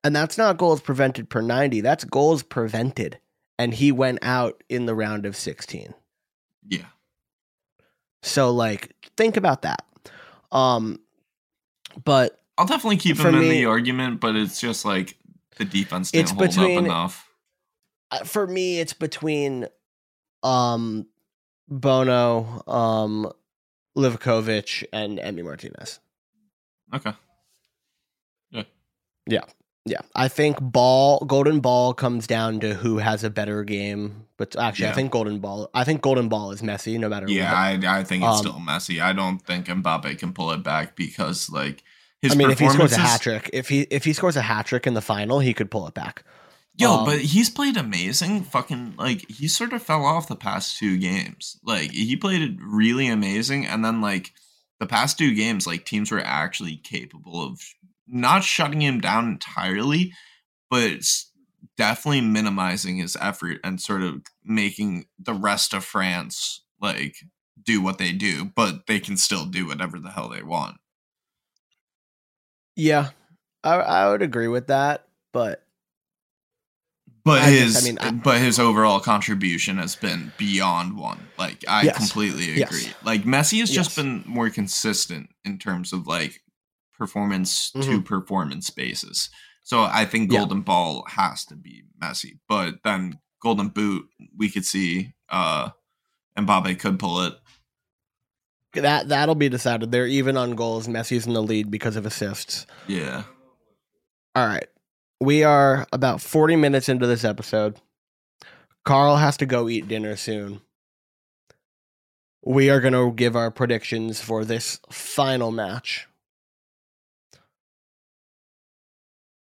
And 0.05 0.14
that's 0.16 0.36
not 0.36 0.57
goals 0.57 0.80
prevented 0.80 1.28
per 1.30 1.40
90, 1.43 1.80
that's 1.80 2.05
goals 2.05 2.43
prevented. 2.43 3.18
And 3.59 3.74
he 3.74 3.93
went 3.93 4.18
out 4.22 4.62
in 4.68 4.86
the 4.86 4.95
round 4.95 5.26
of 5.26 5.36
16. 5.36 5.95
yeah. 6.68 6.86
So 8.22 8.50
like 8.50 8.94
think 9.16 9.36
about 9.36 9.62
that. 9.62 9.84
Um 10.50 10.98
but 12.04 12.40
I'll 12.58 12.66
definitely 12.66 12.96
keep 12.98 13.18
him 13.18 13.34
in 13.34 13.40
me- 13.40 13.48
the 13.50 13.64
argument, 13.66 14.20
but 14.20 14.36
it's 14.36 14.60
just 14.60 14.84
like 14.84 15.16
the 15.56 15.64
defense 15.64 16.10
didn't 16.10 16.22
It's 16.22 16.30
hold 16.32 16.48
between- 16.50 16.78
up 16.78 16.84
enough. 16.84 17.28
for 18.24 18.46
me 18.46 18.78
it's 18.80 18.92
between 18.92 19.66
um 20.42 21.06
Bono, 21.68 22.62
um 22.66 23.30
Livaković 23.96 24.84
and 24.92 25.18
Emi 25.18 25.44
Martinez. 25.44 26.00
Okay. 26.94 27.12
Yeah. 28.50 28.64
Yeah, 29.26 29.44
I 30.14 30.28
think 30.28 30.59
ball 30.61 31.24
golden 31.26 31.61
ball 31.61 31.93
comes 31.95 32.26
down 32.26 32.61
to 32.61 32.74
who 32.74 32.99
has 32.99 33.24
a 33.24 33.30
better 33.30 33.64
game. 33.64 34.26
But 34.37 34.57
actually, 34.57 34.89
I 34.89 34.93
think 34.93 35.12
golden 35.12 35.39
ball. 35.41 35.70
I 35.74 35.85
think 35.85 36.03
golden 36.03 36.28
ball 36.28 36.51
is 36.53 36.62
Messi 36.62 36.99
no 36.99 37.09
matter 37.09 37.26
Yeah, 37.28 37.51
what. 37.51 37.85
I, 37.85 38.01
I 38.01 38.05
think 38.05 38.24
it's 38.24 38.33
Um, 38.33 38.39
still 38.39 38.61
Messi. 38.61 39.01
I 39.01 39.12
don't 39.12 39.39
think 39.39 39.66
Mbappe 39.66 40.18
can 40.18 40.33
pull 40.33 40.51
it 40.53 40.62
back 40.62 40.97
because 40.97 41.51
like 41.51 41.83
his 42.20 42.33
I 42.33 42.35
mean, 42.37 42.51
if 42.51 42.59
he 42.59 42.68
scores 42.68 42.93
a 42.93 42.99
hat 42.99 43.20
trick, 43.20 43.51
if 43.53 43.68
he 43.68 43.83
if 43.83 44.05
he 44.05 44.12
scores 44.12 44.37
a 44.37 44.43
hat 44.43 44.66
trick 44.66 44.87
in 44.87 44.95
the 44.95 45.01
final, 45.01 45.41
he 45.41 45.55
could 45.55 45.70
pull 45.70 45.87
it 45.89 45.95
back. 45.95 46.24
Yo, 46.76 46.99
Um, 46.99 47.05
but 47.05 47.20
he's 47.20 47.51
played 47.51 47.76
amazing. 47.76 48.45
Fucking 48.45 48.95
like 48.97 49.28
he 49.30 49.47
sort 49.49 49.72
of 49.72 49.83
fell 49.83 50.05
off 50.05 50.28
the 50.28 50.37
past 50.37 50.78
two 50.78 50.97
games. 50.99 51.59
Like 51.64 51.91
he 51.91 52.16
played 52.16 52.43
it 52.43 52.57
really 52.61 53.09
amazing, 53.09 53.66
and 53.66 53.85
then 53.85 54.01
like 54.01 54.33
the 54.80 54.87
past 54.87 55.18
two 55.18 55.35
games, 55.35 55.66
like 55.66 55.85
teams 55.85 56.11
were 56.11 56.20
actually 56.20 56.76
capable 56.76 57.45
of 57.45 57.61
not 58.12 58.44
shutting 58.44 58.80
him 58.82 59.00
down 59.00 59.26
entirely, 59.26 60.12
but 60.70 61.00
definitely 61.76 62.20
minimizing 62.20 62.96
his 62.98 63.16
effort 63.20 63.58
and 63.64 63.80
sort 63.80 64.02
of 64.02 64.22
making 64.44 65.06
the 65.18 65.34
rest 65.34 65.72
of 65.72 65.84
France 65.84 66.62
like 66.80 67.16
do 67.62 67.80
what 67.80 67.98
they 67.98 68.12
do, 68.12 68.44
but 68.44 68.86
they 68.86 69.00
can 69.00 69.16
still 69.16 69.46
do 69.46 69.66
whatever 69.66 69.98
the 69.98 70.10
hell 70.10 70.28
they 70.28 70.42
want. 70.42 70.76
Yeah, 72.76 73.10
I, 73.64 73.74
I 73.76 74.10
would 74.10 74.22
agree 74.22 74.48
with 74.48 74.66
that, 74.68 75.06
but 75.32 75.64
But 77.24 77.42
I 77.42 77.50
his, 77.50 77.74
just- 77.74 77.84
I 77.84 77.88
mean, 77.88 77.98
I- 77.98 78.10
but 78.10 78.40
his 78.40 78.58
overall 78.58 78.98
contribution 79.00 79.76
has 79.78 79.94
been 79.94 80.32
beyond 80.38 80.96
one. 80.96 81.20
Like 81.38 81.64
I 81.68 81.82
Yes. 81.84 81.96
completely 81.96 82.62
agree. 82.62 82.82
Yes. 82.82 82.94
Like 83.04 83.22
Messi 83.24 83.60
has 83.60 83.70
just 83.70 83.94
been 83.96 84.24
more 84.26 84.50
consistent 84.50 85.30
in 85.44 85.58
terms 85.58 85.92
of 85.92 86.06
like 86.06 86.42
performance 86.97 87.70
to 87.72 88.01
performance 88.03 88.70
basis. 88.70 89.30
So 89.64 89.82
I 89.82 90.05
think 90.05 90.24
Mm-hmm. 90.24 90.32
Yeah. 90.34 90.38
Golden 90.40 90.61
Ball 90.62 91.05
has 91.09 91.45
to 91.47 91.57
be 91.57 91.82
Messi, 92.03 92.38
but 92.49 92.76
then 92.84 93.18
Golden 93.40 93.68
Boot 93.68 94.07
we 94.36 94.49
could 94.51 94.64
see 94.64 95.14
uh 95.28 95.70
Mbappe 96.38 96.78
could 96.78 96.99
pull 96.99 97.20
it. 97.22 97.34
that 98.74 99.09
that'll 99.09 99.34
be 99.34 99.49
decided. 99.49 99.90
They're 99.93 100.07
even 100.07 100.36
on 100.36 100.53
goals. 100.55 100.88
Messi's 100.88 101.26
in 101.26 101.34
the 101.34 101.43
lead 101.43 101.70
because 101.70 101.97
of 101.97 102.07
assists. 102.07 102.66
Yeah. 102.86 103.24
All 104.34 104.47
right. 104.47 104.66
We 105.20 105.45
are 105.45 105.86
about 105.93 106.20
40 106.20 106.57
minutes 106.57 106.88
into 106.88 107.07
this 107.07 107.22
episode. 107.24 107.76
Carl 108.84 109.16
has 109.16 109.36
to 109.36 109.47
go 109.47 109.68
eat 109.68 109.86
dinner 109.86 110.16
soon. 110.16 110.61
We 112.45 112.70
are 112.70 112.80
going 112.80 112.95
to 112.95 113.12
give 113.12 113.36
our 113.36 113.51
predictions 113.53 114.20
for 114.20 114.45
this 114.45 114.80
final 114.90 115.53
match. 115.53 116.09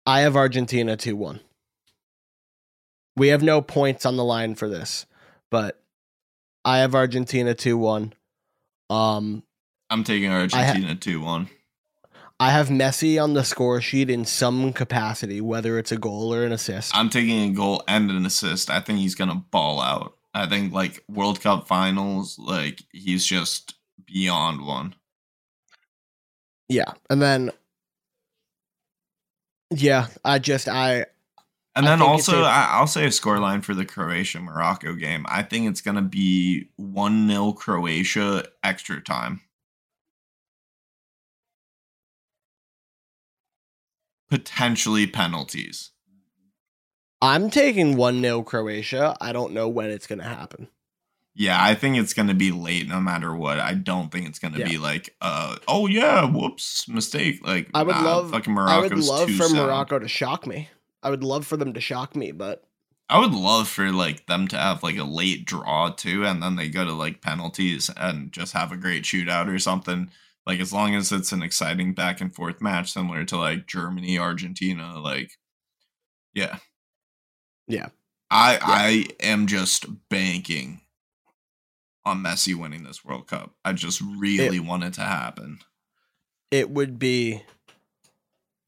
I 0.06 0.22
have 0.22 0.36
Argentina 0.36 0.96
2 0.96 1.16
1. 1.16 1.40
We 3.18 3.30
have 3.30 3.42
no 3.42 3.62
points 3.62 4.06
on 4.06 4.18
the 4.18 4.26
line 4.26 4.56
for 4.56 4.68
this, 4.68 5.06
but 5.50 5.82
I 6.64 6.80
have 6.80 6.96
Argentina 6.96 7.54
2 7.54 7.78
1. 7.78 8.14
Um, 8.90 9.44
I'm 9.90 10.04
taking 10.04 10.32
Argentina 10.32 10.96
2-1. 10.96 11.50
I 12.40 12.52
have 12.52 12.68
Messi 12.68 13.22
on 13.22 13.34
the 13.34 13.44
score 13.44 13.80
sheet 13.80 14.10
in 14.10 14.26
some 14.26 14.74
capacity, 14.74 15.40
whether 15.40 15.80
it's 15.80 15.92
a 15.92 15.98
goal 15.98 16.34
or 16.34 16.44
an 16.44 16.52
assist. 16.52 16.96
I'm 16.96 17.10
taking 17.10 17.50
a 17.50 17.54
goal 17.54 17.84
and 17.88 18.12
an 18.12 18.26
assist. 18.26 18.70
I 18.70 18.82
think 18.82 19.00
he's 19.00 19.16
gonna 19.16 19.44
ball 19.52 19.80
out. 19.80 20.18
I 20.34 20.48
think 20.48 20.74
like 20.74 21.04
World 21.08 21.40
Cup 21.40 21.68
finals, 21.68 22.38
like 22.38 22.82
he's 22.92 23.26
just 23.26 23.76
beyond 24.06 24.66
one. 24.66 24.96
Yeah, 26.68 26.94
and 27.10 27.22
then 27.22 27.52
yeah, 29.76 30.08
I 30.24 30.40
just 30.40 30.68
I 30.68 31.06
And 31.76 31.86
then 31.86 32.00
it's 32.00 32.02
also, 32.02 32.42
a- 32.42 32.46
I 32.48 32.68
I'll 32.72 32.88
say 32.88 33.06
a 33.06 33.10
scoreline 33.10 33.64
for 33.64 33.74
the 33.74 33.86
Croatia 33.86 34.40
Morocco 34.40 34.94
game. 34.94 35.26
I 35.30 35.44
think 35.44 35.70
it's 35.70 35.82
gonna 35.82 36.02
be 36.02 36.70
one 36.78 37.28
0 37.28 37.54
Croatia 37.54 38.46
extra 38.64 39.02
time. 39.02 39.42
Potentially 44.30 45.06
penalties. 45.08 45.92
I'm 47.22 47.50
taking 47.50 47.96
one 47.96 48.22
0 48.22 48.44
Croatia. 48.44 49.16
I 49.22 49.32
don't 49.34 49.54
know 49.54 49.68
when 49.68 49.90
it's 49.90 50.08
gonna 50.08 50.24
happen. 50.24 50.68
Yeah, 51.38 51.62
I 51.62 51.76
think 51.76 51.98
it's 51.98 52.14
gonna 52.14 52.34
be 52.34 52.52
late 52.52 52.88
no 52.88 53.02
matter 53.02 53.36
what. 53.36 53.60
I 53.60 53.74
don't 53.74 54.10
think 54.12 54.28
it's 54.28 54.40
gonna 54.40 54.60
Yeah. 54.60 54.70
be 54.70 54.78
like, 54.78 55.14
uh, 55.20 55.58
oh 55.68 55.86
yeah, 55.88 56.24
whoops, 56.26 56.88
mistake. 56.88 57.46
Like 57.46 57.70
I 57.74 57.84
would 57.84 57.96
nah, 57.96 58.02
love- 58.04 58.32
fucking 58.32 58.58
I 58.58 58.80
would 58.80 58.92
Morocco's 58.92 59.10
love 59.10 59.30
for. 59.32 59.50
Morocco 59.50 60.00
to 60.00 60.08
shock 60.08 60.48
me. 60.48 60.70
I 61.04 61.10
would 61.10 61.24
love 61.24 61.46
for 61.46 61.58
them 61.58 61.74
to 61.74 61.82
shock 61.82 62.16
me, 62.16 62.32
but 62.32 62.64
I 63.10 63.20
would 63.20 63.34
love 63.34 63.68
for 63.68 63.92
like 63.92 64.26
them 64.28 64.48
to 64.48 64.58
have 64.58 64.82
like 64.82 64.98
a 64.98 65.04
late 65.04 65.46
draw 65.46 65.90
too, 65.90 66.26
and 66.26 66.42
then 66.42 66.56
they 66.56 66.70
go 66.70 66.86
to 66.86 66.94
like 66.94 67.22
penalties 67.22 67.90
and 67.98 68.32
just 68.32 68.54
have 68.54 68.72
a 68.72 68.78
great 68.78 69.04
shootout 69.04 69.54
or 69.54 69.60
something. 69.60 70.10
Like 70.48 70.60
as 70.62 70.72
long 70.72 70.96
as 70.96 71.12
it's 71.12 71.32
an 71.34 71.44
exciting 71.44 71.94
back 71.94 72.22
and 72.22 72.34
forth 72.34 72.62
match, 72.62 72.92
similar 72.94 73.26
to 73.26 73.38
like 73.38 73.68
Germany, 73.68 74.18
Argentina, 74.18 75.00
like 75.00 75.32
yeah, 76.34 76.58
Yeah. 77.68 77.90
I 78.32 78.58
I 78.62 79.06
am 79.26 79.48
just 79.48 79.86
banking 80.10 80.82
on 82.06 82.24
Messi 82.24 82.56
winning 82.56 82.84
this 82.84 83.04
World 83.04 83.28
Cup. 83.28 83.52
I 83.64 83.74
just 83.74 84.02
really 84.02 84.60
want 84.60 84.84
it 84.84 84.94
to 84.94 85.02
happen. 85.02 85.60
it 86.52 86.70
would 86.70 87.00
be 87.00 87.42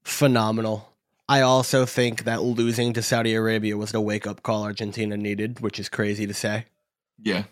phenomenal. 0.02 0.88
I 1.28 1.42
also 1.42 1.84
think 1.84 2.24
that 2.24 2.42
losing 2.42 2.92
to 2.94 3.02
Saudi 3.02 3.34
Arabia 3.34 3.76
was 3.76 3.92
the 3.92 4.00
wake 4.00 4.26
up 4.26 4.42
call 4.42 4.62
Argentina 4.64 5.16
needed, 5.16 5.60
which 5.60 5.78
is 5.78 5.88
crazy 5.88 6.26
to 6.26 6.34
say. 6.34 6.64
Yeah, 7.22 7.44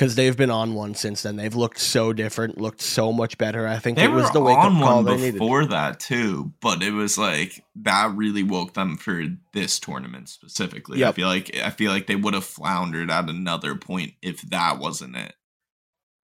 Because 0.00 0.14
they've 0.14 0.34
been 0.34 0.50
on 0.50 0.72
one 0.72 0.94
since 0.94 1.24
then. 1.24 1.36
They've 1.36 1.54
looked 1.54 1.78
so 1.78 2.14
different, 2.14 2.58
looked 2.58 2.80
so 2.80 3.12
much 3.12 3.36
better. 3.36 3.68
I 3.68 3.78
think 3.78 3.98
they 3.98 4.04
it 4.04 4.10
was 4.10 4.30
the 4.30 4.40
wake 4.40 4.56
up 4.56 4.72
call 4.72 5.02
one 5.02 5.04
they 5.04 5.16
needed. 5.18 5.34
before 5.34 5.66
that 5.66 6.00
too, 6.00 6.54
but 6.62 6.82
it 6.82 6.92
was 6.92 7.18
like 7.18 7.62
that 7.82 8.10
really 8.16 8.42
woke 8.42 8.72
them 8.72 8.96
for 8.96 9.26
this 9.52 9.78
tournament 9.78 10.30
specifically. 10.30 11.04
I 11.04 11.12
feel 11.12 11.28
like 11.28 11.54
I 11.54 11.68
feel 11.68 11.92
like 11.92 12.06
they 12.06 12.16
would 12.16 12.32
have 12.32 12.46
floundered 12.46 13.10
at 13.10 13.28
another 13.28 13.74
point 13.74 14.14
if 14.22 14.40
that 14.48 14.78
wasn't 14.78 15.16
it. 15.16 15.34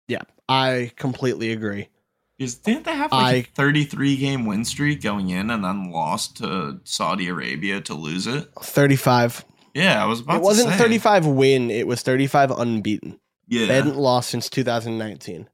Yeah, 0.08 0.22
I 0.48 0.92
completely 0.96 1.52
agree. 1.52 1.90
Because 2.38 2.54
didn't 2.54 2.86
they 2.86 2.94
have 2.94 3.12
like 3.12 3.34
a 3.34 3.38
I- 3.40 3.52
33 3.56 4.16
game 4.16 4.46
win 4.46 4.64
streak 4.64 5.02
going 5.02 5.28
in 5.28 5.50
and 5.50 5.62
then 5.62 5.90
lost 5.90 6.38
to 6.38 6.80
Saudi 6.84 7.28
Arabia 7.28 7.82
to 7.82 7.92
lose 7.92 8.26
it? 8.26 8.48
35. 8.58 9.44
Yeah, 9.74 10.02
I 10.02 10.06
was 10.06 10.20
about 10.20 10.36
it 10.36 10.42
wasn't 10.42 10.70
say. 10.70 10.78
35 10.78 11.26
win, 11.26 11.70
it 11.70 11.86
was 11.86 12.00
35 12.00 12.52
unbeaten. 12.52 13.20
Yeah, 13.48 13.66
They 13.66 13.74
hadn't 13.74 13.96
lost 13.96 14.30
since 14.30 14.48
2019. 14.50 15.48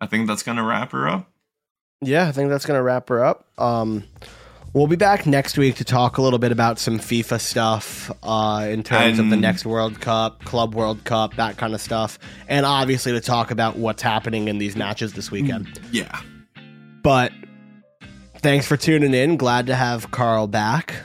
I 0.00 0.06
think 0.06 0.26
that's 0.28 0.42
gonna 0.42 0.62
wrap 0.64 0.92
her 0.92 1.08
up. 1.08 1.30
Yeah, 2.02 2.28
I 2.28 2.32
think 2.32 2.50
that's 2.50 2.66
going 2.66 2.76
to 2.76 2.82
wrap 2.82 3.08
her 3.08 3.24
up. 3.24 3.46
Um, 3.56 4.04
we'll 4.74 4.86
be 4.86 4.96
back 4.96 5.24
next 5.24 5.56
week 5.56 5.76
to 5.76 5.84
talk 5.84 6.18
a 6.18 6.22
little 6.22 6.38
bit 6.38 6.52
about 6.52 6.78
some 6.78 6.98
FIFA 6.98 7.40
stuff 7.40 8.10
uh, 8.22 8.66
in 8.70 8.82
terms 8.82 9.18
of 9.18 9.30
the 9.30 9.36
next 9.36 9.64
World 9.64 9.98
Cup, 10.02 10.44
Club 10.44 10.74
World 10.74 11.04
Cup, 11.04 11.36
that 11.36 11.56
kind 11.56 11.72
of 11.72 11.80
stuff. 11.80 12.18
And 12.48 12.66
obviously 12.66 13.12
to 13.12 13.20
talk 13.22 13.50
about 13.50 13.76
what's 13.78 14.02
happening 14.02 14.48
in 14.48 14.58
these 14.58 14.76
matches 14.76 15.14
this 15.14 15.30
weekend. 15.30 15.80
Yeah, 15.90 16.20
But 17.02 17.32
thanks 18.40 18.66
for 18.66 18.76
tuning 18.76 19.14
in. 19.14 19.38
Glad 19.38 19.66
to 19.68 19.74
have 19.74 20.10
Carl 20.10 20.46
back. 20.48 20.96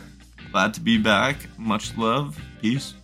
glad 0.52 0.74
to 0.74 0.82
be 0.82 0.98
back. 0.98 1.38
Much 1.58 1.96
love. 1.96 2.38
Peace. 2.62 2.96